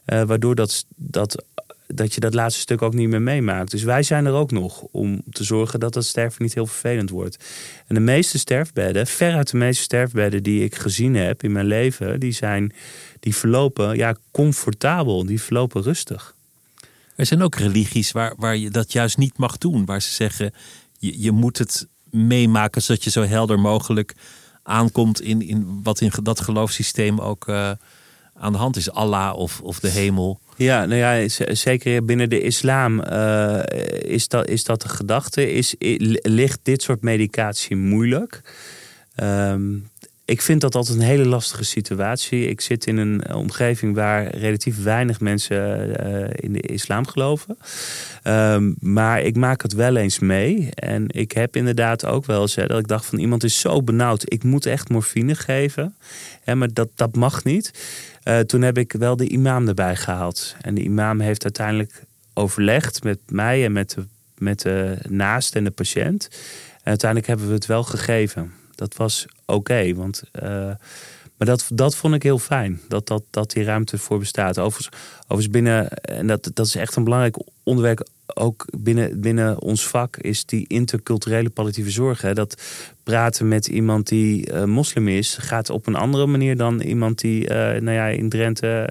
Uh, 0.06 0.22
waardoor 0.22 0.56
dat, 0.56 0.86
dat 0.96 1.46
dat 1.88 2.13
je 2.13 2.19
dat 2.19 2.34
laatste 2.34 2.62
stuk 2.62 2.82
ook 2.82 2.93
niet 2.93 3.10
meer 3.10 3.21
meemaakt. 3.21 3.71
Dus 3.71 3.84
wij 3.84 4.04
zijn 4.04 4.26
er 4.26 4.34
ook 4.34 4.52
nog 4.52 4.82
om 4.82 5.21
te 5.32 5.43
zorgen 5.43 5.80
dat 5.80 5.93
dat 5.93 6.06
sterven 6.06 6.43
niet 6.43 6.54
heel 6.54 6.65
vervelend 6.65 7.10
wordt. 7.10 7.45
En 7.88 7.95
de 7.95 8.02
meeste 8.02 8.39
sterfbedden, 8.39 9.08
veruit 9.08 9.52
de 9.52 9.58
meeste 9.58 9.84
sterfbedden 9.84 10.43
die 10.43 10.63
ik 10.63 10.76
gezien 10.76 11.15
heb 11.15 11.43
in 11.43 11.52
mijn 11.52 11.65
leven, 11.65 12.19
die, 12.19 12.32
zijn, 12.32 12.73
die 13.19 13.36
verlopen 13.36 13.95
ja, 13.95 14.15
comfortabel, 14.32 15.26
die 15.26 15.41
verlopen 15.41 15.82
rustig. 15.82 16.36
Er 17.15 17.26
zijn 17.26 17.41
ook 17.41 17.56
religies 17.56 18.12
waar, 18.12 18.34
waar 18.38 18.58
je 18.58 18.69
dat 18.69 18.91
juist 18.91 19.17
niet 19.17 19.38
mag 19.38 19.58
doen, 19.58 19.86
waar 19.86 20.02
ze 20.02 20.13
zeggen 20.13 20.54
je, 21.00 21.21
je 21.21 21.32
moet 21.32 21.58
het 21.58 21.88
meemaken 22.10 22.82
zodat 22.82 23.04
je 23.04 23.10
zo 23.10 23.21
helder 23.21 23.60
mogelijk 23.60 24.15
aankomt 24.63 25.21
in, 25.21 25.41
in 25.41 25.80
wat 25.84 26.02
in 26.02 26.12
dat 26.23 26.39
geloofssysteem 26.39 27.19
ook 27.19 27.47
uh, 27.47 27.71
aan 28.39 28.52
de 28.52 28.58
hand 28.58 28.76
is. 28.76 28.91
Allah 28.91 29.36
of, 29.36 29.62
of 29.62 29.80
de 29.80 29.89
hemel. 29.89 30.39
Ja, 30.56 30.86
nou 30.86 31.00
ja, 31.00 31.28
zeker 31.54 32.06
binnen 32.06 32.30
de 32.30 32.41
islam 32.41 33.02
uh, 33.12 33.60
is, 34.00 34.28
dat, 34.28 34.47
is 34.47 34.63
dat 34.63 34.82
de 34.82 34.89
gedachte. 34.89 35.52
Is, 35.54 35.76
ligt 36.21 36.60
dit 36.63 36.82
soort 36.82 37.02
medicatie 37.02 37.76
moeilijk? 37.76 38.41
Um, 39.23 39.89
ik 40.28 40.41
vind 40.41 40.62
dat 40.62 40.76
altijd 40.76 40.97
een 40.97 41.04
hele 41.04 41.26
lastige 41.26 41.63
situatie. 41.63 42.47
Ik 42.47 42.62
zit 42.62 42.86
in 42.86 42.97
een 42.97 43.34
omgeving 43.34 43.95
waar 43.95 44.36
relatief 44.36 44.84
weinig 44.84 45.19
mensen 45.19 45.89
uh, 46.08 46.30
in 46.36 46.54
de 46.54 46.62
islam 46.62 47.08
geloven. 47.08 47.58
Um, 48.23 48.76
maar 48.80 49.21
ik 49.21 49.36
maak 49.36 49.62
het 49.62 49.73
wel 49.73 49.95
eens 49.95 50.19
mee. 50.19 50.69
En 50.73 51.06
ik 51.08 51.32
heb 51.32 51.56
inderdaad 51.56 52.06
ook 52.06 52.26
wel 52.26 52.41
eens 52.41 52.56
dat 52.56 52.80
ik 52.80 52.88
dacht 52.88 53.06
van 53.06 53.19
iemand 53.19 53.43
is 53.43 53.60
zo 53.60 53.84
benauwd. 53.84 54.23
Ik 54.26 54.43
moet 54.43 54.65
echt 54.65 54.89
morfine 54.89 55.36
geven. 55.36 55.95
Ja, 56.45 56.56
maar 56.56 56.73
dat, 56.73 56.89
dat 56.95 57.15
mag 57.15 57.43
niet. 57.43 57.71
Uh, 58.28 58.40
toen 58.40 58.62
heb 58.62 58.78
ik 58.78 58.92
wel 58.92 59.16
de 59.16 59.28
imam 59.28 59.68
erbij 59.68 59.96
gehaald. 59.96 60.56
En 60.62 60.76
de 60.76 60.84
imam 60.84 61.20
heeft 61.20 61.44
uiteindelijk 61.44 62.04
overlegd 62.34 63.04
met 63.04 63.20
mij 63.28 63.66
en 63.66 63.72
met 63.72 63.90
de, 63.90 64.06
met 64.38 64.62
de 64.62 64.98
naast 65.10 65.56
en 65.56 65.63
de 65.63 65.72
patiënt. 65.72 66.28
En 66.78 66.90
uiteindelijk 66.90 67.30
hebben 67.30 67.48
we 67.48 67.54
het 67.54 67.66
wel 67.66 67.84
gegeven 67.84 68.54
dat 68.78 68.96
was 68.96 69.26
oké. 69.46 69.94
want, 69.94 70.24
uh, 70.44 70.44
maar 71.38 71.48
dat, 71.48 71.70
dat 71.74 71.96
vond 71.96 72.13
ik 72.13 72.24
heel 72.24 72.40
fijn, 72.40 72.82
dat, 72.88 73.08
dat, 73.08 73.24
dat 73.30 73.52
die 73.52 73.63
ruimte 73.63 73.98
voor 73.98 74.20
bestaat. 74.20 74.60
Overigens, 74.60 75.02
overigens 75.24 75.50
binnen, 75.50 75.90
en 75.90 76.28
dat, 76.28 76.50
dat 76.54 76.66
is 76.66 76.76
echt 76.76 76.96
een 76.96 77.04
belangrijk 77.04 77.38
onderwerp, 77.63 78.08
ook 78.34 78.66
binnen, 78.78 79.22
binnen 79.22 79.62
ons 79.62 79.88
vak, 79.88 80.18
is 80.18 80.46
die 80.46 80.66
interculturele 80.68 81.50
palliatieve 81.50 81.92
zorg. 81.92 82.22
Hè. 82.22 82.34
Dat 82.34 82.62
praten 83.04 83.48
met 83.48 83.68
iemand 83.68 84.08
die 84.08 84.52
uh, 84.52 84.63
moslim 84.63 85.08
is, 85.08 85.38
gaat 85.40 85.70
op 85.70 85.88
een 85.88 85.96
andere 85.96 86.26
manier 86.26 86.58
dan 86.58 86.82
iemand 86.82 87.20
die 87.20 87.44
uh, 87.44 87.56
nou 87.56 87.92
ja, 87.92 88.08
in 88.08 88.30
Drenthe 88.30 88.90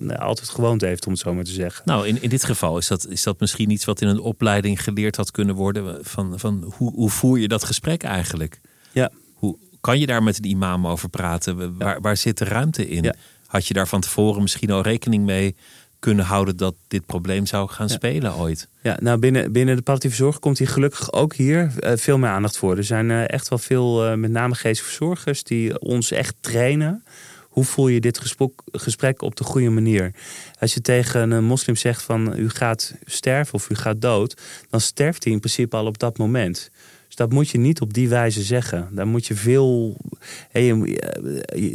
uh, 0.00 0.16
altijd 0.16 0.48
gewoond 0.48 0.80
heeft, 0.80 1.06
om 1.06 1.12
het 1.12 1.20
zo 1.20 1.34
maar 1.34 1.44
te 1.44 1.52
zeggen. 1.52 1.82
Nou, 1.84 2.06
in, 2.06 2.22
in 2.22 2.28
dit 2.28 2.44
geval 2.44 2.78
is 2.78 2.86
dat, 2.86 3.06
is 3.08 3.22
dat 3.22 3.40
misschien 3.40 3.70
iets 3.70 3.84
wat 3.84 4.00
in 4.00 4.08
een 4.08 4.20
opleiding 4.20 4.82
geleerd 4.82 5.16
had 5.16 5.30
kunnen 5.30 5.54
worden. 5.54 6.04
Van, 6.04 6.38
van 6.38 6.72
hoe, 6.76 6.92
hoe 6.94 7.10
voer 7.10 7.38
je 7.38 7.48
dat 7.48 7.64
gesprek 7.64 8.02
eigenlijk? 8.02 8.60
Ja. 8.92 9.10
Hoe 9.32 9.56
kan 9.80 9.98
je 9.98 10.06
daar 10.06 10.22
met 10.22 10.38
een 10.38 10.50
imam 10.50 10.86
over 10.86 11.08
praten? 11.08 11.78
Waar, 11.78 12.00
waar 12.00 12.16
zit 12.16 12.38
de 12.38 12.44
ruimte 12.44 12.88
in? 12.88 13.14
Had 13.46 13.66
je 13.66 13.74
daar 13.74 13.88
van 13.88 14.00
tevoren 14.00 14.42
misschien 14.42 14.70
al 14.70 14.82
rekening 14.82 15.24
mee 15.24 15.54
kunnen 16.02 16.24
houden 16.24 16.56
dat 16.56 16.74
dit 16.88 17.06
probleem 17.06 17.46
zou 17.46 17.68
gaan 17.68 17.88
spelen 17.88 18.34
ooit? 18.34 18.68
Ja, 18.80 18.96
nou 19.00 19.18
binnen, 19.18 19.52
binnen 19.52 19.76
de 19.76 19.82
palliatieve 19.82 20.16
zorg 20.16 20.38
komt 20.38 20.58
hier 20.58 20.68
gelukkig 20.68 21.12
ook 21.12 21.34
hier 21.34 21.72
uh, 21.80 21.92
veel 21.94 22.18
meer 22.18 22.28
aandacht 22.28 22.56
voor. 22.56 22.76
Er 22.76 22.84
zijn 22.84 23.10
uh, 23.10 23.28
echt 23.28 23.48
wel 23.48 23.58
veel, 23.58 24.10
uh, 24.10 24.14
met 24.14 24.30
name 24.30 24.54
geestverzorgers, 24.54 25.42
die 25.42 25.80
ons 25.80 26.10
echt 26.10 26.34
trainen. 26.40 27.04
Hoe 27.48 27.64
voel 27.64 27.88
je 27.88 28.00
dit 28.00 28.20
gesprek 28.72 29.22
op 29.22 29.36
de 29.36 29.44
goede 29.44 29.70
manier? 29.70 30.14
Als 30.58 30.74
je 30.74 30.80
tegen 30.80 31.30
een 31.30 31.44
moslim 31.44 31.76
zegt 31.76 32.02
van 32.02 32.38
u 32.38 32.50
gaat 32.50 32.94
sterven 33.04 33.54
of 33.54 33.70
u 33.70 33.74
gaat 33.74 34.00
dood, 34.00 34.40
dan 34.70 34.80
sterft 34.80 35.24
hij 35.24 35.32
in 35.32 35.40
principe 35.40 35.76
al 35.76 35.86
op 35.86 35.98
dat 35.98 36.18
moment. 36.18 36.70
Dus 37.06 37.16
dat 37.16 37.32
moet 37.32 37.48
je 37.48 37.58
niet 37.58 37.80
op 37.80 37.94
die 37.94 38.08
wijze 38.08 38.42
zeggen. 38.42 38.88
Dan 38.92 39.08
moet 39.08 39.26
je 39.26 39.34
veel. 39.34 39.96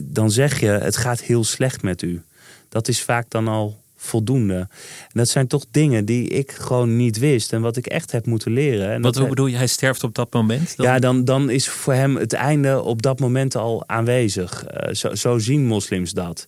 Dan 0.02 0.32
zeg 0.32 0.60
je: 0.60 0.68
het 0.68 0.98
gaat 0.98 1.22
heel 1.22 1.44
slecht 1.44 1.82
met 1.82 2.02
u. 2.02 2.22
Dat 2.70 2.88
is 2.88 3.02
vaak 3.02 3.30
dan 3.30 3.48
al 3.48 3.86
voldoende. 3.98 4.56
En 4.56 5.14
dat 5.14 5.30
zijn 5.30 5.48
toch 5.48 5.66
dingen 5.72 6.06
die 6.06 6.28
ik 6.28 6.52
gewoon 6.52 6.96
niet 6.96 7.18
wist 7.18 7.54
en 7.54 7.62
wat 7.62 7.78
ik 7.78 7.86
echt 7.86 8.12
heb 8.12 8.26
moeten 8.26 8.52
leren. 8.52 8.92
En 8.92 9.02
wat 9.02 9.16
hoe 9.16 9.28
bedoel 9.28 9.48
je, 9.48 9.56
hij 9.56 9.68
sterft 9.68 10.04
op 10.04 10.16
dat 10.16 10.34
moment? 10.34 10.78
Dan... 10.78 10.86
Ja, 10.86 11.00
dan, 11.00 11.26
dan 11.26 11.50
is 11.50 11.70
voor 11.70 11.94
hem 11.94 12.16
het 12.16 12.34
einde 12.34 12.82
op 12.82 13.02
dat 13.02 13.20
moment 13.20 13.56
al 13.56 13.84
aanwezig. 13.88 14.66
Uh, 14.66 14.94
zo, 14.94 15.16
zo, 15.16 15.38
zien 15.38 15.66
moslims 15.66 16.12
dat. 16.12 16.48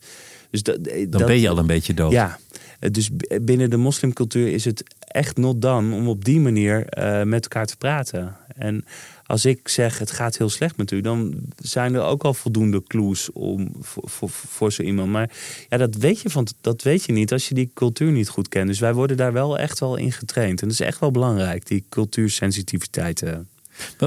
Dus 0.50 0.64
dat, 0.64 0.78
dan 1.10 1.26
ben 1.26 1.40
je 1.40 1.50
al 1.50 1.58
een 1.58 1.68
beetje 1.68 1.94
dood. 1.94 2.12
Ja, 2.12 2.40
dus 2.92 3.10
binnen 3.42 3.70
de 3.70 3.78
moslimcultuur 3.78 4.48
is 4.48 4.66
het 4.66 4.84
echt 5.00 5.38
not 5.38 5.62
dan 5.62 5.94
om 5.94 6.08
op 6.08 6.26
die 6.26 6.40
manier 6.40 6.86
uh, 6.98 7.24
met 7.24 7.44
elkaar 7.44 7.66
te 7.66 7.78
praten. 7.78 8.36
En 8.56 8.86
als 9.30 9.46
ik 9.46 9.68
zeg 9.68 9.98
het 9.98 10.12
gaat 10.12 10.38
heel 10.38 10.50
slecht 10.50 10.78
met 10.78 10.92
u, 10.92 11.02
dan 11.02 11.34
zijn 11.56 11.94
er 11.94 12.02
ook 12.02 12.24
al 12.24 12.34
voldoende 12.34 12.84
clues 12.84 13.32
om, 13.32 13.72
voor, 13.82 14.30
voor, 14.30 14.72
zo 14.72 14.82
iemand. 14.82 15.12
Maar 15.12 15.30
ja, 15.70 15.78
dat 15.78 15.96
weet, 15.96 16.22
je 16.22 16.30
van, 16.30 16.48
dat 16.62 16.82
weet 16.82 17.04
je 17.04 17.12
niet 17.12 17.32
als 17.32 17.48
je 17.48 17.56
die 17.56 17.72
cultuur 17.74 18.12
niet 18.12 18.30
goed 18.30 18.48
kent. 18.48 18.68
Dus 18.68 18.80
wij 18.80 18.94
worden 18.94 19.18
daar 19.18 19.34
wel 19.34 19.58
echt 19.58 19.80
wel 19.80 19.96
in 19.96 20.12
getraind. 20.12 20.62
En 20.62 20.68
dat 20.68 20.80
is 20.80 20.86
echt 20.86 21.00
wel 21.00 21.12
belangrijk, 21.12 21.68
die 21.68 21.86
cultuursensitiviteit. 21.90 23.22
Eh. 23.22 23.38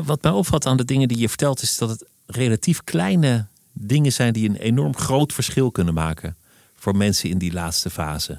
Wat 0.05 0.23
mij 0.23 0.33
opvalt 0.33 0.67
aan 0.67 0.77
de 0.77 0.85
dingen 0.85 1.09
die 1.09 1.19
je 1.19 1.29
vertelt, 1.29 1.63
is 1.63 1.79
dat 1.79 1.89
het 1.89 2.05
relatief 2.27 2.85
kleine 2.85 3.47
dingen 3.73 4.13
zijn 4.13 4.33
die 4.33 4.49
een 4.49 4.57
enorm 4.57 4.97
groot 4.97 5.33
verschil 5.33 5.71
kunnen 5.71 5.95
maken 5.95 6.37
voor 6.75 6.97
mensen 6.97 7.31
in 7.31 7.39
die 7.39 7.53
laatste 7.53 7.91
fase. 7.91 8.33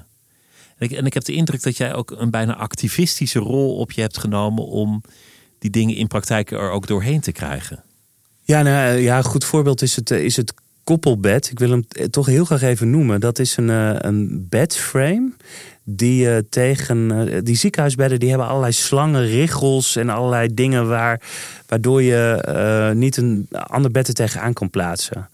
En 0.76 0.86
ik, 0.86 0.90
en 0.90 1.06
ik 1.06 1.14
heb 1.14 1.24
de 1.24 1.34
indruk 1.34 1.62
dat 1.62 1.76
jij 1.76 1.94
ook 1.94 2.10
een 2.10 2.30
bijna 2.30 2.56
activistische 2.56 3.38
rol 3.38 3.76
op 3.76 3.92
je 3.92 4.00
hebt 4.00 4.18
genomen 4.18 4.64
om 4.64 5.02
die 5.64 5.72
dingen 5.72 5.96
in 5.96 6.06
praktijk 6.06 6.50
er 6.50 6.70
ook 6.70 6.86
doorheen 6.86 7.20
te 7.20 7.32
krijgen. 7.32 7.82
Ja, 8.42 8.62
nou, 8.62 8.96
ja, 8.96 9.16
een 9.16 9.24
goed 9.24 9.44
voorbeeld 9.44 9.82
is 9.82 9.96
het, 9.96 10.10
is 10.10 10.36
het 10.36 10.54
koppelbed. 10.84 11.50
Ik 11.50 11.58
wil 11.58 11.70
hem 11.70 12.10
toch 12.10 12.26
heel 12.26 12.44
graag 12.44 12.62
even 12.62 12.90
noemen. 12.90 13.20
Dat 13.20 13.38
is 13.38 13.56
een, 13.56 13.70
eh, 13.70 13.94
een 13.98 14.46
bedframe. 14.48 15.32
Die 15.84 16.48
tegen 16.48 17.28
die 17.44 17.56
ziekenhuisbedden 17.56 18.20
die 18.20 18.28
hebben 18.28 18.46
allerlei 18.46 18.72
slangen, 18.72 19.26
richels 19.26 19.96
en 19.96 20.08
allerlei 20.08 20.54
dingen 20.54 20.88
waar, 20.88 21.20
waardoor 21.66 22.02
je 22.02 22.92
niet 22.94 23.16
een 23.16 23.48
ander 23.50 23.90
bed 23.90 24.08
er 24.08 24.14
tegenaan 24.14 24.52
kan 24.52 24.70
plaatsen. 24.70 25.28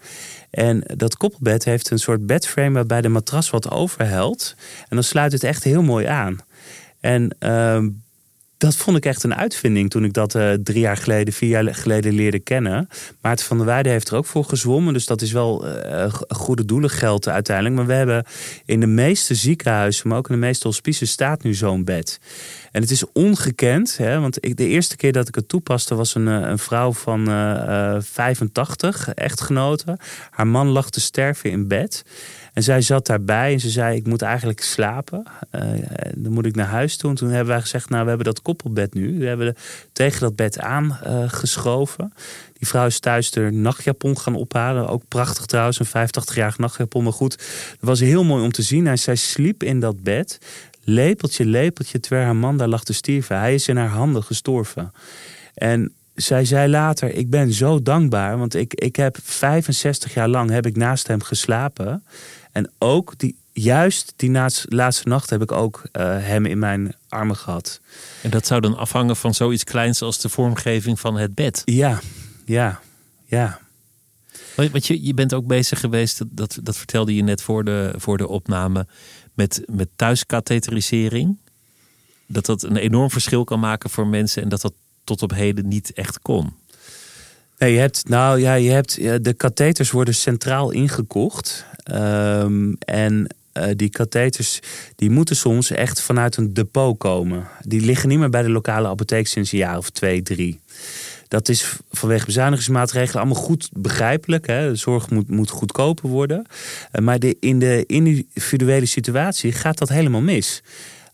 En 0.50 0.82
dat 0.96 1.16
koppelbed 1.16 1.64
heeft 1.64 1.90
een 1.90 1.98
soort 1.98 2.26
bedframe 2.26 2.74
waarbij 2.74 3.00
de 3.00 3.08
matras 3.08 3.50
wat 3.50 3.70
overhelt. 3.70 4.54
En 4.88 4.96
dan 4.96 5.04
sluit 5.04 5.32
het 5.32 5.44
echt 5.44 5.64
heel 5.64 5.82
mooi 5.82 6.06
aan. 6.06 6.38
En 7.00 7.36
ehm, 7.38 7.88
dat 8.60 8.76
vond 8.76 8.96
ik 8.96 9.06
echt 9.06 9.22
een 9.22 9.34
uitvinding 9.34 9.90
toen 9.90 10.04
ik 10.04 10.12
dat 10.12 10.34
uh, 10.34 10.52
drie 10.52 10.80
jaar 10.80 10.96
geleden, 10.96 11.34
vier 11.34 11.48
jaar 11.48 11.74
geleden 11.74 12.12
leerde 12.12 12.38
kennen. 12.38 12.88
Maarten 13.20 13.46
van 13.46 13.56
der 13.56 13.66
Weijden 13.66 13.92
heeft 13.92 14.08
er 14.08 14.16
ook 14.16 14.26
voor 14.26 14.44
gezwommen. 14.44 14.92
Dus 14.92 15.06
dat 15.06 15.22
is 15.22 15.32
wel 15.32 15.66
uh, 15.66 16.12
goede 16.28 16.64
doelen 16.64 16.90
geld 16.90 17.28
uiteindelijk. 17.28 17.76
Maar 17.76 17.86
we 17.86 17.92
hebben 17.92 18.24
in 18.64 18.80
de 18.80 18.86
meeste 18.86 19.34
ziekenhuizen, 19.34 20.08
maar 20.08 20.18
ook 20.18 20.28
in 20.28 20.34
de 20.34 20.40
meeste 20.40 20.66
hospices, 20.66 21.10
staat 21.10 21.42
nu 21.42 21.54
zo'n 21.54 21.84
bed. 21.84 22.20
En 22.72 22.80
het 22.80 22.90
is 22.90 23.12
ongekend, 23.12 23.96
hè, 23.96 24.20
want 24.20 24.44
ik, 24.44 24.56
de 24.56 24.66
eerste 24.66 24.96
keer 24.96 25.12
dat 25.12 25.28
ik 25.28 25.34
het 25.34 25.48
toepaste 25.48 25.94
was 25.94 26.14
een, 26.14 26.26
een 26.26 26.58
vrouw 26.58 26.92
van 26.92 27.28
uh, 27.28 27.96
85, 28.00 29.08
echtgenote. 29.08 29.98
Haar 30.30 30.46
man 30.46 30.68
lag 30.68 30.90
te 30.90 31.00
sterven 31.00 31.50
in 31.50 31.68
bed. 31.68 32.04
En 32.52 32.62
zij 32.62 32.80
zat 32.80 33.06
daarbij 33.06 33.52
en 33.52 33.60
ze 33.60 33.70
zei: 33.70 33.96
Ik 33.96 34.06
moet 34.06 34.22
eigenlijk 34.22 34.60
slapen. 34.62 35.26
Uh, 35.54 35.62
dan 36.14 36.32
moet 36.32 36.46
ik 36.46 36.54
naar 36.54 36.66
huis 36.66 36.96
toe. 36.96 37.10
En 37.10 37.16
toen 37.16 37.28
hebben 37.28 37.48
wij 37.48 37.60
gezegd: 37.60 37.88
Nou, 37.88 38.02
we 38.02 38.08
hebben 38.08 38.26
dat 38.26 38.42
koppelbed 38.42 38.94
nu. 38.94 39.18
We 39.18 39.26
hebben 39.26 39.56
tegen 39.92 40.20
dat 40.20 40.36
bed 40.36 40.58
aangeschoven. 40.58 42.12
Uh, 42.14 42.22
die 42.58 42.68
vrouw 42.68 42.86
is 42.86 42.98
thuis 42.98 43.30
de 43.30 43.40
nachtjapon 43.40 44.18
gaan 44.18 44.34
ophalen. 44.34 44.88
Ook 44.88 45.02
prachtig 45.08 45.46
trouwens, 45.46 45.78
een 45.78 46.08
85-jarig 46.08 46.58
nachtjapon. 46.58 47.04
Maar 47.04 47.12
goed, 47.12 47.32
het 47.32 47.80
was 47.80 48.00
heel 48.00 48.24
mooi 48.24 48.44
om 48.44 48.52
te 48.52 48.62
zien. 48.62 48.86
En 48.86 48.98
zij 48.98 49.16
sliep 49.16 49.62
in 49.62 49.80
dat 49.80 50.02
bed. 50.02 50.38
Lepeltje, 50.84 51.44
lepeltje, 51.44 52.00
terwijl 52.00 52.24
haar 52.24 52.36
man 52.36 52.56
daar 52.56 52.68
lag 52.68 52.84
te 52.84 52.92
stierven. 52.92 53.38
Hij 53.38 53.54
is 53.54 53.68
in 53.68 53.76
haar 53.76 53.88
handen 53.88 54.22
gestorven. 54.22 54.92
En 55.54 55.92
zij 56.14 56.44
zei 56.44 56.68
later, 56.68 57.14
ik 57.14 57.30
ben 57.30 57.52
zo 57.52 57.82
dankbaar, 57.82 58.38
want 58.38 58.54
ik, 58.54 58.74
ik 58.74 58.96
heb 58.96 59.16
65 59.22 60.14
jaar 60.14 60.28
lang 60.28 60.50
heb 60.50 60.66
ik 60.66 60.76
naast 60.76 61.06
hem 61.06 61.22
geslapen. 61.22 62.04
En 62.52 62.70
ook 62.78 63.18
die, 63.18 63.36
juist 63.52 64.12
die 64.16 64.30
laatste 64.68 65.08
nacht 65.08 65.30
heb 65.30 65.42
ik 65.42 65.52
ook 65.52 65.82
uh, 65.92 66.02
hem 66.02 66.46
in 66.46 66.58
mijn 66.58 66.94
armen 67.08 67.36
gehad. 67.36 67.80
En 68.22 68.30
dat 68.30 68.46
zou 68.46 68.60
dan 68.60 68.76
afhangen 68.76 69.16
van 69.16 69.34
zoiets 69.34 69.64
kleins 69.64 70.02
als 70.02 70.20
de 70.20 70.28
vormgeving 70.28 71.00
van 71.00 71.16
het 71.16 71.34
bed? 71.34 71.62
Ja, 71.64 72.00
ja, 72.44 72.80
ja. 73.26 73.60
Want 74.54 74.86
je, 74.86 75.04
je 75.04 75.14
bent 75.14 75.34
ook 75.34 75.46
bezig 75.46 75.80
geweest, 75.80 76.18
dat, 76.18 76.28
dat, 76.30 76.58
dat 76.62 76.76
vertelde 76.76 77.14
je 77.14 77.22
net 77.22 77.42
voor 77.42 77.64
de, 77.64 77.94
voor 77.96 78.18
de 78.18 78.28
opname, 78.28 78.86
met, 79.34 79.62
met 79.66 79.88
thuiskatheterisering. 79.96 81.38
Dat 82.26 82.46
dat 82.46 82.62
een 82.62 82.76
enorm 82.76 83.10
verschil 83.10 83.44
kan 83.44 83.60
maken 83.60 83.90
voor 83.90 84.06
mensen 84.06 84.42
en 84.42 84.48
dat 84.48 84.60
dat 84.60 84.72
tot 85.04 85.22
op 85.22 85.30
heden 85.30 85.68
niet 85.68 85.92
echt 85.92 86.20
kon. 86.20 86.52
Nee, 87.58 87.72
je 87.72 87.78
hebt, 87.78 88.08
nou 88.08 88.40
ja, 88.40 88.54
je 88.54 88.70
hebt, 88.70 88.94
de 89.24 89.34
katheters 89.36 89.90
worden 89.90 90.14
centraal 90.14 90.70
ingekocht. 90.70 91.64
Um, 91.92 92.76
en 92.78 93.26
uh, 93.54 93.64
die 93.76 93.88
katheters 93.88 94.60
die 94.96 95.10
moeten 95.10 95.36
soms 95.36 95.70
echt 95.70 96.00
vanuit 96.00 96.36
een 96.36 96.54
depot 96.54 96.98
komen. 96.98 97.48
Die 97.60 97.80
liggen 97.80 98.08
niet 98.08 98.18
meer 98.18 98.30
bij 98.30 98.42
de 98.42 98.50
lokale 98.50 98.88
apotheek 98.88 99.26
sinds 99.26 99.52
een 99.52 99.58
jaar 99.58 99.76
of 99.76 99.90
twee, 99.90 100.22
drie. 100.22 100.60
Dat 101.28 101.48
is 101.48 101.76
vanwege 101.90 102.24
bezuinigingsmaatregelen 102.24 103.22
allemaal 103.22 103.42
goed 103.42 103.68
begrijpelijk. 103.72 104.46
Hè? 104.46 104.74
Zorg 104.74 105.10
moet, 105.10 105.28
moet 105.28 105.50
goedkoper 105.50 106.08
worden. 106.08 106.46
Uh, 106.92 107.02
maar 107.02 107.18
de, 107.18 107.36
in 107.40 107.58
de 107.58 107.84
individuele 107.86 108.86
situatie 108.86 109.52
gaat 109.52 109.78
dat 109.78 109.88
helemaal 109.88 110.20
mis. 110.20 110.62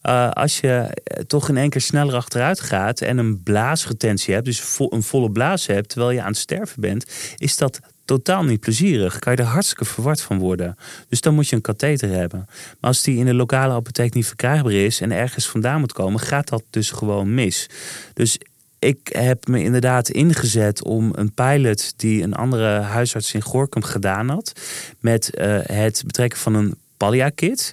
Uh, 0.02 0.30
als 0.30 0.60
je 0.60 0.96
toch 1.26 1.48
in 1.48 1.56
één 1.56 1.70
keer 1.70 1.80
sneller 1.80 2.14
achteruit 2.14 2.60
gaat 2.60 3.00
en 3.00 3.18
een 3.18 3.42
blaasretentie 3.42 4.34
hebt, 4.34 4.46
dus 4.46 4.78
een 4.78 5.02
volle 5.02 5.30
blaas 5.30 5.66
hebt 5.66 5.88
terwijl 5.88 6.10
je 6.10 6.20
aan 6.20 6.26
het 6.26 6.36
sterven 6.36 6.80
bent, 6.80 7.06
is 7.36 7.56
dat 7.56 7.80
totaal 8.06 8.44
niet 8.44 8.60
plezierig. 8.60 9.18
Kan 9.18 9.32
je 9.32 9.38
er 9.38 9.44
hartstikke 9.44 9.84
verward 9.84 10.20
van 10.20 10.38
worden. 10.38 10.76
Dus 11.08 11.20
dan 11.20 11.34
moet 11.34 11.48
je 11.48 11.56
een 11.56 11.62
katheter 11.62 12.08
hebben. 12.08 12.44
Maar 12.48 12.90
als 12.90 13.02
die 13.02 13.18
in 13.18 13.26
de 13.26 13.34
lokale 13.34 13.72
apotheek 13.72 14.14
niet 14.14 14.26
verkrijgbaar 14.26 14.72
is 14.72 15.00
en 15.00 15.12
ergens 15.12 15.48
vandaan 15.48 15.80
moet 15.80 15.92
komen, 15.92 16.20
gaat 16.20 16.48
dat 16.48 16.62
dus 16.70 16.90
gewoon 16.90 17.34
mis. 17.34 17.68
Dus 18.14 18.38
ik 18.78 18.98
heb 19.12 19.48
me 19.48 19.62
inderdaad 19.62 20.08
ingezet 20.08 20.84
om 20.84 21.12
een 21.14 21.32
pilot 21.32 21.92
die 21.96 22.22
een 22.22 22.34
andere 22.34 22.80
huisarts 22.80 23.34
in 23.34 23.42
Gorkum 23.42 23.82
gedaan 23.82 24.28
had. 24.28 24.52
Met 25.00 25.30
uh, 25.34 25.58
het 25.62 26.02
betrekken 26.06 26.38
van 26.38 26.54
een 26.54 26.74
Pallia-kit. 26.96 27.72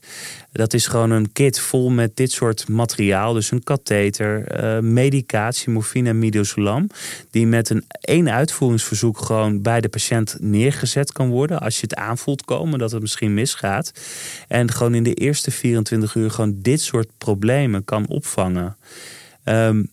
Dat 0.51 0.73
is 0.73 0.87
gewoon 0.87 1.11
een 1.11 1.31
kit 1.31 1.59
vol 1.59 1.89
met 1.89 2.15
dit 2.15 2.31
soort 2.31 2.67
materiaal. 2.67 3.33
Dus 3.33 3.51
een 3.51 3.63
katheter, 3.63 4.63
uh, 4.63 4.79
medicatie, 4.79 5.69
morfine 5.69 6.09
en 6.09 6.19
midazolam. 6.19 6.89
Die 7.31 7.47
met 7.47 7.69
een 7.69 7.85
één 7.99 8.31
uitvoeringsverzoek 8.31 9.17
gewoon 9.17 9.61
bij 9.61 9.81
de 9.81 9.89
patiënt 9.89 10.37
neergezet 10.39 11.11
kan 11.11 11.29
worden. 11.29 11.59
Als 11.59 11.75
je 11.75 11.81
het 11.81 11.95
aanvoelt 11.95 12.45
komen 12.45 12.79
dat 12.79 12.91
het 12.91 13.01
misschien 13.01 13.33
misgaat. 13.33 13.91
En 14.47 14.71
gewoon 14.71 14.95
in 14.95 15.03
de 15.03 15.13
eerste 15.13 15.51
24 15.51 16.15
uur 16.15 16.31
gewoon 16.31 16.55
dit 16.61 16.81
soort 16.81 17.07
problemen 17.17 17.85
kan 17.85 18.07
opvangen. 18.07 18.77
Um, 19.45 19.89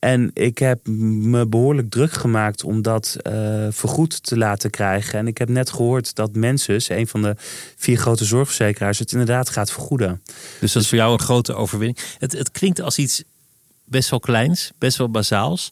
en 0.00 0.30
ik 0.34 0.58
heb 0.58 0.86
me 0.86 1.46
behoorlijk 1.46 1.90
druk 1.90 2.12
gemaakt 2.12 2.64
om 2.64 2.82
dat 2.82 3.16
uh, 3.22 3.66
vergoed 3.70 4.22
te 4.22 4.36
laten 4.36 4.70
krijgen. 4.70 5.18
En 5.18 5.26
ik 5.26 5.38
heb 5.38 5.48
net 5.48 5.70
gehoord 5.70 6.14
dat 6.14 6.34
Mensus, 6.34 6.88
een 6.88 7.06
van 7.06 7.22
de 7.22 7.34
vier 7.76 7.96
grote 7.96 8.24
zorgverzekeraars, 8.24 8.98
het 8.98 9.12
inderdaad 9.12 9.48
gaat 9.48 9.72
vergoeden. 9.72 10.22
Dus 10.60 10.72
dat 10.72 10.82
is 10.82 10.88
voor 10.88 10.98
jou 10.98 11.12
een 11.12 11.20
grote 11.20 11.54
overwinning. 11.54 11.98
Het, 12.18 12.32
het 12.32 12.50
klinkt 12.50 12.80
als 12.80 12.98
iets 12.98 13.22
best 13.84 14.10
wel 14.10 14.20
kleins, 14.20 14.72
best 14.78 14.98
wel 14.98 15.10
bazaals. 15.10 15.70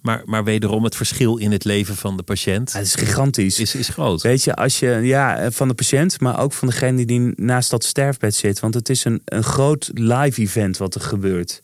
Maar, 0.00 0.22
maar 0.24 0.44
wederom 0.44 0.84
het 0.84 0.96
verschil 0.96 1.36
in 1.36 1.52
het 1.52 1.64
leven 1.64 1.96
van 1.96 2.16
de 2.16 2.22
patiënt. 2.22 2.72
het 2.72 2.86
is 2.86 2.94
gigantisch. 2.94 3.60
Is, 3.60 3.74
is 3.74 3.88
groot. 3.88 4.22
Weet 4.22 4.44
je, 4.44 4.54
als 4.54 4.78
je, 4.78 4.88
ja, 4.88 5.50
van 5.50 5.68
de 5.68 5.74
patiënt, 5.74 6.20
maar 6.20 6.40
ook 6.40 6.52
van 6.52 6.68
degene 6.68 7.04
die 7.04 7.32
naast 7.36 7.70
dat 7.70 7.84
sterfbed 7.84 8.34
zit. 8.34 8.60
Want 8.60 8.74
het 8.74 8.88
is 8.88 9.04
een, 9.04 9.22
een 9.24 9.42
groot 9.42 9.90
live 9.94 10.40
event 10.40 10.76
wat 10.76 10.94
er 10.94 11.00
gebeurt. 11.00 11.62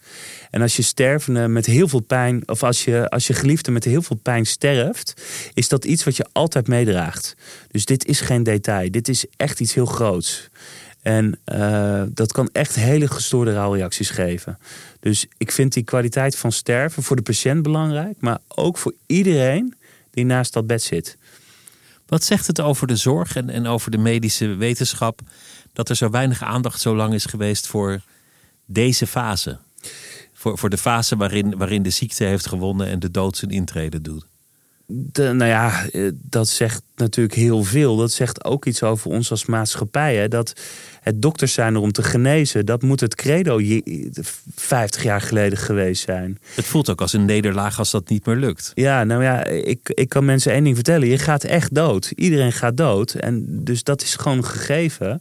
En 0.51 0.63
als 0.63 0.77
je 0.77 0.83
stervende 0.83 1.49
met 1.49 1.67
heel 1.67 1.89
veel 1.89 2.01
pijn, 2.01 2.49
of 2.49 2.63
als 2.63 2.85
je, 2.85 3.09
als 3.09 3.27
je 3.27 3.33
geliefde 3.33 3.71
met 3.71 3.85
heel 3.85 4.03
veel 4.03 4.19
pijn 4.23 4.47
sterft, 4.47 5.23
is 5.55 5.69
dat 5.69 5.85
iets 5.85 6.05
wat 6.05 6.17
je 6.17 6.27
altijd 6.33 6.69
meedraagt. 6.69 7.35
Dus 7.71 7.85
dit 7.85 8.07
is 8.07 8.21
geen 8.21 8.43
detail. 8.43 8.91
Dit 8.91 9.09
is 9.09 9.25
echt 9.37 9.61
iets 9.61 9.75
heel 9.75 9.87
groots. 9.87 10.49
En 11.05 11.39
uh, 11.53 12.03
dat 12.09 12.33
kan 12.33 12.49
echt 12.53 12.75
hele 12.75 13.09
gestoorde 13.09 13.53
rouwreacties 13.53 14.11
geven. 14.11 14.59
Dus 15.01 15.27
ik 15.39 15.53
vind 15.53 15.73
die 15.73 15.83
kwaliteit 15.83 16.37
van 16.37 16.53
sterven 16.53 17.03
voor 17.03 17.17
de 17.17 17.23
patiënt 17.23 17.63
belangrijk, 17.63 18.17
maar 18.19 18.39
ook 18.49 18.79
voor 18.79 18.95
iedereen 19.07 19.75
die 20.11 20.25
naast 20.25 20.53
dat 20.53 20.67
bed 20.67 20.83
zit. 20.83 21.17
Wat 22.07 22.25
zegt 22.25 22.47
het 22.47 22.61
over 22.61 22.87
de 22.87 22.97
zorg 22.97 23.37
en, 23.37 23.51
en 23.51 23.67
over 23.67 23.91
de 23.91 23.99
medische 23.99 24.47
wetenschap 24.47 25.21
dat 25.73 25.89
er 25.89 25.97
zo 25.97 26.11
weinig 26.11 26.43
aandacht 26.43 26.81
zo 26.81 26.97
lang 26.97 27.15
is 27.15 27.25
geweest 27.25 27.67
voor 27.67 28.01
deze 28.67 29.07
fase? 29.07 29.59
Voor, 30.33 30.59
voor 30.59 30.71
de 30.71 30.79
fase 30.79 31.17
waarin, 31.17 31.57
waarin 31.57 31.83
de 31.83 31.91
ziekte 31.91 32.25
heeft 32.25 32.47
gewonnen 32.47 32.87
en 32.87 32.99
de 32.99 33.11
dood 33.11 33.37
zijn 33.37 33.51
intrede 33.51 34.01
doet? 34.01 34.27
De, 34.87 35.33
nou 35.33 35.51
ja, 35.51 35.87
eh, 35.93 36.11
dat 36.13 36.49
zegt 36.49 36.83
natuurlijk 36.97 37.35
heel 37.35 37.63
veel. 37.63 37.97
Dat 37.97 38.13
zegt 38.13 38.45
ook 38.45 38.65
iets 38.65 38.83
over 38.83 39.11
ons 39.11 39.31
als 39.31 39.47
maatschappij. 39.47 40.17
Hè? 40.17 40.29
Dat 40.29 40.53
het 41.01 41.23
dokters 41.23 41.53
zijn 41.53 41.75
er 41.75 41.81
om 41.81 41.93
te 41.93 42.03
genezen. 42.03 42.67
Dat 42.67 42.83
moet 42.83 43.01
het 43.01 43.15
credo 43.15 43.61
50 44.55 45.03
jaar 45.03 45.21
geleden 45.21 45.59
geweest 45.59 46.03
zijn. 46.03 46.39
Het 46.55 46.65
voelt 46.65 46.91
ook 46.91 47.01
als 47.01 47.13
een 47.13 47.25
nederlaag 47.25 47.79
als 47.79 47.91
dat 47.91 48.09
niet 48.09 48.27
meer 48.27 48.37
lukt. 48.37 48.73
Ja, 48.75 49.05
nou 49.05 49.23
ja, 49.23 49.45
ik, 49.45 49.91
ik 49.95 50.09
kan 50.09 50.25
mensen 50.25 50.53
één 50.53 50.65
ding 50.65 50.75
vertellen. 50.75 51.09
Je 51.09 51.19
gaat 51.19 51.45
echt 51.45 51.75
dood. 51.75 52.13
Iedereen 52.15 52.53
gaat 52.53 52.77
dood. 52.77 53.15
En 53.15 53.47
dus 53.65 53.83
dat 53.83 54.03
is 54.03 54.17
gewoon 54.17 54.45
gegeven. 54.45 55.21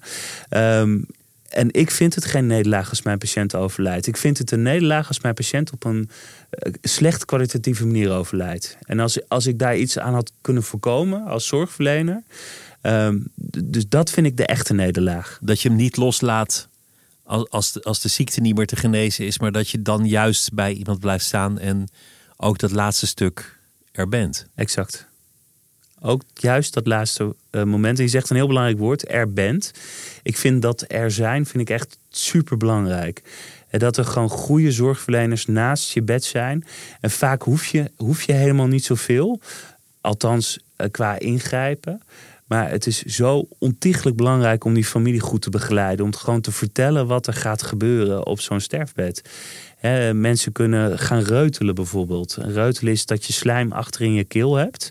Um, 0.49 1.05
en 1.54 1.68
ik 1.72 1.91
vind 1.91 2.16
het 2.16 2.26
geen 2.26 2.47
nederlaag 2.47 2.89
als 2.89 3.01
mijn 3.01 3.18
patiënt 3.18 3.56
overlijdt. 3.56 4.08
Ik 4.08 4.18
vind 4.18 4.38
het 4.38 4.51
een 4.51 4.62
nederlaag 4.62 5.08
als 5.08 5.20
mijn 5.20 5.34
patiënt 5.34 5.72
op 5.72 5.84
een 5.84 6.10
eh, 6.49 6.74
slecht 6.82 7.26
kwalitatieve 7.26 7.86
manier 7.86 8.12
overlijdt. 8.12 8.78
En 8.82 8.99
als, 8.99 9.30
als 9.30 9.47
ik 9.47 9.60
daar 9.60 9.78
iets 9.78 9.99
aan 9.99 10.14
had 10.14 10.32
kunnen 10.41 10.64
voorkomen 10.64 11.26
als 11.26 11.47
zorgverlener. 11.47 12.24
Um, 12.82 13.32
dus 13.64 13.88
dat 13.89 14.10
vind 14.10 14.28
ik 14.28 14.38
de 14.38 14.45
echte 14.45 14.74
nederlaag. 14.74 15.39
Dat 15.41 15.62
je 15.62 15.68
hem 15.68 15.78
niet 15.78 15.97
loslaat 15.97 16.68
als, 17.24 17.49
als, 17.49 17.72
de, 17.72 17.82
als 17.84 18.01
de 18.01 18.10
ziekte 18.10 18.41
niet 18.41 18.56
meer 18.56 18.68
te 18.68 18.76
genezen 18.76 19.26
is, 19.26 19.39
maar 19.39 19.51
dat 19.51 19.70
je 19.70 19.82
dan 19.82 20.06
juist 20.06 20.54
bij 20.54 20.74
iemand 20.74 20.99
blijft 20.99 21.26
staan 21.26 21.60
en 21.60 21.88
ook 22.38 22.58
dat 22.58 22.72
laatste 22.72 23.08
stuk 23.08 23.58
er 23.91 24.10
bent. 24.10 24.47
Exact. 24.56 25.08
Ook 26.06 26.22
juist 26.34 26.74
dat 26.74 26.88
laatste 26.88 27.36
uh, 27.51 27.64
moment. 27.64 27.97
En 27.97 28.04
je 28.04 28.10
zegt 28.10 28.30
een 28.30 28.36
heel 28.36 28.47
belangrijk 28.47 28.80
woord, 28.80 29.12
er 29.12 29.34
bent. 29.34 29.72
Ik 30.24 30.38
vind 30.38 30.62
dat 30.62 30.86
er 30.88 31.12
zijn, 31.12 31.45
vind 31.45 31.70
ik 31.70 31.76
echt 31.76 31.97
super 32.10 32.58
belangrijk. 32.58 33.22
En 33.70 33.80
dat 33.80 33.97
er 33.97 34.06
gewoon 34.06 34.30
goede 34.30 34.72
zorgverleners 34.72 35.45
naast 35.45 35.93
je 35.93 36.01
bed 36.01 36.24
zijn. 36.24 36.66
En 36.99 37.12
vaak 37.12 37.41
hoef 37.41 37.66
je, 37.66 37.91
hoef 37.97 38.24
je 38.24 38.34
helemaal 38.34 38.68
niet 38.68 38.86
zoveel. 38.86 39.39
Althans, 40.01 40.60
uh, 40.78 40.88
qua 40.91 41.20
ingrijpen. 41.20 42.01
Maar 42.54 42.70
het 42.70 42.88
is 42.88 43.01
zo 43.04 43.47
ontiegelijk 43.60 44.16
belangrijk 44.16 44.64
om 44.64 44.74
die 44.74 44.86
familie 44.86 45.20
goed 45.20 45.41
te 45.41 45.49
begeleiden. 45.49 46.06
Om 46.06 46.16
gewoon 46.16 46.41
te 46.41 46.51
vertellen 46.51 47.08
wat 47.08 47.28
er 47.28 47.34
gaat 47.34 47.64
gebeuren 47.64 48.26
op 48.26 48.39
zo'n 48.39 48.60
sterfbed. 48.60 49.22
mensen 50.14 50.51
kunnen 50.51 50.99
gaan 50.99 51.22
reutelen 51.22 51.76
bijvoorbeeld. 51.76 52.38
Reutelen 52.41 52.93
is 52.93 53.06
dat 53.06 53.26
je 53.26 53.34
slijm 53.34 53.72
achter 53.72 54.01
in 54.01 54.14
je 54.14 54.24
keel 54.24 54.56
hebt. 54.56 54.89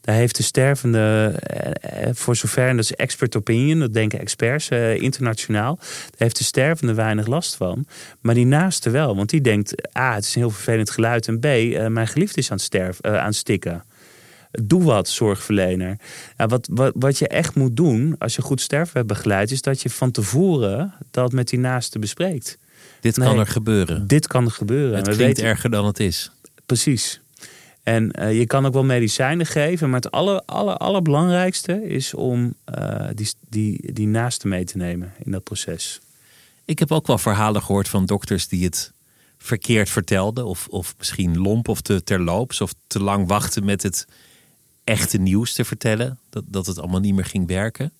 Daar 0.00 0.14
heeft 0.14 0.36
de 0.36 0.42
stervende, 0.42 1.32
eh, 1.36 2.08
eh, 2.08 2.14
voor 2.14 2.36
zover, 2.36 2.68
en 2.68 2.76
dat 2.76 2.84
is 2.84 2.94
expert 2.94 3.36
opinion, 3.36 3.78
dat 3.78 3.92
denken 3.92 4.18
experts 4.18 4.68
eh, 4.68 5.00
internationaal, 5.00 5.76
daar 5.76 6.14
heeft 6.16 6.38
de 6.38 6.44
stervende 6.44 6.94
weinig 6.94 7.26
last 7.26 7.56
van. 7.56 7.86
Maar 8.20 8.34
die 8.34 8.46
naaste 8.46 8.90
wel, 8.90 9.16
want 9.16 9.30
die 9.30 9.40
denkt, 9.40 9.96
A, 9.98 10.14
het 10.14 10.24
is 10.24 10.34
een 10.34 10.40
heel 10.40 10.50
vervelend 10.50 10.90
geluid 10.90 11.28
en 11.28 11.38
B, 11.38 11.44
mijn 11.88 12.08
geliefde 12.08 12.40
is 12.40 12.50
aan 12.50 12.56
het, 12.56 12.66
sterven, 12.66 13.20
aan 13.20 13.26
het 13.26 13.34
stikken. 13.34 13.84
Doe 14.62 14.82
wat, 14.82 15.08
zorgverlener. 15.08 15.98
Ja, 16.36 16.46
wat, 16.46 16.68
wat, 16.70 16.92
wat 16.96 17.18
je 17.18 17.28
echt 17.28 17.54
moet 17.54 17.76
doen 17.76 18.14
als 18.18 18.34
je 18.36 18.42
goed 18.42 18.60
sterven 18.60 19.06
begeleidt, 19.06 19.50
is 19.50 19.62
dat 19.62 19.82
je 19.82 19.90
van 19.90 20.10
tevoren 20.10 20.94
dat 21.10 21.32
met 21.32 21.48
die 21.48 21.58
naaste 21.58 21.98
bespreekt. 21.98 22.58
Dit 23.00 23.18
kan 23.18 23.38
er 23.38 23.46
gebeuren. 23.46 24.06
Dit 24.06 24.26
kan 24.26 24.44
er 24.44 24.50
gebeuren. 24.50 24.96
Het 24.96 25.16
klinkt 25.16 25.38
erger 25.38 25.70
dan 25.70 25.86
het 25.86 26.00
is. 26.00 26.30
Precies. 26.66 27.20
En 27.82 28.10
uh, 28.20 28.38
je 28.38 28.46
kan 28.46 28.66
ook 28.66 28.72
wel 28.72 28.84
medicijnen 28.84 29.46
geven, 29.46 29.90
maar 29.90 30.00
het 30.00 30.10
aller, 30.10 30.42
aller, 30.46 30.76
allerbelangrijkste 30.76 31.88
is 31.88 32.14
om 32.14 32.54
uh, 32.78 33.08
die, 33.14 33.28
die, 33.48 33.92
die 33.92 34.06
naaste 34.06 34.48
mee 34.48 34.64
te 34.64 34.76
nemen 34.76 35.12
in 35.24 35.30
dat 35.30 35.44
proces. 35.44 36.00
Ik 36.64 36.78
heb 36.78 36.92
ook 36.92 37.06
wel 37.06 37.18
verhalen 37.18 37.62
gehoord 37.62 37.88
van 37.88 38.06
dokters 38.06 38.48
die 38.48 38.64
het 38.64 38.92
verkeerd 39.38 39.90
vertelden, 39.90 40.46
of, 40.46 40.66
of 40.68 40.94
misschien 40.98 41.38
lomp 41.38 41.68
of 41.68 41.80
te 41.80 42.02
terloops, 42.02 42.60
of 42.60 42.74
te 42.86 43.02
lang 43.02 43.28
wachten 43.28 43.64
met 43.64 43.82
het 43.82 44.06
echte 44.84 45.18
nieuws 45.18 45.52
te 45.52 45.64
vertellen, 45.64 46.18
dat, 46.30 46.44
dat 46.46 46.66
het 46.66 46.78
allemaal 46.78 47.00
niet 47.00 47.14
meer 47.14 47.24
ging 47.24 47.46
werken. 47.46 47.92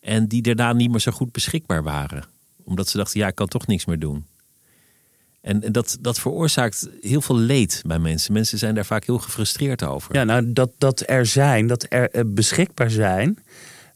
En 0.00 0.26
die 0.26 0.42
daarna 0.42 0.72
niet 0.72 0.90
meer 0.90 1.00
zo 1.00 1.12
goed 1.12 1.32
beschikbaar 1.32 1.82
waren, 1.82 2.24
omdat 2.64 2.88
ze 2.88 2.96
dachten: 2.96 3.20
ja, 3.20 3.26
ik 3.26 3.34
kan 3.34 3.48
toch 3.48 3.66
niks 3.66 3.84
meer 3.84 3.98
doen. 3.98 4.26
En 5.40 5.72
dat, 5.72 5.98
dat 6.00 6.20
veroorzaakt 6.20 6.88
heel 7.00 7.20
veel 7.20 7.36
leed 7.38 7.82
bij 7.86 7.98
mensen. 7.98 8.32
Mensen 8.32 8.58
zijn 8.58 8.74
daar 8.74 8.84
vaak 8.84 9.04
heel 9.04 9.18
gefrustreerd 9.18 9.82
over. 9.82 10.14
Ja, 10.14 10.24
nou, 10.24 10.52
dat, 10.52 10.70
dat 10.78 11.02
er 11.06 11.26
zijn, 11.26 11.66
dat 11.66 11.86
er 11.88 12.10
eh, 12.10 12.22
beschikbaar 12.26 12.90
zijn, 12.90 13.38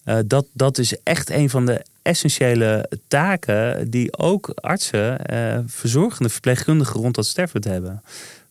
uh, 0.05 0.19
dat, 0.27 0.47
dat 0.53 0.79
is 0.79 1.03
echt 1.03 1.31
een 1.31 1.51
van 1.51 1.67
de 1.67 1.85
essentiële 2.03 2.91
taken 3.09 3.91
die 3.91 4.19
ook 4.19 4.49
artsen, 4.55 5.33
uh, 5.33 5.59
verzorgende 5.67 6.29
verpleegkundigen 6.29 7.01
rond 7.01 7.15
dat 7.15 7.27
sterfbed 7.27 7.65
hebben. 7.65 8.03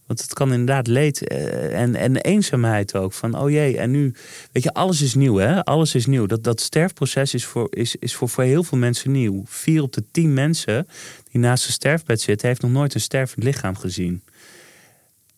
Want 0.06 0.22
het 0.22 0.34
kan 0.34 0.52
inderdaad 0.52 0.88
leed 0.88 1.28
en, 1.28 1.96
en 1.96 2.16
eenzaamheid 2.16 2.96
ook. 2.96 3.14
Van 3.14 3.38
oh 3.40 3.50
jee, 3.50 3.78
en 3.78 3.92
nu, 3.92 4.14
weet 4.52 4.64
je, 4.64 4.74
alles 4.74 5.02
is 5.02 5.14
nieuw 5.14 5.36
hè. 5.36 5.64
Alles 5.64 5.96
is 5.96 6.06
nieuw. 6.06 6.26
Dat, 6.26 6.44
dat 6.44 6.62
sterfproces 6.62 7.34
is, 7.34 7.46
voor, 7.46 7.68
is, 7.70 7.96
is 7.96 8.16
voor, 8.16 8.30
voor 8.30 8.44
heel 8.44 8.64
veel 8.64 8.78
mensen 8.78 9.12
nieuw. 9.12 9.44
Vier 9.46 9.82
op 9.82 9.94
de 9.94 10.04
tien 10.12 10.34
mensen 10.34 10.88
die 11.32 11.42
naast 11.42 11.66
een 11.66 11.74
sterfbed 11.74 12.22
zit, 12.22 12.42
heeft 12.42 12.62
nog 12.62 12.72
nooit 12.72 12.94
een 12.94 13.02
stervend 13.02 13.44
lichaam 13.44 13.76
gezien. 13.76 14.24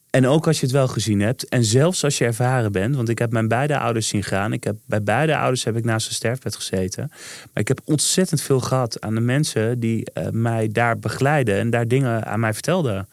En 0.09 0.27
ook 0.27 0.47
als 0.47 0.59
je 0.59 0.65
het 0.65 0.75
wel 0.75 0.87
gezien 0.87 1.19
hebt, 1.19 1.47
en 1.47 1.63
zelfs 1.63 2.03
als 2.03 2.17
je 2.17 2.25
ervaren 2.25 2.71
bent, 2.71 2.95
want 2.95 3.09
ik 3.09 3.19
heb 3.19 3.31
mijn 3.31 3.47
beide 3.47 3.77
ouders 3.77 4.07
zien 4.07 4.23
gaan. 4.23 4.53
Ik 4.53 4.63
heb, 4.63 4.75
bij 4.85 5.03
beide 5.03 5.37
ouders 5.37 5.63
heb 5.63 5.77
ik 5.77 5.85
naast 5.85 6.07
een 6.07 6.13
sterfbed 6.13 6.55
gezeten. 6.55 7.07
Maar 7.53 7.61
ik 7.61 7.67
heb 7.67 7.81
ontzettend 7.83 8.41
veel 8.41 8.59
gehad 8.59 9.01
aan 9.01 9.15
de 9.15 9.21
mensen 9.21 9.79
die 9.79 10.07
uh, 10.13 10.27
mij 10.31 10.69
daar 10.71 10.99
begeleiden 10.99 11.57
en 11.57 11.69
daar 11.69 11.87
dingen 11.87 12.25
aan 12.25 12.39
mij 12.39 12.53
vertelden. 12.53 13.07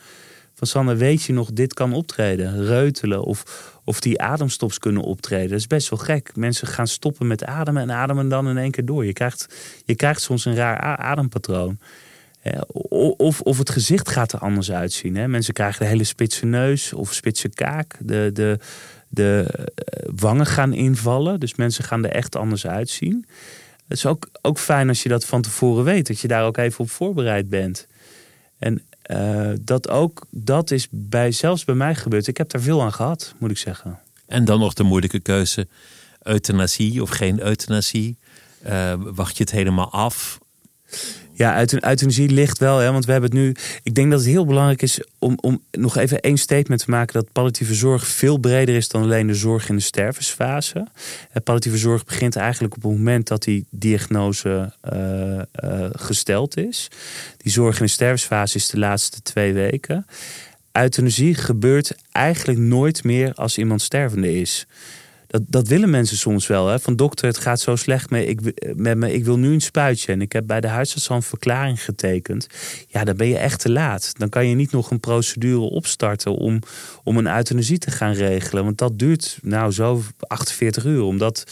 Sanne, 0.67 0.95
weet 0.95 1.23
je 1.23 1.33
nog, 1.33 1.53
dit 1.53 1.75
kan 1.75 1.93
optreden. 1.93 2.65
Reutelen 2.65 3.23
of, 3.23 3.71
of 3.85 4.01
die 4.01 4.21
ademstops 4.21 4.79
kunnen 4.79 5.03
optreden. 5.03 5.49
Dat 5.49 5.59
is 5.59 5.67
best 5.67 5.89
wel 5.89 5.99
gek. 5.99 6.37
Mensen 6.37 6.67
gaan 6.67 6.87
stoppen 6.87 7.27
met 7.27 7.45
ademen 7.45 7.83
en 7.83 7.91
ademen 7.91 8.29
dan 8.29 8.49
in 8.49 8.59
één 8.59 8.71
keer 8.71 8.85
door. 8.85 9.05
Je 9.05 9.12
krijgt, 9.12 9.55
je 9.85 9.95
krijgt 9.95 10.21
soms 10.21 10.45
een 10.45 10.55
raar 10.55 10.97
adempatroon. 10.97 11.79
Of, 13.17 13.41
of 13.41 13.59
het 13.59 13.71
gezicht 13.71 14.09
gaat 14.09 14.33
er 14.33 14.39
anders 14.39 14.73
uitzien. 14.73 15.31
Mensen 15.31 15.55
krijgen 15.55 15.83
de 15.83 15.89
hele 15.89 16.05
spitse 16.05 16.47
neus 16.47 16.93
of 16.93 17.12
spitse 17.12 17.49
kaak. 17.49 17.97
De, 18.01 18.31
de, 18.33 18.59
de 19.09 19.47
eh, 19.75 20.09
wangen 20.17 20.47
gaan 20.47 20.73
invallen. 20.73 21.41
Dus 21.41 21.55
mensen 21.55 21.85
gaan 21.85 22.05
er 22.05 22.11
echt 22.11 22.37
anders 22.37 22.67
uitzien. 22.67 23.27
Het 23.89 23.97
is 23.97 24.07
ook, 24.07 24.29
ook 24.43 24.59
fijn 24.59 24.89
als 24.89 25.03
je 25.03 25.09
dat 25.09 25.25
van 25.25 25.43
tevoren 25.43 25.85
weet. 25.85 26.07
Dat 26.07 26.21
je 26.21 26.29
daar 26.29 26.45
ook 26.45 26.57
even 26.57 26.81
op 26.81 26.91
voorbereid 26.91 27.49
bent. 27.49 27.87
En 28.59 28.83
uh, 29.11 29.50
dat 29.61 29.88
ook, 29.88 30.26
dat 30.30 30.70
is 30.70 30.88
bij, 30.90 31.32
zelfs 31.32 31.64
bij 31.64 31.74
mij 31.74 31.94
gebeurd. 31.94 32.26
Ik 32.26 32.36
heb 32.36 32.50
daar 32.50 32.61
veel 32.61 32.82
aan 32.82 32.92
gehad, 32.92 33.34
moet 33.38 33.50
ik 33.50 33.59
zeggen. 33.59 33.98
En 34.26 34.44
dan 34.44 34.59
nog 34.61 34.74
de 34.74 34.82
moeilijke 34.82 35.20
keuze: 35.20 35.66
euthanasie 36.22 37.02
of 37.02 37.11
geen 37.11 37.40
euthanasie. 37.40 38.16
Uh, 38.66 38.92
wacht 38.98 39.36
je 39.36 39.42
het 39.42 39.52
helemaal 39.52 39.90
af? 39.90 40.38
Ja, 41.37 41.59
euthanasie 41.59 42.28
ligt 42.28 42.59
wel, 42.59 42.78
hè, 42.78 42.93
want 42.93 43.05
we 43.05 43.12
hebben 43.12 43.30
het 43.30 43.39
nu. 43.39 43.55
Ik 43.82 43.95
denk 43.95 44.11
dat 44.11 44.20
het 44.20 44.28
heel 44.28 44.47
belangrijk 44.47 44.82
is 44.82 45.01
om, 45.18 45.39
om 45.41 45.62
nog 45.70 45.97
even 45.97 46.20
één 46.20 46.37
statement 46.37 46.85
te 46.85 46.91
maken: 46.91 47.14
dat 47.14 47.32
palliatieve 47.32 47.74
zorg 47.74 48.07
veel 48.07 48.39
breder 48.39 48.74
is 48.74 48.89
dan 48.89 49.03
alleen 49.03 49.26
de 49.26 49.35
zorg 49.35 49.68
in 49.68 49.76
de 49.76 49.82
stervensfase. 49.82 50.87
Palliatieve 51.45 51.78
zorg 51.78 52.05
begint 52.05 52.37
eigenlijk 52.37 52.76
op 52.76 52.82
het 52.82 52.93
moment 52.93 53.28
dat 53.28 53.43
die 53.43 53.66
diagnose 53.70 54.72
uh, 54.93 55.39
uh, 55.64 55.87
gesteld 55.93 56.57
is. 56.57 56.89
Die 57.37 57.53
zorg 57.53 57.78
in 57.78 57.85
de 57.85 57.91
stervensfase 57.91 58.57
is 58.57 58.68
de 58.68 58.78
laatste 58.78 59.22
twee 59.22 59.53
weken. 59.53 60.07
Euthanasie 60.72 61.35
gebeurt 61.35 61.95
eigenlijk 62.12 62.59
nooit 62.59 63.05
meer 63.05 63.35
als 63.35 63.59
iemand 63.59 63.82
stervende 63.82 64.41
is. 64.41 64.66
Dat, 65.35 65.43
dat 65.47 65.68
willen 65.68 65.91
mensen 65.91 66.16
soms 66.16 66.47
wel. 66.47 66.68
Hè? 66.68 66.78
Van 66.80 66.97
dokter, 66.97 67.26
het 67.26 67.39
gaat 67.39 67.61
zo 67.61 67.76
slecht 67.76 68.11
mee. 68.11 68.26
Ik, 68.26 68.41
met 68.76 68.97
me, 68.97 69.12
ik 69.12 69.24
wil 69.24 69.39
nu 69.39 69.53
een 69.53 69.61
spuitje. 69.61 70.12
En 70.12 70.20
ik 70.20 70.32
heb 70.32 70.47
bij 70.47 70.61
de 70.61 70.68
huisarts 70.68 71.09
al 71.09 71.16
een 71.16 71.22
verklaring 71.22 71.85
getekend. 71.85 72.47
Ja, 72.89 73.05
dan 73.05 73.16
ben 73.16 73.26
je 73.26 73.39
echt 73.39 73.61
te 73.61 73.70
laat. 73.70 74.12
Dan 74.18 74.28
kan 74.28 74.49
je 74.49 74.55
niet 74.55 74.72
nog 74.72 74.91
een 74.91 75.01
procedure 75.01 75.61
opstarten 75.61 76.35
om, 76.35 76.59
om 77.03 77.16
een 77.16 77.37
euthanasie 77.37 77.78
te 77.78 77.91
gaan 77.91 78.12
regelen. 78.12 78.64
Want 78.64 78.78
dat 78.78 78.99
duurt 78.99 79.39
nou 79.43 79.72
zo 79.72 80.03
48 80.18 80.85
uur. 80.85 81.03
Omdat 81.03 81.45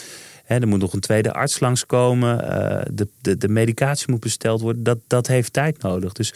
er 0.61 0.69
moet 0.69 0.81
nog 0.81 0.93
een 0.93 1.01
tweede 1.01 1.33
arts 1.33 1.61
langskomen. 1.61 2.45
Uh, 2.45 2.83
de, 2.91 3.09
de, 3.21 3.37
de 3.37 3.49
medicatie 3.49 4.11
moet 4.11 4.21
besteld 4.21 4.61
worden. 4.61 4.83
Dat, 4.83 4.99
dat 5.07 5.27
heeft 5.27 5.53
tijd 5.53 5.83
nodig. 5.83 6.13
Dus 6.13 6.35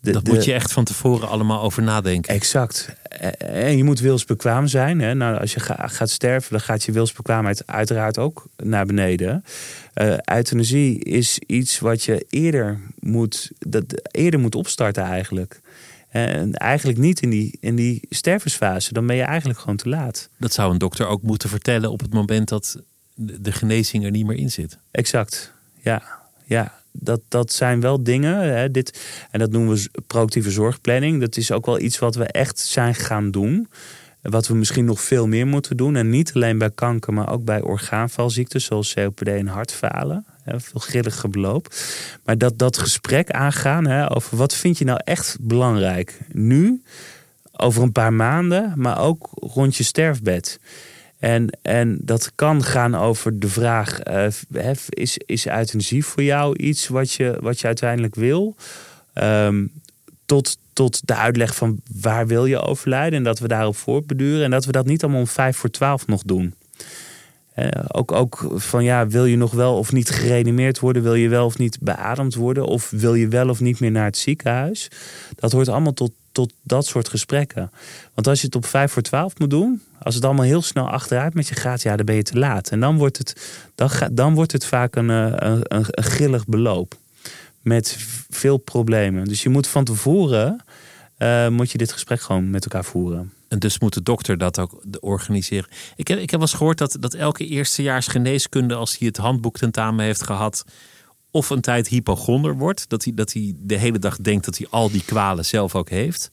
dat 0.00 0.26
moet 0.26 0.44
je 0.44 0.52
echt 0.52 0.72
van 0.72 0.84
tevoren 0.84 1.28
allemaal 1.28 1.62
over 1.62 1.82
nadenken. 1.82 2.34
Exact. 2.34 2.92
En 3.38 3.76
je 3.76 3.84
moet 3.84 4.00
wilsbekwaam 4.00 4.66
zijn. 4.66 5.00
Hè? 5.00 5.14
Nou, 5.14 5.38
als 5.38 5.54
je 5.54 5.60
gaat 5.60 6.10
sterven, 6.10 6.50
dan 6.50 6.60
gaat 6.60 6.84
je 6.84 6.92
wilsbekwaamheid 6.92 7.66
uiteraard 7.66 8.18
ook 8.18 8.46
naar 8.56 8.86
beneden. 8.86 9.44
Uh, 9.94 10.18
euthanasie 10.18 10.98
is 10.98 11.38
iets 11.38 11.78
wat 11.78 12.02
je 12.02 12.26
eerder 12.28 12.80
moet, 12.98 13.50
dat, 13.58 13.84
eerder 14.10 14.40
moet 14.40 14.54
opstarten 14.54 15.02
eigenlijk. 15.02 15.60
En 16.08 16.54
eigenlijk 16.54 16.98
niet 16.98 17.20
in 17.20 17.30
die, 17.30 17.56
in 17.60 17.76
die 17.76 18.00
stervensfase. 18.08 18.92
Dan 18.92 19.06
ben 19.06 19.16
je 19.16 19.22
eigenlijk 19.22 19.58
gewoon 19.58 19.76
te 19.76 19.88
laat. 19.88 20.28
Dat 20.38 20.52
zou 20.52 20.72
een 20.72 20.78
dokter 20.78 21.06
ook 21.06 21.22
moeten 21.22 21.48
vertellen 21.48 21.90
op 21.90 22.00
het 22.00 22.12
moment 22.12 22.48
dat 22.48 22.76
de 23.18 23.52
genezing 23.52 24.04
er 24.04 24.10
niet 24.10 24.26
meer 24.26 24.36
in 24.36 24.50
zit. 24.50 24.78
Exact, 24.90 25.52
ja. 25.80 26.02
ja 26.44 26.78
dat, 26.92 27.20
dat 27.28 27.52
zijn 27.52 27.80
wel 27.80 28.02
dingen. 28.02 28.56
Hè, 28.56 28.70
dit, 28.70 29.00
en 29.30 29.38
dat 29.38 29.50
noemen 29.50 29.76
we 29.76 29.90
proactieve 30.06 30.50
zorgplanning. 30.50 31.20
Dat 31.20 31.36
is 31.36 31.52
ook 31.52 31.66
wel 31.66 31.80
iets 31.80 31.98
wat 31.98 32.14
we 32.14 32.24
echt 32.24 32.58
zijn 32.58 32.94
gaan 32.94 33.30
doen. 33.30 33.68
Wat 34.22 34.46
we 34.46 34.54
misschien 34.54 34.84
nog 34.84 35.00
veel 35.00 35.26
meer 35.26 35.46
moeten 35.46 35.76
doen. 35.76 35.96
En 35.96 36.10
niet 36.10 36.32
alleen 36.34 36.58
bij 36.58 36.70
kanker, 36.70 37.12
maar 37.12 37.32
ook 37.32 37.44
bij 37.44 37.60
orgaanvalziekten 37.60 38.60
zoals 38.60 38.94
COPD 38.94 39.28
en 39.28 39.46
hartfalen. 39.46 40.24
Hè, 40.42 40.60
veel 40.60 40.80
grillig 40.80 41.28
beloop. 41.30 41.74
Maar 42.24 42.38
dat, 42.38 42.58
dat 42.58 42.78
gesprek 42.78 43.30
aangaan 43.30 43.86
hè, 43.86 44.14
over 44.14 44.36
wat 44.36 44.54
vind 44.54 44.78
je 44.78 44.84
nou 44.84 45.00
echt 45.04 45.36
belangrijk. 45.40 46.18
Nu, 46.32 46.82
over 47.52 47.82
een 47.82 47.92
paar 47.92 48.12
maanden, 48.12 48.72
maar 48.76 49.00
ook 49.00 49.28
rond 49.32 49.76
je 49.76 49.84
sterfbed. 49.84 50.60
En, 51.18 51.58
en 51.62 51.98
dat 52.00 52.32
kan 52.34 52.64
gaan 52.64 52.94
over 52.94 53.38
de 53.38 53.48
vraag: 53.48 54.06
uh, 54.06 54.70
is, 54.88 55.18
is 55.26 55.46
euthanasie 55.46 56.04
voor 56.04 56.22
jou 56.22 56.56
iets 56.56 56.88
wat 56.88 57.12
je, 57.12 57.38
wat 57.40 57.60
je 57.60 57.66
uiteindelijk 57.66 58.14
wil? 58.14 58.56
Um, 59.14 59.70
tot, 60.26 60.58
tot 60.72 61.06
de 61.06 61.14
uitleg 61.14 61.54
van 61.54 61.80
waar 62.00 62.26
wil 62.26 62.46
je 62.46 62.60
overlijden 62.60 63.18
en 63.18 63.24
dat 63.24 63.38
we 63.38 63.48
daarop 63.48 63.76
voortbeduren. 63.76 64.44
En 64.44 64.50
dat 64.50 64.64
we 64.64 64.72
dat 64.72 64.86
niet 64.86 65.02
allemaal 65.02 65.20
om 65.20 65.26
vijf 65.26 65.56
voor 65.56 65.70
twaalf 65.70 66.06
nog 66.06 66.22
doen. 66.22 66.54
Uh, 67.58 67.68
ook, 67.88 68.12
ook 68.12 68.52
van 68.54 68.84
ja, 68.84 69.06
wil 69.06 69.24
je 69.24 69.36
nog 69.36 69.52
wel 69.52 69.76
of 69.76 69.92
niet 69.92 70.10
gereanimeerd 70.10 70.78
worden? 70.78 71.02
Wil 71.02 71.14
je 71.14 71.28
wel 71.28 71.44
of 71.44 71.58
niet 71.58 71.78
beademd 71.80 72.34
worden? 72.34 72.66
Of 72.66 72.90
wil 72.90 73.14
je 73.14 73.28
wel 73.28 73.48
of 73.48 73.60
niet 73.60 73.80
meer 73.80 73.90
naar 73.90 74.04
het 74.04 74.16
ziekenhuis? 74.16 74.90
Dat 75.34 75.52
hoort 75.52 75.68
allemaal 75.68 75.92
tot, 75.92 76.12
tot 76.32 76.52
dat 76.62 76.86
soort 76.86 77.08
gesprekken. 77.08 77.70
Want 78.14 78.26
als 78.26 78.40
je 78.40 78.46
het 78.46 78.56
op 78.56 78.66
vijf 78.66 78.92
voor 78.92 79.02
twaalf 79.02 79.38
moet 79.38 79.50
doen, 79.50 79.82
als 80.02 80.14
het 80.14 80.24
allemaal 80.24 80.44
heel 80.44 80.62
snel 80.62 80.88
achteruit 80.88 81.34
met 81.34 81.48
je 81.48 81.54
gaat, 81.54 81.82
ja, 81.82 81.96
dan 81.96 82.06
ben 82.06 82.14
je 82.14 82.22
te 82.22 82.38
laat. 82.38 82.68
En 82.68 82.80
dan 82.80 82.96
wordt 82.96 83.18
het, 83.18 83.60
dan, 83.74 83.90
dan 84.12 84.34
wordt 84.34 84.52
het 84.52 84.64
vaak 84.64 84.96
een, 84.96 85.10
eh, 85.10 85.32
een, 85.36 85.62
een, 85.68 86.04
grillig 86.04 86.46
beloop. 86.46 86.96
Met 87.62 87.96
veel 88.30 88.56
problemen. 88.56 89.24
Dus 89.24 89.42
je 89.42 89.48
moet 89.48 89.66
van 89.66 89.84
tevoren 89.84 90.64
eh, 91.16 91.48
moet 91.48 91.70
je 91.70 91.78
dit 91.78 91.92
gesprek 91.92 92.20
gewoon 92.20 92.50
met 92.50 92.64
elkaar 92.64 92.84
voeren. 92.84 93.32
En 93.48 93.58
dus 93.58 93.78
moet 93.78 93.94
de 93.94 94.02
dokter 94.02 94.38
dat 94.38 94.58
ook 94.58 94.82
organiseren. 95.00 95.68
Ik 95.96 96.08
heb, 96.08 96.18
ik 96.18 96.30
heb 96.30 96.40
wel 96.40 96.48
eens 96.48 96.58
gehoord 96.58 96.78
dat, 96.78 96.96
dat 97.00 97.14
elke 97.14 97.46
eerstejaars 97.46 98.06
geneeskunde, 98.06 98.74
als 98.74 98.98
hij 98.98 99.06
het 99.08 99.16
handboek 99.16 99.56
tentamen 99.56 100.04
heeft 100.04 100.22
gehad, 100.22 100.64
of 101.30 101.50
een 101.50 101.60
tijd 101.60 101.88
hypochonder 101.88 102.56
wordt. 102.56 102.88
Dat 102.88 103.04
hij, 103.04 103.12
dat 103.14 103.32
hij 103.32 103.54
de 103.58 103.76
hele 103.76 103.98
dag 103.98 104.16
denkt 104.16 104.44
dat 104.44 104.58
hij 104.58 104.66
al 104.70 104.90
die 104.90 105.04
kwalen 105.04 105.44
zelf 105.44 105.74
ook 105.74 105.90
heeft. 105.90 106.30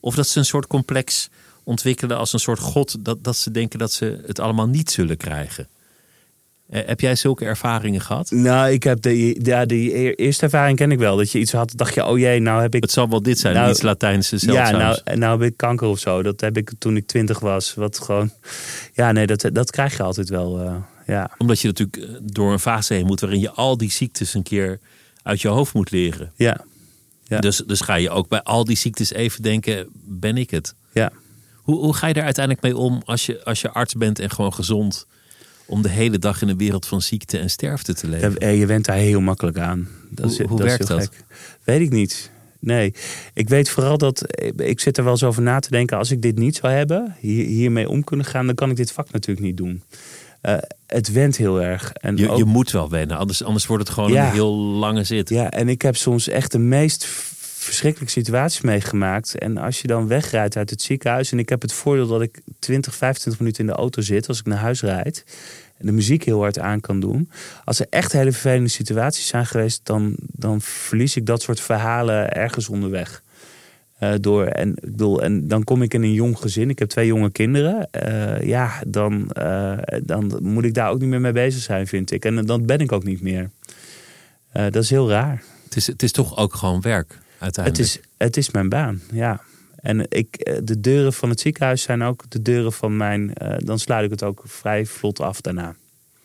Of 0.00 0.14
dat 0.14 0.28
ze 0.28 0.38
een 0.38 0.44
soort 0.44 0.66
complex 0.66 1.28
ontwikkelen 1.62 2.18
als 2.18 2.32
een 2.32 2.38
soort 2.38 2.58
god. 2.58 3.04
Dat, 3.04 3.24
dat 3.24 3.36
ze 3.36 3.50
denken 3.50 3.78
dat 3.78 3.92
ze 3.92 4.22
het 4.26 4.38
allemaal 4.38 4.68
niet 4.68 4.90
zullen 4.90 5.16
krijgen. 5.16 5.68
Eh, 6.68 6.86
heb 6.86 7.00
jij 7.00 7.14
zulke 7.14 7.44
ervaringen 7.44 8.00
gehad? 8.00 8.30
Nou, 8.30 8.70
ik 8.70 8.82
heb 8.82 9.02
de, 9.02 9.40
ja, 9.42 9.64
die 9.64 10.14
eerste 10.14 10.44
ervaring 10.44 10.76
ken 10.78 10.90
ik 10.90 10.98
wel. 10.98 11.16
Dat 11.16 11.30
je 11.30 11.38
iets 11.38 11.52
had, 11.52 11.72
dacht 11.76 11.94
je, 11.94 12.04
oh 12.04 12.18
jee, 12.18 12.40
nou 12.40 12.62
heb 12.62 12.74
ik... 12.74 12.82
Het 12.82 12.92
zal 12.92 13.08
wel 13.08 13.22
dit 13.22 13.38
zijn, 13.38 13.54
Nou, 13.54 13.70
iets 13.70 13.82
Latijnse 13.82 14.38
zeldzaams. 14.38 14.70
Ja, 14.70 15.02
nou, 15.04 15.18
nou 15.18 15.40
heb 15.40 15.50
ik 15.50 15.56
kanker 15.56 15.86
of 15.86 15.98
zo. 15.98 16.22
Dat 16.22 16.40
heb 16.40 16.56
ik 16.56 16.72
toen 16.78 16.96
ik 16.96 17.06
twintig 17.06 17.40
was. 17.40 17.74
Wat 17.74 17.98
gewoon... 17.98 18.30
Ja, 18.92 19.12
nee, 19.12 19.26
dat, 19.26 19.48
dat 19.52 19.70
krijg 19.70 19.96
je 19.96 20.02
altijd 20.02 20.28
wel. 20.28 20.82
Eh, 21.06 21.14
ja. 21.14 21.30
Omdat 21.38 21.60
je 21.60 21.66
natuurlijk 21.66 21.96
eh, 21.96 22.08
door 22.22 22.52
een 22.52 22.58
fase 22.58 22.94
heen 22.94 23.06
moet 23.06 23.20
waarin 23.20 23.40
je 23.40 23.50
al 23.50 23.76
die 23.76 23.90
ziektes 23.90 24.34
een 24.34 24.42
keer 24.42 24.80
uit 25.22 25.40
je 25.40 25.48
hoofd 25.48 25.74
moet 25.74 25.90
leren. 25.90 26.32
Ja. 26.36 26.64
Ja. 27.24 27.40
Dus, 27.40 27.62
dus 27.66 27.80
ga 27.80 27.94
je 27.94 28.10
ook 28.10 28.28
bij 28.28 28.42
al 28.42 28.64
die 28.64 28.76
ziektes 28.76 29.12
even 29.12 29.42
denken, 29.42 29.88
ben 30.04 30.36
ik 30.36 30.50
het? 30.50 30.74
Ja. 30.92 31.12
Hoe, 31.54 31.76
hoe 31.78 31.94
ga 31.94 32.06
je 32.06 32.14
daar 32.14 32.24
uiteindelijk 32.24 32.64
mee 32.64 32.76
om 32.76 33.02
als 33.04 33.26
je, 33.26 33.44
als 33.44 33.60
je 33.60 33.70
arts 33.70 33.94
bent 33.94 34.18
en 34.18 34.30
gewoon 34.30 34.54
gezond... 34.54 35.06
om 35.66 35.82
de 35.82 35.88
hele 35.88 36.18
dag 36.18 36.42
in 36.42 36.48
een 36.48 36.58
wereld 36.58 36.86
van 36.86 37.02
ziekte 37.02 37.38
en 37.38 37.50
sterfte 37.50 37.94
te 37.94 38.08
leven? 38.08 38.38
Eh, 38.38 38.58
je 38.58 38.66
went 38.66 38.84
daar 38.84 38.96
heel 38.96 39.20
makkelijk 39.20 39.58
aan. 39.58 39.88
Dat 40.10 40.30
is, 40.30 40.38
Hoe- 40.38 40.46
hoe 40.48 40.58
dat 40.58 40.66
is 40.66 40.72
werkt 40.72 40.86
dat? 40.88 41.00
gek. 41.00 41.24
Weet 41.64 41.80
ik 41.80 41.90
niet. 41.90 42.30
Nee, 42.58 42.94
ik 43.34 43.48
weet 43.48 43.68
vooral 43.68 43.98
dat 43.98 44.24
ik 44.56 44.80
zit 44.80 44.96
er 44.98 45.02
wel 45.04 45.12
eens 45.12 45.22
over 45.22 45.42
na 45.42 45.58
te 45.60 45.70
denken. 45.70 45.98
Als 45.98 46.10
ik 46.10 46.22
dit 46.22 46.38
niet 46.38 46.56
zou 46.56 46.72
hebben, 46.72 47.16
hier, 47.20 47.46
hiermee 47.46 47.88
om 47.88 48.04
kunnen 48.04 48.26
gaan, 48.26 48.46
dan 48.46 48.54
kan 48.54 48.70
ik 48.70 48.76
dit 48.76 48.92
vak 48.92 49.10
natuurlijk 49.12 49.46
niet 49.46 49.56
doen. 49.56 49.82
Eh, 50.40 50.56
het 50.94 51.12
went 51.12 51.36
heel 51.36 51.62
erg. 51.62 51.92
En 51.92 52.16
Je, 52.16 52.30
ook- 52.30 52.38
je 52.38 52.44
moet 52.44 52.70
wel 52.70 52.90
wennen, 52.90 53.16
anders, 53.16 53.44
anders 53.44 53.66
wordt 53.66 53.82
het 53.82 53.92
gewoon 53.92 54.12
Ja. 54.12 54.26
een 54.26 54.32
heel 54.32 54.54
lange 54.56 55.04
zit. 55.04 55.28
Ja, 55.28 55.50
en 55.50 55.68
ik 55.68 55.82
heb 55.82 55.96
soms 55.96 56.28
echt 56.28 56.52
de 56.52 56.58
meest 56.58 57.04
verschrikkelijke 57.58 58.12
situaties 58.12 58.60
meegemaakt. 58.60 59.38
En 59.38 59.56
als 59.56 59.80
je 59.80 59.86
dan 59.86 60.06
wegrijdt 60.06 60.56
uit 60.56 60.70
het 60.70 60.82
ziekenhuis. 60.82 61.32
En 61.32 61.38
ik 61.38 61.48
heb 61.48 61.62
het 61.62 61.72
voordeel 61.72 62.06
dat 62.06 62.22
ik 62.22 62.40
20, 62.58 62.94
25 62.94 63.40
minuten 63.40 63.60
in 63.60 63.70
de 63.70 63.76
auto 63.78 64.00
zit 64.02 64.28
als 64.28 64.38
ik 64.38 64.46
naar 64.46 64.58
huis 64.58 64.80
rijd. 64.80 65.24
En 65.78 65.86
de 65.86 65.92
muziek 65.92 66.24
heel 66.24 66.40
hard 66.40 66.58
aan 66.58 66.80
kan 66.80 67.00
doen. 67.00 67.30
Als 67.64 67.80
er 67.80 67.86
echt 67.90 68.12
hele 68.12 68.32
vervelende 68.32 68.68
situaties 68.68 69.26
zijn 69.26 69.46
geweest, 69.46 69.80
dan, 69.82 70.14
dan 70.18 70.60
verlies 70.60 71.16
ik 71.16 71.26
dat 71.26 71.42
soort 71.42 71.60
verhalen 71.60 72.32
ergens 72.32 72.68
onderweg. 72.68 73.22
Eh, 74.04 74.14
door, 74.20 74.44
en, 74.46 74.70
ik 74.70 74.90
bedoel, 74.90 75.22
en 75.22 75.48
dan 75.48 75.64
kom 75.64 75.82
ik 75.82 75.94
in 75.94 76.02
een 76.02 76.12
jong 76.12 76.38
gezin. 76.38 76.70
Ik 76.70 76.78
heb 76.78 76.88
twee 76.88 77.06
jonge 77.06 77.30
kinderen. 77.30 77.90
Eh, 77.90 78.46
ja, 78.46 78.82
dan, 78.86 79.30
eh, 79.30 79.78
dan 80.02 80.38
moet 80.42 80.64
ik 80.64 80.74
daar 80.74 80.90
ook 80.90 81.00
niet 81.00 81.08
meer 81.08 81.20
mee 81.20 81.32
bezig 81.32 81.62
zijn, 81.62 81.86
vind 81.86 82.10
ik. 82.10 82.24
En 82.24 82.46
dan 82.46 82.66
ben 82.66 82.78
ik 82.78 82.92
ook 82.92 83.04
niet 83.04 83.20
meer. 83.20 83.50
Dat 84.52 84.76
is 84.76 84.90
heel 84.90 85.08
raar. 85.08 85.42
Het, 85.64 85.76
is, 85.76 85.86
het 85.86 86.02
is 86.02 86.12
toch 86.12 86.36
ook 86.36 86.54
gewoon 86.54 86.80
werk, 86.80 87.08
Het 87.08 87.20
uiteindelijk. 87.38 87.84
is, 87.84 88.00
het 88.16 88.36
is 88.36 88.50
mijn 88.50 88.68
baan, 88.68 89.00
ja. 89.12 89.40
En 89.76 90.06
ik, 90.08 90.60
de 90.64 90.80
deuren 90.80 91.12
van 91.12 91.28
het 91.28 91.40
ziekenhuis 91.40 91.82
zijn 91.82 92.02
ook 92.02 92.24
de 92.28 92.42
deuren 92.42 92.72
van 92.72 92.96
mijn... 92.96 93.32
dan 93.58 93.78
sluit 93.78 94.04
ik 94.04 94.10
het 94.10 94.22
ook 94.22 94.42
vrij 94.46 94.86
vlot 94.86 95.20
af 95.20 95.40
daarna. 95.40 95.74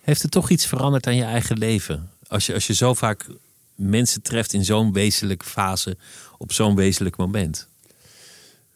Heeft 0.01 0.21
het 0.21 0.31
toch 0.31 0.49
iets 0.49 0.65
veranderd 0.67 1.07
aan 1.07 1.15
je 1.15 1.23
eigen 1.23 1.57
leven? 1.57 2.09
Als 2.27 2.45
je, 2.45 2.53
als 2.53 2.67
je 2.67 2.73
zo 2.73 2.93
vaak 2.93 3.27
mensen 3.75 4.21
treft 4.21 4.53
in 4.53 4.65
zo'n 4.65 4.93
wezenlijke 4.93 5.45
fase, 5.45 5.97
op 6.37 6.51
zo'n 6.51 6.75
wezenlijk 6.75 7.17
moment. 7.17 7.68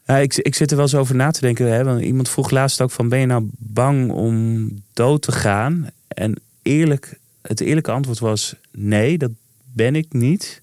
Ja, 0.06 0.18
ik, 0.18 0.36
ik 0.36 0.56
zit 0.56 0.70
er 0.70 0.76
wel 0.76 0.86
eens 0.86 0.96
over 0.96 1.16
na 1.16 1.32
te 1.32 1.42
denken. 1.42 1.72
Hè, 1.74 1.84
want 1.84 2.02
iemand 2.02 2.30
vroeg 2.30 2.50
laatst 2.50 2.82
ook 2.82 2.92
van... 2.92 3.10
ben 3.10 3.20
je 3.20 3.26
nou 3.26 3.50
bang 3.58 4.12
om 4.12 4.70
dood 4.94 5.22
te 5.22 5.32
gaan? 5.32 5.90
En 6.08 6.42
eerlijk, 6.62 7.20
het 7.42 7.60
eerlijke 7.60 7.92
antwoord 7.92 8.20
was... 8.20 8.56
nee, 8.72 9.18
dat 9.18 9.32
ben 9.64 9.96
ik 9.96 10.14
niet. 10.14 10.62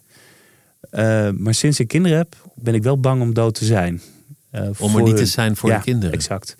Eh, 0.91 1.31
maar 1.31 1.55
sinds 1.55 1.81
ik 1.81 1.89
kinderen 1.89 2.19
heb, 2.19 2.37
ben 2.55 2.75
ik 2.75 2.83
wel 2.83 3.01
bang 3.01 3.23
om 3.23 3.35
dood 3.35 3.55
te 3.55 3.65
zijn. 3.65 4.03
Eh, 4.51 4.67
Om 4.79 4.91
voor 4.91 5.01
er 5.01 5.07
niet 5.07 5.17
te 5.17 5.27
zijn 5.27 5.57
voor 5.57 5.71
ja, 5.71 5.77
de 5.77 5.85
kinderen. 5.85 6.15
exact. 6.15 6.57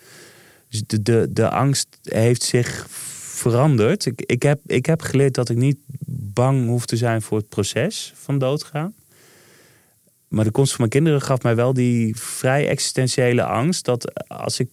Dus 0.69 0.83
de, 0.87 1.01
de, 1.01 1.27
de 1.29 1.49
angst 1.49 1.87
heeft 2.03 2.43
zich 2.43 2.85
veranderd. 3.41 4.05
Ik, 4.05 4.21
ik, 4.25 4.43
heb, 4.43 4.59
ik 4.65 4.85
heb 4.85 5.01
geleerd 5.01 5.33
dat 5.33 5.49
ik 5.49 5.57
niet 5.57 5.77
bang 6.33 6.67
hoef 6.67 6.85
te 6.85 6.97
zijn 6.97 7.21
voor 7.21 7.37
het 7.37 7.49
proces 7.49 8.13
van 8.15 8.37
doodgaan. 8.39 8.93
Maar 10.31 10.43
de 10.45 10.51
komst 10.51 10.69
van 10.69 10.79
mijn 10.79 10.89
kinderen 10.91 11.21
gaf 11.21 11.41
mij 11.43 11.55
wel 11.55 11.73
die 11.73 12.15
vrij 12.15 12.67
existentiële 12.67 13.43
angst. 13.43 13.85
Dat 13.85 14.27
als 14.27 14.59
ik. 14.59 14.69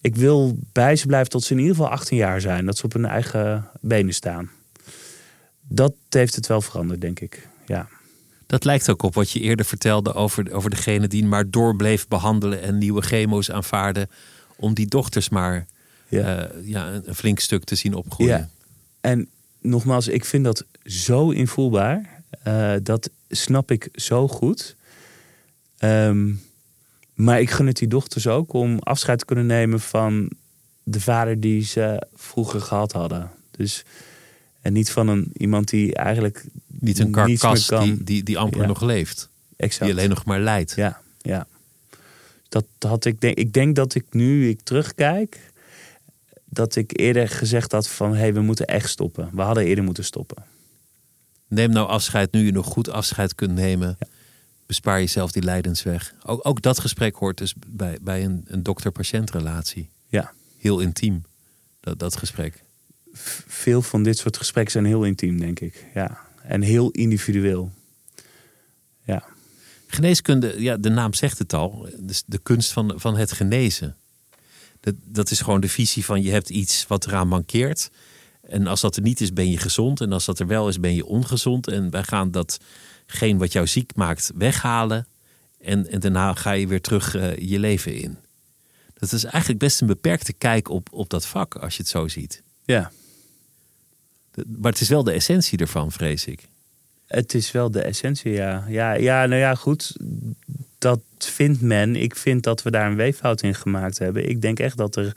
Ik 0.00 0.16
wil 0.16 0.58
bij 0.72 0.96
ze 0.96 1.06
blijven 1.06 1.30
tot 1.30 1.44
ze 1.44 1.52
in 1.52 1.58
ieder 1.58 1.74
geval 1.76 1.90
18 1.90 2.16
jaar 2.16 2.40
zijn. 2.40 2.66
Dat 2.66 2.76
ze 2.76 2.84
op 2.84 2.92
hun 2.92 3.04
eigen 3.04 3.70
benen 3.80 4.14
staan. 4.14 4.50
Dat 5.68 5.92
heeft 6.08 6.34
het 6.34 6.46
wel 6.46 6.60
veranderd, 6.60 7.00
denk 7.00 7.20
ik. 7.20 7.48
Ja. 7.66 7.88
Dat 8.46 8.64
lijkt 8.64 8.90
ook 8.90 9.02
op 9.02 9.14
wat 9.14 9.30
je 9.30 9.40
eerder 9.40 9.66
vertelde 9.66 10.12
over, 10.14 10.52
over 10.52 10.70
degene 10.70 11.08
die 11.08 11.24
maar 11.24 11.50
door 11.50 11.76
bleef 11.76 12.08
behandelen 12.08 12.62
en 12.62 12.78
nieuwe 12.78 13.02
chemo's 13.02 13.50
aanvaarden. 13.50 14.10
Om 14.56 14.74
die 14.74 14.86
dochters 14.86 15.28
maar 15.28 15.66
Ja. 16.08 16.36
eh, 16.48 16.66
ja, 16.66 16.88
een, 16.92 17.02
een 17.08 17.14
flink 17.14 17.38
stuk 17.38 17.64
te 17.64 17.74
zien 17.74 17.94
opgroeien. 17.94 18.38
Ja. 18.38 18.48
En 19.00 19.28
nogmaals, 19.60 20.08
ik 20.08 20.24
vind 20.24 20.44
dat 20.44 20.64
zo 20.84 21.30
invoelbaar. 21.30 22.17
Eh, 22.42 22.74
dat 22.82 23.10
snap 23.28 23.70
ik 23.70 23.88
zo 23.94 24.28
goed. 24.28 24.76
Ehm, 25.78 26.32
maar 27.14 27.40
ik 27.40 27.50
gun 27.50 27.66
het 27.66 27.76
die 27.76 27.88
dochters 27.88 28.26
ook 28.26 28.52
om 28.52 28.78
afscheid 28.78 29.18
te 29.18 29.24
kunnen 29.24 29.46
nemen 29.46 29.80
van 29.80 30.30
de 30.82 31.00
vader 31.00 31.40
die 31.40 31.64
ze 31.64 32.02
vroeger 32.14 32.60
gehad 32.60 32.92
hadden. 32.92 33.30
Dus, 33.50 33.84
en 34.60 34.72
niet 34.72 34.90
van 34.90 35.08
een, 35.08 35.30
iemand 35.36 35.68
die 35.68 35.94
eigenlijk 35.94 36.44
Niet 36.66 36.98
een 36.98 37.10
karkas 37.10 37.66
kan. 37.66 37.84
die, 37.84 38.04
die, 38.04 38.22
die 38.22 38.38
amper 38.38 38.60
Ja. 38.60 38.66
nog 38.66 38.82
leeft. 38.82 39.28
Exact. 39.56 39.84
Die 39.84 39.92
alleen 39.92 40.08
nog 40.08 40.24
maar 40.24 40.40
lijdt. 40.40 40.72
Ja, 40.76 41.00
ja. 41.20 41.46
Dat 42.48 42.64
had 42.78 43.04
ik 43.04 43.20
denk. 43.20 43.36
Ik 43.38 43.52
denk 43.52 43.76
dat 43.76 43.94
ik 43.94 44.04
nu 44.10 44.48
ik 44.48 44.60
terugkijk, 44.62 45.40
dat 46.44 46.76
ik 46.76 46.98
eerder 47.00 47.28
gezegd 47.28 47.72
had 47.72 47.88
van 47.88 48.10
hé, 48.10 48.18
hey, 48.18 48.34
we 48.34 48.40
moeten 48.40 48.66
echt 48.66 48.88
stoppen. 48.90 49.30
We 49.32 49.42
hadden 49.42 49.64
eerder 49.64 49.84
moeten 49.84 50.04
stoppen. 50.04 50.44
Neem 51.48 51.70
nou 51.70 51.88
afscheid 51.88 52.32
nu 52.32 52.44
je 52.44 52.52
nog 52.52 52.66
goed 52.66 52.90
afscheid 52.90 53.34
kunt 53.34 53.52
nemen. 53.52 53.98
Bespaar 54.66 54.98
jezelf 54.98 55.32
die 55.32 55.42
lijdensweg. 55.42 56.14
Ook, 56.22 56.46
ook 56.46 56.62
dat 56.62 56.78
gesprek 56.78 57.14
hoort 57.14 57.38
dus 57.38 57.54
bij, 57.66 57.98
bij 58.00 58.24
een, 58.24 58.44
een 58.46 58.62
dokter-patiëntrelatie. 58.62 59.90
Ja. 60.08 60.32
Heel 60.58 60.80
intiem, 60.80 61.24
dat, 61.80 61.98
dat 61.98 62.16
gesprek. 62.16 62.62
Veel 63.46 63.82
van 63.82 64.02
dit 64.02 64.18
soort 64.18 64.36
gesprekken 64.36 64.72
zijn 64.72 64.84
heel 64.84 65.04
intiem, 65.04 65.40
denk 65.40 65.60
ik. 65.60 65.86
Ja. 65.94 66.18
En 66.42 66.62
heel 66.62 66.90
individueel. 66.90 67.72
Ja. 69.04 69.24
Geneeskunde, 69.86 70.62
ja, 70.62 70.76
de 70.76 70.88
naam 70.88 71.14
zegt 71.14 71.38
het 71.38 71.52
al. 71.52 71.88
Dus 71.98 72.22
de 72.26 72.38
kunst 72.38 72.72
van, 72.72 72.92
van 72.96 73.16
het 73.16 73.32
genezen. 73.32 73.96
Dat, 74.80 74.94
dat 75.04 75.30
is 75.30 75.40
gewoon 75.40 75.60
de 75.60 75.68
visie 75.68 76.04
van 76.04 76.22
je 76.22 76.30
hebt 76.30 76.50
iets 76.50 76.86
wat 76.86 77.06
eraan 77.06 77.28
mankeert. 77.28 77.90
En 78.48 78.66
als 78.66 78.80
dat 78.80 78.96
er 78.96 79.02
niet 79.02 79.20
is, 79.20 79.32
ben 79.32 79.50
je 79.50 79.58
gezond. 79.58 80.00
En 80.00 80.12
als 80.12 80.24
dat 80.24 80.38
er 80.38 80.46
wel 80.46 80.68
is, 80.68 80.80
ben 80.80 80.94
je 80.94 81.04
ongezond. 81.06 81.68
En 81.68 81.90
wij 81.90 82.02
gaan 82.02 82.30
datgene 82.30 83.38
wat 83.38 83.52
jou 83.52 83.66
ziek 83.66 83.92
maakt 83.94 84.30
weghalen. 84.34 85.06
En, 85.60 85.90
en 85.90 86.00
daarna 86.00 86.34
ga 86.34 86.52
je 86.52 86.66
weer 86.66 86.80
terug 86.80 87.14
eh, 87.14 87.36
je 87.36 87.58
leven 87.58 87.94
in. 87.94 88.16
Dat 88.94 89.12
is 89.12 89.24
eigenlijk 89.24 89.58
best 89.58 89.80
een 89.80 89.86
beperkte 89.86 90.32
kijk 90.32 90.68
op, 90.68 90.88
op 90.92 91.10
dat 91.10 91.26
vak, 91.26 91.54
als 91.54 91.76
je 91.76 91.82
het 91.82 91.90
zo 91.90 92.08
ziet. 92.08 92.42
ja. 92.64 92.90
De- 94.30 94.44
Maar 94.60 94.72
het 94.72 94.80
is 94.80 94.88
wel 94.88 95.04
de 95.04 95.12
essentie 95.12 95.58
ervan, 95.58 95.92
vrees 95.92 96.24
ik. 96.24 96.48
Het 97.06 97.34
is 97.34 97.50
wel 97.52 97.70
de 97.70 97.80
essentie, 97.82 98.32
ja. 98.32 98.64
Ja, 98.68 98.92
ja 98.92 99.26
nou 99.26 99.40
ja, 99.40 99.54
goed. 99.54 99.96
Dat 100.78 101.00
vindt 101.18 101.60
men. 101.60 101.96
Ik 101.96 102.16
vind 102.16 102.42
dat 102.42 102.62
we 102.62 102.70
daar 102.70 102.90
een 102.90 102.96
weeffout 102.96 103.42
in 103.42 103.54
gemaakt 103.54 103.98
hebben. 103.98 104.28
Ik 104.28 104.40
denk 104.40 104.58
echt 104.58 104.76
dat 104.76 104.96
er 104.96 105.16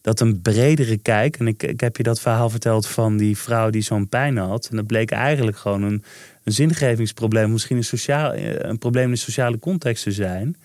dat 0.00 0.20
een 0.20 0.40
bredere 0.40 0.96
kijk. 0.96 1.36
En 1.36 1.46
ik, 1.46 1.62
ik 1.62 1.80
heb 1.80 1.96
je 1.96 2.02
dat 2.02 2.20
verhaal 2.20 2.50
verteld 2.50 2.86
van 2.86 3.16
die 3.16 3.36
vrouw 3.36 3.70
die 3.70 3.82
zo'n 3.82 4.08
pijn 4.08 4.36
had. 4.36 4.68
En 4.70 4.76
dat 4.76 4.86
bleek 4.86 5.10
eigenlijk 5.10 5.56
gewoon 5.56 5.82
een, 5.82 6.04
een 6.44 6.52
zingevingsprobleem. 6.52 7.52
Misschien 7.52 7.76
een, 7.76 7.84
sociaal, 7.84 8.34
een 8.36 8.78
probleem 8.78 9.04
in 9.04 9.10
de 9.10 9.16
sociale 9.16 9.58
context 9.58 10.02
te 10.02 10.12
zijn. 10.12 10.56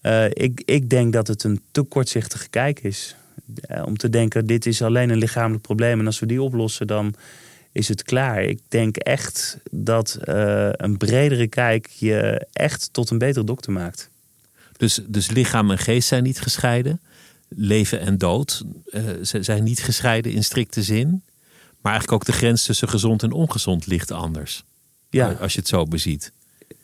Eh, 0.00 0.24
ik, 0.24 0.62
ik 0.64 0.90
denk 0.90 1.12
dat 1.12 1.26
het 1.26 1.44
een 1.44 1.60
te 1.70 1.82
kortzichtige 1.82 2.48
kijk 2.48 2.80
is. 2.82 3.16
Eh, 3.60 3.82
om 3.86 3.96
te 3.96 4.10
denken, 4.10 4.46
dit 4.46 4.66
is 4.66 4.82
alleen 4.82 5.10
een 5.10 5.18
lichamelijk 5.18 5.62
probleem. 5.62 5.98
En 5.98 6.06
als 6.06 6.18
we 6.18 6.26
die 6.26 6.42
oplossen, 6.42 6.86
dan 6.86 7.14
is 7.72 7.88
het 7.88 8.02
klaar. 8.02 8.42
Ik 8.42 8.60
denk 8.68 8.96
echt 8.96 9.58
dat 9.70 10.18
eh, 10.24 10.68
een 10.72 10.96
bredere 10.96 11.46
kijk 11.46 11.86
je 11.86 12.46
echt 12.52 12.92
tot 12.92 13.10
een 13.10 13.18
betere 13.18 13.44
dokter 13.44 13.72
maakt. 13.72 14.10
Dus, 14.76 15.00
dus 15.06 15.30
lichaam 15.30 15.70
en 15.70 15.78
geest 15.78 16.08
zijn 16.08 16.22
niet 16.22 16.40
gescheiden. 16.40 17.00
Leven 17.56 18.00
en 18.00 18.18
dood 18.18 18.64
eh, 18.90 19.02
ze 19.22 19.42
zijn 19.42 19.64
niet 19.64 19.82
gescheiden 19.82 20.32
in 20.32 20.44
strikte 20.44 20.82
zin. 20.82 21.22
Maar 21.80 21.92
eigenlijk 21.92 22.12
ook 22.12 22.24
de 22.24 22.38
grens 22.38 22.64
tussen 22.64 22.88
gezond 22.88 23.22
en 23.22 23.32
ongezond 23.32 23.86
ligt 23.86 24.10
anders. 24.10 24.64
Ja, 25.10 25.32
Als 25.32 25.52
je 25.52 25.58
het 25.58 25.68
zo 25.68 25.84
beziet. 25.84 26.32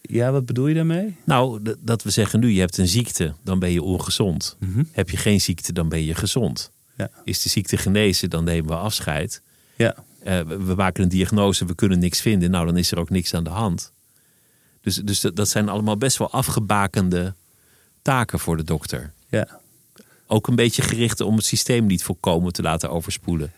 Ja, 0.01 0.31
wat 0.31 0.47
bedoel 0.47 0.67
je 0.67 0.75
daarmee? 0.75 1.17
Nou, 1.25 1.75
dat 1.81 2.03
we 2.03 2.11
zeggen 2.11 2.41
nu, 2.41 2.51
je 2.51 2.61
hebt 2.61 2.79
een 2.79 2.89
ziekte, 2.89 3.35
dan 3.43 3.59
ben 3.59 3.73
je 3.73 3.83
ongezond. 3.83 4.57
Heb 4.93 5.11
je 5.11 5.17
geen 5.17 5.41
ziekte, 5.41 5.73
dan 5.73 5.89
ben 5.89 6.05
je 6.05 6.15
gezond. 6.15 6.71
Ja. 6.97 7.11
Is 7.25 7.43
de 7.43 7.49
ziekte 7.49 7.77
genezen, 7.77 8.31
dan 8.31 8.45
nemen 8.45 8.71
we 8.71 8.77
afscheid. 8.77 9.43
Ja. 9.77 9.95
Eh, 10.23 10.41
we, 10.41 10.65
we 10.65 10.75
maken 10.75 11.03
een 11.03 11.09
diagnose, 11.09 11.65
we 11.65 11.75
kunnen 11.75 11.99
niks 11.99 12.21
vinden. 12.21 12.51
Nou, 12.51 12.67
dan 12.67 12.77
is 12.77 12.91
er 12.91 12.99
ook 12.99 13.11
niks 13.11 13.35
aan 13.35 13.45
de 13.45 13.51
hand. 13.51 13.93
Dus, 14.81 14.97
dus 14.97 15.21
dat, 15.21 15.37
dat 15.37 15.49
zijn 15.49 15.69
allemaal 15.69 15.97
best 15.97 16.17
wel 16.17 16.31
afgebakende 16.31 17.35
taken 18.03 18.39
voor 18.39 18.57
de 18.57 18.65
dokter. 18.65 19.13
Ja. 19.29 19.61
Ook 20.27 20.47
een 20.47 20.57
beetje 20.57 20.83
gericht 20.83 21.21
om 21.21 21.37
het 21.37 21.45
systeem 21.45 21.87
niet 21.87 22.03
volkomen 22.03 22.53
te 22.53 22.63
laten 22.63 22.91
overspoelen. 22.91 23.53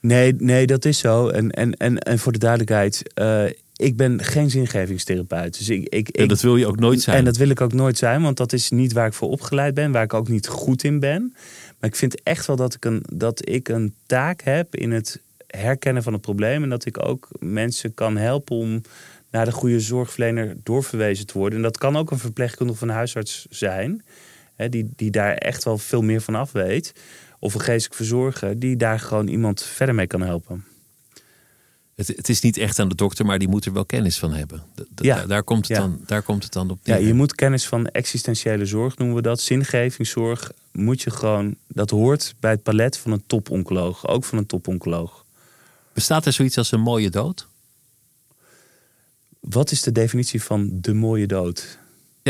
Nee, 0.00 0.34
nee, 0.38 0.66
dat 0.66 0.84
is 0.84 0.98
zo. 0.98 1.28
En, 1.28 1.50
en, 1.50 1.76
en, 1.76 1.98
en 1.98 2.18
voor 2.18 2.32
de 2.32 2.38
duidelijkheid, 2.38 3.12
eh, 3.14 3.44
ik 3.76 3.96
ben 3.96 4.22
geen 4.24 4.50
zingevingstherapeut. 4.50 5.58
Dus 5.58 5.68
ik, 5.68 5.88
ik, 5.88 6.08
En 6.08 6.28
dat 6.28 6.40
wil 6.40 6.56
je 6.56 6.66
ook 6.66 6.78
nooit 6.78 7.00
zijn. 7.00 7.16
En 7.16 7.24
dat 7.24 7.36
wil 7.36 7.48
ik 7.48 7.60
ook 7.60 7.72
nooit 7.72 7.98
zijn, 7.98 8.22
want 8.22 8.36
dat 8.36 8.52
is 8.52 8.70
niet 8.70 8.92
waar 8.92 9.06
ik 9.06 9.12
voor 9.12 9.30
opgeleid 9.30 9.74
ben, 9.74 9.92
waar 9.92 10.02
ik 10.02 10.14
ook 10.14 10.28
niet 10.28 10.48
goed 10.48 10.84
in 10.84 11.00
ben. 11.00 11.34
Maar 11.78 11.90
ik 11.90 11.96
vind 11.96 12.22
echt 12.22 12.46
wel 12.46 12.56
dat 12.56 12.74
ik 12.74 12.84
een, 12.84 13.02
dat 13.12 13.48
ik 13.48 13.68
een 13.68 13.94
taak 14.06 14.42
heb 14.42 14.74
in 14.74 14.92
het 14.92 15.20
herkennen 15.46 16.02
van 16.02 16.12
het 16.12 16.22
probleem. 16.22 16.62
En 16.62 16.68
dat 16.68 16.84
ik 16.84 17.06
ook 17.06 17.28
mensen 17.38 17.94
kan 17.94 18.16
helpen 18.16 18.56
om 18.56 18.82
naar 19.30 19.44
de 19.44 19.52
goede 19.52 19.80
zorgverlener 19.80 20.56
doorverwezen 20.62 21.26
te 21.26 21.38
worden. 21.38 21.56
En 21.56 21.64
dat 21.64 21.78
kan 21.78 21.96
ook 21.96 22.10
een 22.10 22.18
verpleegkundige 22.18 22.78
van 22.78 22.88
een 22.88 22.94
huisarts 22.94 23.46
zijn, 23.50 24.02
hè, 24.60 24.68
die, 24.68 24.88
die 24.96 25.10
daar 25.10 25.34
echt 25.34 25.64
wel 25.64 25.78
veel 25.78 26.02
meer 26.02 26.20
van 26.20 26.34
af 26.34 26.52
weet. 26.52 26.92
Of 27.38 27.54
een 27.54 27.60
geestelijk 27.60 27.94
verzorger, 27.94 28.58
die 28.58 28.76
daar 28.76 29.00
gewoon 29.00 29.28
iemand 29.28 29.62
verder 29.62 29.94
mee 29.94 30.06
kan 30.06 30.20
helpen. 30.22 30.64
Het, 31.94 32.08
het 32.08 32.28
is 32.28 32.40
niet 32.40 32.56
echt 32.56 32.78
aan 32.78 32.88
de 32.88 32.94
dokter, 32.94 33.26
maar 33.26 33.38
die 33.38 33.48
moet 33.48 33.64
er 33.64 33.72
wel 33.72 33.84
kennis 33.84 34.18
van 34.18 34.32
hebben. 34.32 34.62
Ja. 34.94 35.26
daar, 35.26 35.42
komt 35.42 35.68
het 35.68 35.76
Ja. 35.76 35.82
dan, 35.82 36.00
daar 36.06 36.22
komt 36.22 36.42
het 36.42 36.52
dan 36.52 36.70
op 36.70 36.78
Ja, 36.82 36.96
je 36.96 37.14
moet 37.14 37.34
kennis 37.34 37.66
van 37.66 37.86
existentiële 37.86 38.66
zorg 38.66 38.96
noemen 38.96 39.16
we 39.16 39.22
dat. 39.22 39.40
Zingevingszorg 39.40 40.52
moet 40.72 41.02
je 41.02 41.10
gewoon, 41.10 41.56
dat 41.68 41.90
hoort 41.90 42.34
bij 42.40 42.50
het 42.50 42.62
palet 42.62 42.96
van 42.98 43.12
een 43.12 43.22
toponcoloog, 43.26 44.06
ook 44.06 44.24
van 44.24 44.38
een 44.38 44.46
toponcoloog. 44.46 45.24
Bestaat 45.92 46.26
er 46.26 46.32
zoiets 46.32 46.58
als 46.58 46.72
een 46.72 46.80
mooie 46.80 47.10
dood? 47.10 47.48
Wat 49.40 49.70
is 49.70 49.82
de 49.82 49.92
definitie 49.92 50.42
van 50.42 50.68
de 50.72 50.94
mooie 50.94 51.26
dood? 51.26 51.78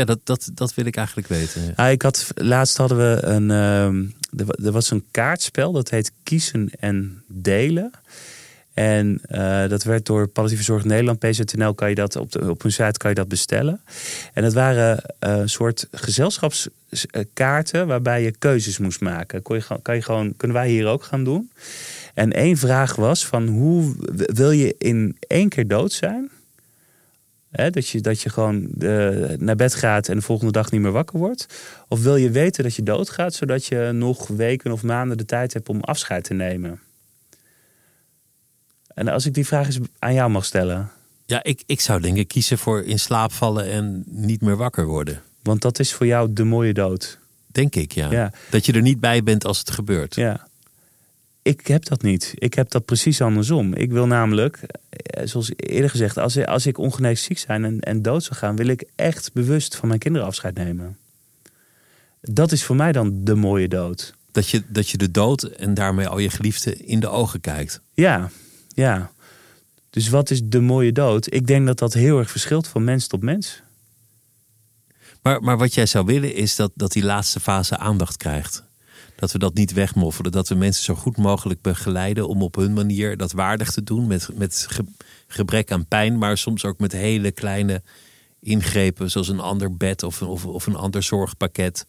Ja, 0.01 0.07
dat, 0.07 0.19
dat, 0.23 0.49
dat 0.53 0.73
wil 0.73 0.85
ik 0.85 0.95
eigenlijk 0.95 1.27
weten. 1.27 1.73
Ah, 1.75 1.91
ik 1.91 2.01
had, 2.01 2.27
laatst 2.35 2.77
hadden 2.77 2.97
we 2.97 3.23
een, 3.23 3.51
ehm, 3.51 4.03
er, 4.37 4.45
wa- 4.45 4.71
was 4.71 4.91
een 4.91 5.03
kaartspel 5.11 5.71
dat 5.71 5.89
heet 5.89 6.11
Kiezen 6.23 6.69
en 6.79 7.23
Delen. 7.27 7.91
En 8.73 9.19
eh, 9.23 9.67
dat 9.69 9.83
werd 9.83 10.05
door 10.05 10.27
Palliatieve 10.27 10.63
Zorg 10.63 10.83
Nederland, 10.83 11.19
PZNL, 11.19 11.73
kan 11.73 11.89
je 11.89 11.95
dat 11.95 12.15
op, 12.15 12.31
de, 12.31 12.49
op 12.49 12.61
hun 12.61 12.71
site 12.71 12.97
kan 12.97 13.09
je 13.09 13.15
dat 13.15 13.27
bestellen. 13.27 13.81
En 14.33 14.43
het 14.43 14.53
waren 14.53 15.03
eh, 15.19 15.37
een 15.37 15.49
soort 15.49 15.87
gezelschapskaarten 15.91 17.87
waarbij 17.87 18.23
je 18.23 18.31
keuzes 18.31 18.77
moest 18.77 19.01
maken. 19.01 19.41
Kon 19.41 19.55
je, 19.55 19.63
kan 19.81 19.95
je 19.95 20.01
gewoon, 20.01 20.33
kunnen 20.37 20.57
wij 20.57 20.69
hier 20.69 20.87
ook 20.87 21.03
gaan 21.03 21.23
doen. 21.23 21.51
En 22.13 22.31
één 22.33 22.57
vraag 22.57 22.95
was 22.95 23.25
van 23.25 23.47
hoe 23.47 23.95
wil 24.15 24.51
je 24.51 24.75
in 24.77 25.17
één 25.27 25.49
keer 25.49 25.67
dood 25.67 25.91
zijn? 25.91 26.29
Hè, 27.51 27.69
dat, 27.69 27.87
je, 27.87 28.01
dat 28.01 28.21
je 28.21 28.29
gewoon 28.29 28.69
eh, 28.79 29.37
naar 29.37 29.55
bed 29.55 29.75
gaat 29.75 30.07
en 30.07 30.15
de 30.15 30.21
volgende 30.21 30.51
dag 30.51 30.71
niet 30.71 30.81
meer 30.81 30.91
wakker 30.91 31.19
wordt. 31.19 31.45
Of 31.87 32.01
wil 32.01 32.15
je 32.15 32.29
weten 32.29 32.63
dat 32.63 32.75
je 32.75 32.83
doodgaat, 32.83 33.33
zodat 33.33 33.65
je 33.65 33.89
nog 33.93 34.27
weken 34.27 34.71
of 34.71 34.83
maanden 34.83 35.17
de 35.17 35.25
tijd 35.25 35.53
hebt 35.53 35.69
om 35.69 35.81
afscheid 35.81 36.23
te 36.23 36.33
nemen? 36.33 36.79
En 38.93 39.07
als 39.07 39.25
ik 39.25 39.33
die 39.33 39.45
vraag 39.45 39.65
eens 39.65 39.79
aan 39.99 40.13
jou 40.13 40.31
mag 40.31 40.45
stellen. 40.45 40.89
Ja, 41.25 41.43
ik, 41.43 41.63
ik 41.65 41.81
zou 41.81 42.01
denk 42.01 42.17
ik 42.17 42.27
kiezen 42.27 42.57
voor 42.57 42.83
in 42.83 42.99
slaap 42.99 43.31
vallen 43.31 43.65
en 43.65 44.03
niet 44.07 44.41
meer 44.41 44.57
wakker 44.57 44.85
worden. 44.85 45.21
Want 45.43 45.61
dat 45.61 45.79
is 45.79 45.93
voor 45.93 46.05
jou 46.05 46.33
de 46.33 46.43
mooie 46.43 46.73
dood. 46.73 47.19
Denk 47.47 47.75
ik, 47.75 47.91
ja. 47.91 48.11
Ja. 48.11 48.31
Dat 48.49 48.65
je 48.65 48.73
er 48.73 48.81
niet 48.81 48.99
bij 48.99 49.23
bent 49.23 49.45
als 49.45 49.59
het 49.59 49.71
gebeurt. 49.71 50.15
Ja. 50.15 50.47
Ik 51.41 51.67
heb 51.67 51.85
dat 51.85 52.01
niet. 52.01 52.33
Ik 52.35 52.53
heb 52.53 52.69
dat 52.71 52.85
precies 52.85 53.21
andersom. 53.21 53.73
Ik 53.73 53.91
wil 53.91 54.07
namelijk, 54.07 54.59
eh, 54.89 55.27
zoals 55.27 55.51
eerder 55.55 55.89
gezegd, 55.89 56.17
als, 56.17 56.45
als 56.45 56.65
ik 56.65 56.77
ongeneeslijk 56.77 57.39
ziek 57.39 57.47
zijn 57.47 57.65
en, 57.65 57.79
en 57.79 58.01
dood 58.01 58.23
zou 58.23 58.39
gaan, 58.39 58.55
wil 58.55 58.67
ik 58.67 58.83
echt 58.95 59.33
bewust 59.33 59.75
van 59.75 59.87
mijn 59.87 59.99
kinderen 59.99 60.27
afscheid 60.27 60.55
nemen. 60.55 60.97
Dat 62.21 62.51
is 62.51 62.63
voor 62.63 62.75
mij 62.75 62.91
dan 62.91 63.23
de 63.23 63.35
mooie 63.35 63.67
dood. 63.67 64.13
Dat, 64.31 64.49
je, 64.49 64.63
dat 64.67 64.89
je 64.89 64.97
de 64.97 65.11
dood 65.11 65.43
en 65.43 65.73
daarmee 65.73 66.07
al 66.07 66.17
je 66.17 66.29
geliefden 66.29 66.85
in 66.85 66.99
de 66.99 67.09
ogen 67.09 67.41
kijkt. 67.41 67.81
Ja, 67.93 68.29
ja. 68.67 69.11
Dus 69.89 70.09
wat 70.09 70.29
is 70.29 70.41
de 70.43 70.59
mooie 70.59 70.91
dood? 70.91 71.33
Ik 71.33 71.47
denk 71.47 71.65
dat 71.65 71.79
dat 71.79 71.93
heel 71.93 72.19
erg 72.19 72.31
verschilt 72.31 72.67
van 72.67 72.83
mens 72.83 73.07
tot 73.07 73.21
mens. 73.21 73.61
Maar, 75.21 75.41
maar 75.41 75.57
wat 75.57 75.73
jij 75.73 75.85
zou 75.85 76.05
willen 76.05 76.35
is 76.35 76.55
dat, 76.55 76.71
dat 76.75 76.91
die 76.91 77.03
laatste 77.03 77.39
fase 77.39 77.77
aandacht 77.77 78.17
krijgt. 78.17 78.63
Dat 79.21 79.31
we 79.31 79.37
dat 79.39 79.53
niet 79.53 79.73
wegmoffelen. 79.73 80.31
Dat 80.31 80.47
we 80.47 80.55
mensen 80.55 80.83
zo 80.83 80.95
goed 80.95 81.17
mogelijk 81.17 81.61
begeleiden 81.61 82.27
om 82.27 82.41
op 82.41 82.55
hun 82.55 82.73
manier 82.73 83.17
dat 83.17 83.31
waardig 83.31 83.71
te 83.71 83.83
doen. 83.83 84.07
Met, 84.07 84.29
met 84.33 84.65
ge- 84.69 84.85
gebrek 85.27 85.71
aan 85.71 85.85
pijn, 85.85 86.17
maar 86.17 86.37
soms 86.37 86.65
ook 86.65 86.79
met 86.79 86.91
hele 86.91 87.31
kleine 87.31 87.81
ingrepen. 88.39 89.09
Zoals 89.11 89.27
een 89.29 89.39
ander 89.39 89.77
bed 89.77 90.03
of, 90.03 90.21
een- 90.21 90.27
of, 90.27 90.45
of 90.45 90.65
een 90.65 90.75
ander 90.75 91.03
zorgpakket. 91.03 91.85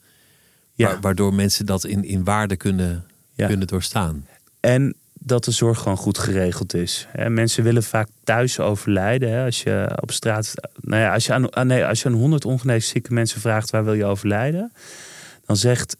Ja. 0.72 0.88
Wa- 0.88 1.00
waardoor 1.00 1.34
mensen 1.34 1.66
dat 1.66 1.84
in, 1.84 2.04
in 2.04 2.24
waarde 2.24 2.56
kunnen, 2.56 3.04
Ja. 3.34 3.46
kunnen 3.46 3.66
doorstaan. 3.66 4.26
En 4.60 4.94
dat 5.12 5.44
de 5.44 5.50
zorg 5.50 5.78
gewoon 5.78 5.96
goed 5.96 6.18
geregeld 6.18 6.74
is. 6.74 7.06
Mensen 7.28 7.64
willen 7.64 7.82
vaak 7.82 8.08
thuis 8.24 8.60
overlijden. 8.60 9.44
Als 9.44 9.62
je 9.62 9.98
op 10.00 10.10
straat. 10.10 10.54
Nou 10.80 11.02
ja, 11.02 11.12
als 11.14 11.26
je 11.26 11.32
aan, 11.32 11.66
nee, 11.66 11.84
als 11.86 12.02
je 12.02 12.08
aan 12.08 12.14
100 12.14 12.44
ongeneeslijk 12.44 12.92
zieke 12.92 13.12
mensen 13.12 13.40
vraagt 13.40 13.70
waar 13.70 13.84
wil 13.84 13.94
je 13.94 14.04
overlijden, 14.04 14.72
dan 15.46 15.56
zegt 15.56 15.96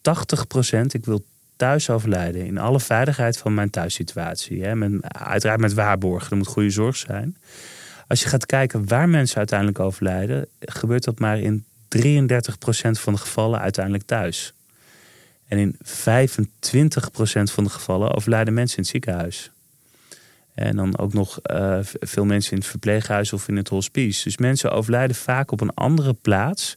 80% 0.00 0.80
ik 0.86 1.04
wil 1.04 1.24
thuis 1.56 1.90
overlijden. 1.90 2.46
In 2.46 2.58
alle 2.58 2.80
veiligheid 2.80 3.38
van 3.38 3.54
mijn 3.54 3.70
thuissituatie. 3.70 4.64
Hè. 4.64 4.74
Met, 4.74 4.92
uiteraard 5.02 5.60
met 5.60 5.74
waarborgen. 5.74 6.30
Er 6.30 6.36
moet 6.36 6.46
goede 6.46 6.70
zorg 6.70 6.96
zijn. 6.96 7.36
Als 8.06 8.22
je 8.22 8.28
gaat 8.28 8.46
kijken 8.46 8.88
waar 8.88 9.08
mensen 9.08 9.36
uiteindelijk 9.36 9.78
overlijden, 9.78 10.46
gebeurt 10.60 11.04
dat 11.04 11.18
maar 11.18 11.38
in 11.38 11.64
33% 11.98 12.00
van 12.90 13.12
de 13.12 13.18
gevallen 13.18 13.60
uiteindelijk 13.60 14.04
thuis. 14.04 14.54
En 15.48 15.58
in 15.58 15.76
25% 15.78 15.82
van 17.42 17.64
de 17.64 17.70
gevallen 17.70 18.14
overlijden 18.14 18.54
mensen 18.54 18.76
in 18.76 18.82
het 18.82 18.92
ziekenhuis. 18.92 19.50
En 20.54 20.76
dan 20.76 20.98
ook 20.98 21.12
nog 21.12 21.40
eh, 21.40 21.78
veel 21.82 22.24
mensen 22.24 22.52
in 22.52 22.58
het 22.58 22.66
verpleeghuis 22.66 23.32
of 23.32 23.48
in 23.48 23.56
het 23.56 23.68
hospice. 23.68 24.24
Dus 24.24 24.36
mensen 24.36 24.72
overlijden 24.72 25.16
vaak 25.16 25.50
op 25.50 25.60
een 25.60 25.74
andere 25.74 26.12
plaats 26.12 26.76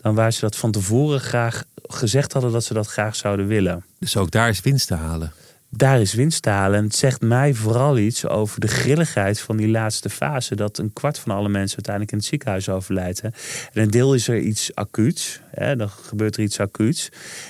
dan 0.00 0.14
waar 0.14 0.32
ze 0.32 0.40
dat 0.40 0.56
van 0.56 0.70
tevoren 0.70 1.20
graag 1.20 1.64
gezegd 1.82 2.32
hadden 2.32 2.52
dat 2.52 2.64
ze 2.64 2.74
dat 2.74 2.86
graag 2.86 3.16
zouden 3.16 3.46
willen. 3.46 3.84
Dus 3.98 4.16
ook 4.16 4.30
daar 4.30 4.48
is 4.48 4.60
winst 4.60 4.86
te 4.86 4.94
halen. 4.94 5.32
Daar 5.70 6.00
is 6.00 6.14
winst 6.14 6.42
te 6.42 6.50
halen. 6.50 6.78
En 6.78 6.84
het 6.84 6.94
zegt 6.94 7.20
mij 7.20 7.54
vooral 7.54 7.98
iets 7.98 8.26
over 8.26 8.60
de 8.60 8.68
grilligheid 8.68 9.40
van 9.40 9.56
die 9.56 9.68
laatste 9.68 10.10
fase. 10.10 10.56
Dat 10.56 10.78
een 10.78 10.92
kwart 10.92 11.18
van 11.18 11.36
alle 11.36 11.48
mensen 11.48 11.76
uiteindelijk 11.76 12.12
in 12.12 12.18
het 12.18 12.26
ziekenhuis 12.26 12.68
overlijdt. 12.68 13.20
En 13.20 13.32
een 13.72 13.90
deel 13.90 14.14
is 14.14 14.28
er 14.28 14.38
iets 14.38 14.74
acuuts. 14.74 15.40
Hè, 15.50 15.76
dan 15.76 15.88
gebeurt 15.88 16.36
er 16.36 16.42
iets 16.42 16.60
acuuts. 16.60 17.08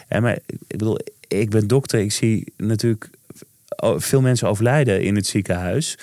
En 0.08 0.22
maar 0.22 0.38
ik 0.46 0.58
bedoel, 0.66 0.98
ik 1.28 1.50
ben 1.50 1.66
dokter. 1.66 2.00
Ik 2.00 2.12
zie 2.12 2.52
natuurlijk 2.56 3.10
veel 3.96 4.20
mensen 4.20 4.48
overlijden 4.48 5.02
in 5.02 5.16
het 5.16 5.26
ziekenhuis. 5.26 5.98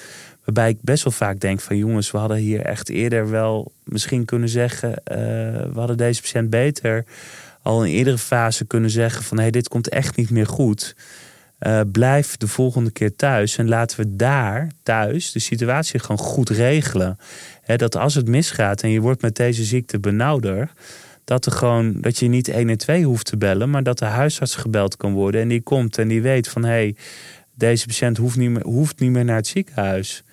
Waarbij 0.46 0.70
ik 0.70 0.78
best 0.82 1.04
wel 1.04 1.14
vaak 1.14 1.40
denk 1.40 1.60
van 1.60 1.78
jongens, 1.78 2.12
we 2.12 2.18
hadden 2.18 2.38
hier 2.38 2.62
echt 2.62 2.90
eerder 2.90 3.30
wel 3.30 3.72
misschien 3.84 4.26
kunnen 4.26 4.50
zeggen. 4.50 5.04
eh, 5.04 5.18
we 5.74 5.74
hadden 5.80 5.98
deze 5.98 6.22
patiënt 6.22 6.50
beter 6.50 7.06
al 7.62 7.86
in 7.86 7.92
eerdere 7.92 8.18
fase 8.18 8.66
kunnen 8.66 8.90
zeggen 8.90 9.24
van 9.24 9.40
hey, 9.40 9.52
dit 9.52 9.68
komt 9.68 9.90
echt 9.90 10.16
niet 10.16 10.30
meer 10.30 10.48
goed. 10.48 10.96
Eh, 11.58 11.82
blijf 11.92 12.38
de 12.38 12.48
volgende 12.48 12.92
keer 12.92 13.16
thuis 13.16 13.58
en 13.58 13.68
laten 13.68 14.00
we 14.00 14.16
daar 14.16 14.72
thuis 14.84 15.32
de 15.32 15.40
situatie 15.40 16.00
gewoon 16.00 16.18
goed 16.18 16.50
regelen. 16.50 17.18
Dat 17.76 17.96
als 17.96 18.16
het 18.16 18.28
misgaat 18.28 18.82
en 18.82 18.90
je 18.90 19.00
wordt 19.00 19.22
met 19.22 19.36
deze 19.36 19.64
ziekte 19.64 20.00
benauwder, 20.00 20.72
dat, 21.24 21.46
er 21.46 21.52
gewoon, 21.52 22.02
dat 22.02 22.18
je 22.18 22.28
niet 22.28 22.54
112 22.54 23.04
hoeft 23.04 23.26
te 23.26 23.38
bellen, 23.38 23.70
maar 23.70 23.84
dat 23.84 24.00
de 24.00 24.06
huisarts 24.06 24.56
gebeld 24.56 24.98
kan 24.98 25.14
worden 25.14 25.42
en 25.42 25.48
die 25.48 25.62
komt 25.62 25.98
en 25.98 26.08
die 26.08 26.22
weet 26.22 26.48
van 26.48 26.64
hé, 26.64 26.70
hey, 26.70 26.96
deze 27.54 27.86
patiënt 27.86 28.18
hoeft 28.18 28.38
niet 28.38 28.50
meer, 28.50 28.64
hoeft 28.64 29.00
niet 29.00 29.12
meer 29.12 29.26
naar 29.26 29.36
het 29.36 29.48
ziekenhuis. 29.48 30.24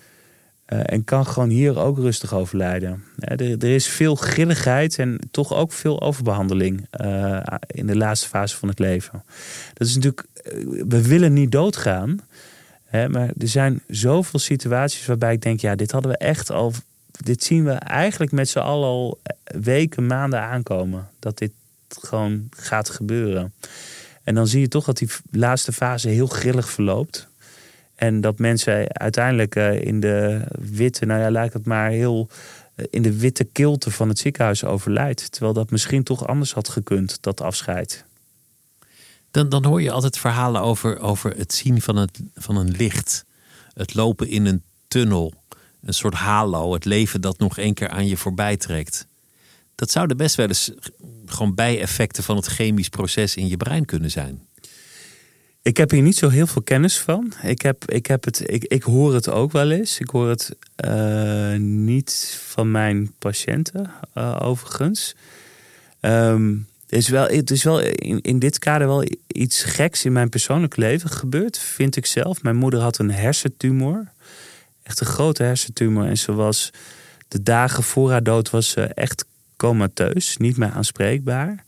Eh, 0.73 0.79
en 0.85 1.03
kan 1.03 1.25
gewoon 1.25 1.49
hier 1.49 1.79
ook 1.79 1.97
rustig 1.97 2.33
overlijden. 2.33 3.03
Eh, 3.17 3.39
er, 3.39 3.57
er 3.57 3.75
is 3.75 3.87
veel 3.87 4.15
grilligheid 4.15 4.99
en 4.99 5.19
toch 5.31 5.53
ook 5.53 5.71
veel 5.71 6.01
overbehandeling 6.01 6.87
eh, 6.89 7.39
in 7.67 7.87
de 7.87 7.95
laatste 7.95 8.27
fase 8.27 8.57
van 8.57 8.67
het 8.67 8.79
leven. 8.79 9.23
Dat 9.73 9.87
is 9.87 9.95
natuurlijk, 9.95 10.25
we 10.87 11.07
willen 11.07 11.33
niet 11.33 11.51
doodgaan. 11.51 12.19
Hè, 12.83 13.09
maar 13.09 13.29
er 13.39 13.47
zijn 13.47 13.81
zoveel 13.87 14.39
situaties 14.39 15.05
waarbij 15.05 15.33
ik 15.33 15.41
denk, 15.41 15.59
ja, 15.59 15.75
dit 15.75 15.91
hadden 15.91 16.11
we 16.11 16.17
echt 16.17 16.51
al. 16.51 16.73
Dit 17.11 17.43
zien 17.43 17.63
we 17.63 17.71
eigenlijk 17.71 18.31
met 18.31 18.49
z'n 18.49 18.59
allen 18.59 18.87
al 18.87 19.19
weken, 19.43 20.07
maanden 20.07 20.41
aankomen. 20.41 21.07
Dat 21.19 21.37
dit 21.37 21.51
gewoon 21.87 22.47
gaat 22.49 22.89
gebeuren. 22.89 23.53
En 24.23 24.35
dan 24.35 24.47
zie 24.47 24.61
je 24.61 24.67
toch 24.67 24.85
dat 24.85 24.97
die 24.97 25.09
laatste 25.31 25.71
fase 25.71 26.09
heel 26.09 26.27
grillig 26.27 26.69
verloopt. 26.69 27.27
En 28.03 28.21
dat 28.21 28.39
mensen 28.39 28.97
uiteindelijk 28.99 29.55
eh, 29.55 29.81
in 29.81 29.99
de 29.99 30.41
witte, 30.59 31.05
nou 31.05 31.21
ja, 31.21 31.31
lijkt 31.31 31.53
het 31.53 31.65
maar 31.65 31.89
heel 31.89 32.29
eh, 32.75 32.85
in 32.89 33.01
de 33.01 33.17
witte 33.17 33.43
kilte 33.43 33.91
van 33.91 34.09
het 34.09 34.19
ziekenhuis 34.19 34.63
overlijdt. 34.63 35.31
Terwijl 35.31 35.53
dat 35.53 35.71
misschien 35.71 36.03
toch 36.03 36.27
anders 36.27 36.53
had 36.53 36.69
gekund, 36.69 37.17
dat 37.21 37.41
afscheid. 37.41 38.05
Dan, 39.31 39.49
dan 39.49 39.65
hoor 39.65 39.81
je 39.81 39.91
altijd 39.91 40.17
verhalen 40.17 40.61
over, 40.61 40.99
over 40.99 41.37
het 41.37 41.53
zien 41.53 41.81
van, 41.81 41.95
het, 41.95 42.19
van 42.35 42.57
een 42.57 42.71
licht. 42.71 43.25
Het 43.73 43.93
lopen 43.93 44.27
in 44.27 44.45
een 44.45 44.63
tunnel. 44.87 45.33
Een 45.81 45.93
soort 45.93 46.13
halo. 46.13 46.73
Het 46.73 46.85
leven 46.85 47.21
dat 47.21 47.37
nog 47.37 47.57
één 47.57 47.73
keer 47.73 47.89
aan 47.89 48.07
je 48.07 48.17
voorbij 48.17 48.57
trekt. 48.57 49.07
Dat 49.75 49.91
zouden 49.91 50.17
best 50.17 50.35
wel 50.35 50.47
eens 50.47 50.71
gewoon 51.25 51.55
bijeffecten 51.55 52.23
van 52.23 52.35
het 52.35 52.45
chemisch 52.45 52.89
proces 52.89 53.35
in 53.35 53.47
je 53.47 53.57
brein 53.57 53.85
kunnen 53.85 54.11
zijn. 54.11 54.47
Ik 55.63 55.77
heb 55.77 55.91
hier 55.91 56.01
niet 56.01 56.17
zo 56.17 56.29
heel 56.29 56.47
veel 56.47 56.61
kennis 56.61 56.99
van. 56.99 57.33
Ik, 57.41 57.61
heb, 57.61 57.91
ik, 57.91 58.05
heb 58.05 58.23
het, 58.23 58.51
ik, 58.51 58.63
ik 58.63 58.83
hoor 58.83 59.13
het 59.13 59.29
ook 59.29 59.51
wel 59.51 59.71
eens. 59.71 59.99
Ik 59.99 60.09
hoor 60.09 60.29
het 60.29 60.55
uh, 60.85 61.55
niet 61.57 62.39
van 62.45 62.71
mijn 62.71 63.13
patiënten, 63.19 63.91
uh, 64.17 64.39
overigens. 64.41 65.15
Um, 66.01 66.67
is 66.89 67.09
wel, 67.09 67.27
het 67.27 67.51
is 67.51 67.63
wel 67.63 67.79
in, 67.79 68.21
in 68.21 68.39
dit 68.39 68.59
kader 68.59 68.87
wel 68.87 69.03
iets 69.27 69.63
geks 69.63 70.05
in 70.05 70.11
mijn 70.11 70.29
persoonlijk 70.29 70.75
leven 70.75 71.09
gebeurd, 71.09 71.57
vind 71.59 71.95
ik 71.95 72.05
zelf. 72.05 72.43
Mijn 72.43 72.55
moeder 72.55 72.79
had 72.79 72.97
een 72.97 73.11
hersentumor. 73.11 74.07
Echt 74.83 74.99
een 74.99 75.05
grote 75.05 75.43
hersentumor. 75.43 76.05
En 76.05 76.17
ze 76.17 76.33
was 76.33 76.69
de 77.27 77.43
dagen 77.43 77.83
voor 77.83 78.11
haar 78.11 78.23
dood 78.23 78.49
was 78.49 78.69
ze 78.69 78.81
echt 78.81 79.25
comateus, 79.57 80.37
niet 80.37 80.57
meer 80.57 80.71
aanspreekbaar. 80.71 81.63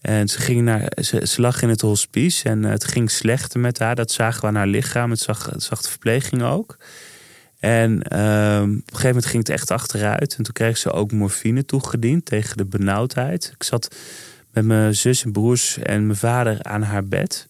En 0.00 0.28
ze, 0.28 0.40
ging 0.40 0.62
naar, 0.62 0.92
ze, 1.02 1.32
lag 1.36 1.62
in 1.62 1.68
het 1.68 1.80
hospice 1.80 2.48
en 2.48 2.62
het 2.62 2.84
ging 2.84 3.10
slechter 3.10 3.60
met 3.60 3.78
haar. 3.78 3.94
Dat 3.94 4.10
zagen 4.10 4.40
we 4.40 4.46
aan 4.46 4.54
haar 4.54 4.66
lichaam. 4.66 5.10
Het 5.10 5.20
zag, 5.20 5.50
het 5.50 5.62
zag 5.62 5.82
de 5.82 5.88
verpleging 5.88 6.42
ook. 6.42 6.76
En 7.58 7.90
uh, 7.90 7.98
op 7.98 8.68
een 8.68 8.82
gegeven 8.86 9.06
moment 9.06 9.26
ging 9.26 9.46
het 9.46 9.48
echt 9.48 9.70
achteruit. 9.70 10.34
En 10.36 10.44
toen 10.44 10.54
kreeg 10.54 10.76
ze 10.76 10.92
ook 10.92 11.12
morfine 11.12 11.64
toegediend 11.64 12.24
tegen 12.24 12.56
de 12.56 12.64
benauwdheid. 12.64 13.50
Ik 13.54 13.62
zat 13.62 13.96
met 14.52 14.64
mijn 14.64 14.94
zus 14.94 15.24
en 15.24 15.32
broers 15.32 15.78
en 15.78 16.06
mijn 16.06 16.18
vader 16.18 16.62
aan 16.62 16.82
haar 16.82 17.04
bed. 17.04 17.48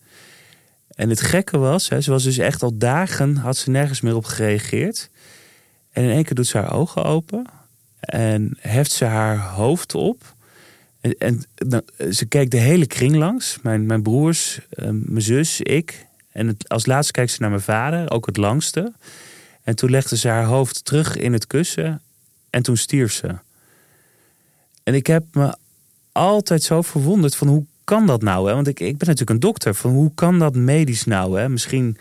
En 0.95 1.09
het 1.09 1.21
gekke 1.21 1.59
was, 1.59 1.89
hè, 1.89 2.01
ze 2.01 2.11
was 2.11 2.23
dus 2.23 2.39
echt 2.39 2.63
al 2.63 2.79
dagen, 2.79 3.37
had 3.37 3.57
ze 3.57 3.71
nergens 3.71 4.01
meer 4.01 4.17
op 4.17 4.25
gereageerd. 4.25 5.11
En 5.93 6.05
in 6.05 6.11
één 6.11 6.25
keer 6.25 6.35
doet 6.35 6.47
ze 6.47 6.59
haar 6.59 6.73
ogen 6.73 7.05
open 7.05 7.45
en 8.01 8.57
heft 8.61 8.93
ze 8.93 9.05
haar 9.05 9.39
hoofd 9.39 9.95
op. 9.95 10.35
En, 11.01 11.43
ze 12.11 12.27
keek 12.29 12.51
de 12.51 12.57
hele 12.57 12.87
kring 12.87 13.17
langs. 13.17 13.59
Mijn, 13.63 13.87
mijn 13.87 14.03
broers, 14.03 14.61
uh, 14.71 14.89
mijn 14.93 15.23
zus, 15.23 15.61
ik. 15.61 16.07
En 16.33 16.47
het, 16.47 16.69
als 16.69 16.87
laatste 16.87 17.13
kijkt 17.13 17.31
ze 17.31 17.41
naar 17.41 17.51
mijn 17.51 17.63
vader, 17.63 18.11
ook 18.11 18.27
het 18.27 18.37
langste. 18.37 18.93
En 19.63 19.77
toen 19.77 19.91
legde 19.91 20.17
ze 20.17 20.29
haar 20.29 20.45
hoofd 20.45 20.85
terug 20.85 21.17
in 21.17 21.33
het 21.33 21.47
kussen 21.47 22.03
en 22.51 22.63
toen 22.63 22.77
stierf 22.77 23.13
ze. 23.13 23.35
En 24.83 24.95
ik 24.95 25.07
heb 25.07 25.25
me 25.33 25.57
altijd 26.13 26.63
zo 26.63 26.83
verwonderd 26.83 27.37
van 27.37 27.49
hoe 27.49 27.65
kan 27.85 28.07
dat 28.07 28.23
nou? 28.23 28.49
Hè? 28.49 28.55
Want 28.55 28.69
ik, 28.69 28.81
ik 28.81 28.97
ben 28.97 29.09
natuurlijk 29.09 29.31
een 29.31 29.41
dokter. 29.41 29.75
Van 29.75 29.91
hoe 29.91 30.11
kan 30.15 30.39
dat 30.39 30.55
medisch 30.55 31.05
nou? 31.05 31.41
Hè? 31.41 31.49
Misschien, 31.49 31.97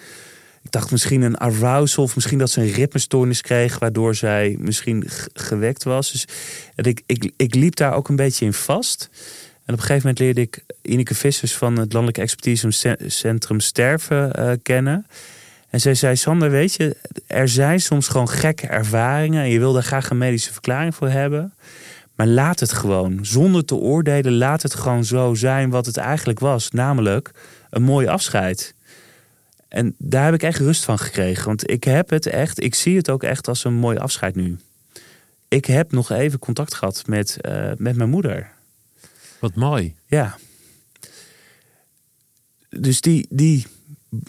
ik 0.62 0.72
dacht 0.72 0.92
misschien 0.92 1.22
een 1.22 1.38
arousal 1.38 2.04
of 2.04 2.16
misschien 2.16 2.38
dat 2.38 2.50
ze 2.50 2.62
een 2.62 2.72
ritmestoornis 2.72 3.42
kreeg... 3.42 3.80
waardoor 3.80 4.16
zij 4.16 4.56
misschien 4.60 5.04
gewekt 5.34 5.84
was. 5.84 6.12
Dus 6.12 6.28
ik, 6.76 7.02
ik, 7.06 7.32
ik 7.36 7.56
liep 7.56 7.76
daar 7.76 7.94
ook 7.94 8.10
een 8.10 8.16
beetje 8.16 8.46
in 8.46 8.54
vast. 8.54 9.10
En 9.66 9.74
op 9.74 9.80
een 9.80 9.86
gegeven 9.86 10.02
moment 10.02 10.20
leerde 10.20 10.42
ik 10.42 10.64
Ineke 10.82 11.16
Vissers 11.16 11.56
van 11.56 11.80
het 11.80 11.94
Landelijk 11.94 12.18
Expertisecentrum 12.18 13.60
Sterven 13.60 14.40
uh, 14.40 14.52
kennen... 14.64 15.06
En 15.70 15.80
zij 15.80 15.94
zei, 15.94 16.16
Sander, 16.16 16.52
weet 16.52 16.74
je, 16.74 16.96
er 17.28 17.50
zijn 17.50 17.80
soms 17.80 18.08
gewoon 18.08 18.30
gekke 18.30 18.68
ervaringen... 18.68 19.44
en 19.44 19.50
je 19.50 19.60
wil 19.60 19.74
daar 19.74 19.84
graag 19.84 20.10
een 20.10 20.18
medische 20.18 20.52
verklaring 20.54 20.96
voor 20.96 21.10
hebben... 21.10 21.54
Maar 22.20 22.28
laat 22.28 22.60
het 22.60 22.74
gewoon. 22.74 23.20
Zonder 23.22 23.66
te 23.66 23.76
oordelen, 23.76 24.38
laat 24.38 24.62
het 24.62 24.74
gewoon 24.74 25.06
zo 25.06 25.34
zijn 25.34 25.70
wat 25.70 25.86
het 25.86 25.98
eigenlijk 25.98 26.40
was. 26.40 26.72
Namelijk 26.72 27.32
een 27.70 27.82
mooi 27.82 28.08
afscheid. 28.08 28.74
En 29.70 29.96
daar 29.98 30.26
heb 30.26 30.34
ik 30.34 30.44
echt 30.44 30.60
rust 30.60 30.84
van 30.84 31.00
gekregen. 31.00 31.46
Want 31.46 31.70
ik 31.70 31.84
heb 31.84 32.10
het 32.10 32.26
echt, 32.26 32.64
ik 32.64 32.76
zie 32.76 32.98
het 32.98 33.10
ook 33.10 33.24
echt 33.24 33.48
als 33.48 33.64
een 33.64 33.74
mooi 33.74 33.98
afscheid 33.98 34.36
nu. 34.36 34.58
Ik 35.48 35.66
heb 35.66 35.92
nog 35.92 36.12
even 36.12 36.40
contact 36.40 36.74
gehad 36.74 37.04
met, 37.08 37.38
uh, 37.42 37.72
met 37.78 37.96
mijn 37.96 38.10
moeder. 38.10 38.52
Wat 39.40 39.56
mooi. 39.56 39.96
Ja. 40.06 40.38
Dus 42.70 43.02
die, 43.02 43.28
die 43.30 43.66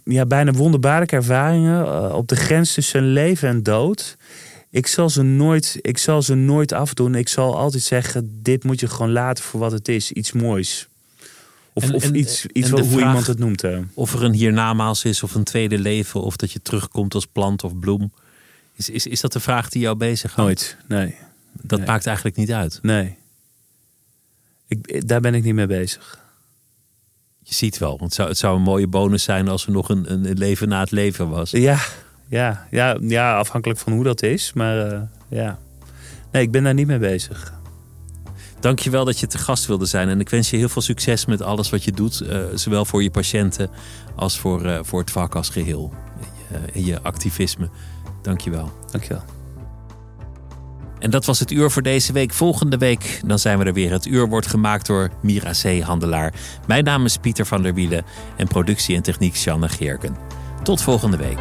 ja, 0.04 0.26
bijna 0.26 0.52
wonderbaarlijke 0.52 1.16
ervaringen 1.16 1.84
uh, 1.84 2.14
op 2.14 2.28
de 2.28 2.36
grens 2.36 2.74
tussen 2.74 3.12
leven 3.12 3.48
en 3.48 3.62
dood 3.62 4.16
ik 4.70 4.86
zal 4.86 5.10
ze 5.10 5.22
nooit, 5.22 5.78
ik 5.80 5.98
zal 5.98 6.22
ze 6.22 6.34
nooit 6.34 6.72
afdoen. 6.72 7.14
Ik 7.14 7.28
zal 7.28 7.56
altijd 7.56 7.82
zeggen: 7.82 8.40
dit 8.42 8.64
moet 8.64 8.80
je 8.80 8.88
gewoon 8.88 9.12
laten 9.12 9.44
voor 9.44 9.60
wat 9.60 9.72
het 9.72 9.88
is, 9.88 10.12
iets 10.12 10.32
moois. 10.32 10.88
Of, 11.82 11.90
of 11.90 12.10
iets, 12.10 12.46
iets 12.46 12.70
hoe 12.70 12.98
iemand 12.98 13.26
het 13.26 13.38
noemt. 13.38 13.62
Hè. 13.62 13.80
Of 13.94 14.14
er 14.14 14.24
een 14.24 14.32
hiernamaals 14.32 15.04
is, 15.04 15.22
of 15.22 15.34
een 15.34 15.44
tweede 15.44 15.78
leven, 15.78 16.22
of 16.22 16.36
dat 16.36 16.52
je 16.52 16.62
terugkomt 16.62 17.14
als 17.14 17.26
plant 17.26 17.64
of 17.64 17.78
bloem. 17.78 18.12
Is, 18.74 18.90
is, 18.90 19.06
is 19.06 19.20
dat 19.20 19.32
de 19.32 19.40
vraag 19.40 19.68
die 19.68 19.82
jou 19.82 19.96
bezighoudt? 19.96 20.36
Nooit, 20.36 20.76
nee. 20.88 21.16
Dat 21.52 21.86
maakt 21.86 22.06
eigenlijk 22.06 22.36
niet 22.36 22.52
uit. 22.52 22.78
Nee. 22.82 23.16
Ik, 24.66 25.08
daar 25.08 25.20
ben 25.20 25.34
ik 25.34 25.44
niet 25.44 25.54
mee 25.54 25.66
bezig. 25.66 26.18
Je 27.42 27.54
ziet 27.54 27.78
wel, 27.78 27.90
want 27.90 28.02
het 28.02 28.14
zou, 28.14 28.28
het 28.28 28.38
zou 28.38 28.56
een 28.56 28.62
mooie 28.62 28.86
bonus 28.86 29.22
zijn 29.22 29.48
als 29.48 29.66
er 29.66 29.72
nog 29.72 29.88
een, 29.88 30.12
een 30.12 30.38
leven 30.38 30.68
na 30.68 30.80
het 30.80 30.90
leven 30.90 31.28
was. 31.28 31.50
Ja, 31.50 31.78
ja, 32.28 32.66
ja, 32.70 32.96
ja, 33.00 33.36
afhankelijk 33.38 33.80
van 33.80 33.92
hoe 33.92 34.04
dat 34.04 34.22
is. 34.22 34.52
Maar 34.52 34.92
uh, 34.92 35.00
ja, 35.28 35.58
nee, 36.32 36.42
ik 36.42 36.50
ben 36.50 36.62
daar 36.62 36.74
niet 36.74 36.86
mee 36.86 36.98
bezig. 36.98 37.58
Dankjewel 38.60 39.04
dat 39.04 39.18
je 39.20 39.26
te 39.26 39.38
gast 39.38 39.66
wilde 39.66 39.86
zijn. 39.86 40.08
En 40.08 40.20
ik 40.20 40.28
wens 40.28 40.50
je 40.50 40.56
heel 40.56 40.68
veel 40.68 40.82
succes 40.82 41.26
met 41.26 41.42
alles 41.42 41.70
wat 41.70 41.84
je 41.84 41.92
doet. 41.92 42.22
Uh, 42.22 42.38
zowel 42.54 42.84
voor 42.84 43.02
je 43.02 43.10
patiënten 43.10 43.70
als 44.16 44.38
voor, 44.38 44.66
uh, 44.66 44.78
voor 44.82 45.00
het 45.00 45.10
vak 45.10 45.34
als 45.34 45.48
geheel. 45.48 45.92
En 46.74 46.84
je 46.84 47.02
activisme. 47.02 47.68
Dankjewel. 48.22 48.72
Dankjewel. 48.90 49.22
En 50.98 51.10
dat 51.10 51.24
was 51.24 51.38
het 51.38 51.50
uur 51.50 51.70
voor 51.70 51.82
deze 51.82 52.12
week. 52.12 52.32
Volgende 52.32 52.76
week 52.78 53.20
dan 53.26 53.38
zijn 53.38 53.58
we 53.58 53.64
er 53.64 53.72
weer. 53.72 53.90
Het 53.90 54.06
uur 54.06 54.28
wordt 54.28 54.46
gemaakt 54.46 54.86
door 54.86 55.10
Mira 55.22 55.52
C. 55.62 55.80
Handelaar. 55.80 56.34
Mijn 56.66 56.84
naam 56.84 57.04
is 57.04 57.16
Pieter 57.16 57.46
van 57.46 57.62
der 57.62 57.74
Wielen. 57.74 58.04
En 58.36 58.46
productie 58.46 58.96
en 58.96 59.02
techniek 59.02 59.36
Sjanne 59.36 59.68
Geerken. 59.68 60.16
Tot 60.62 60.82
volgende 60.82 61.16
week. 61.16 61.40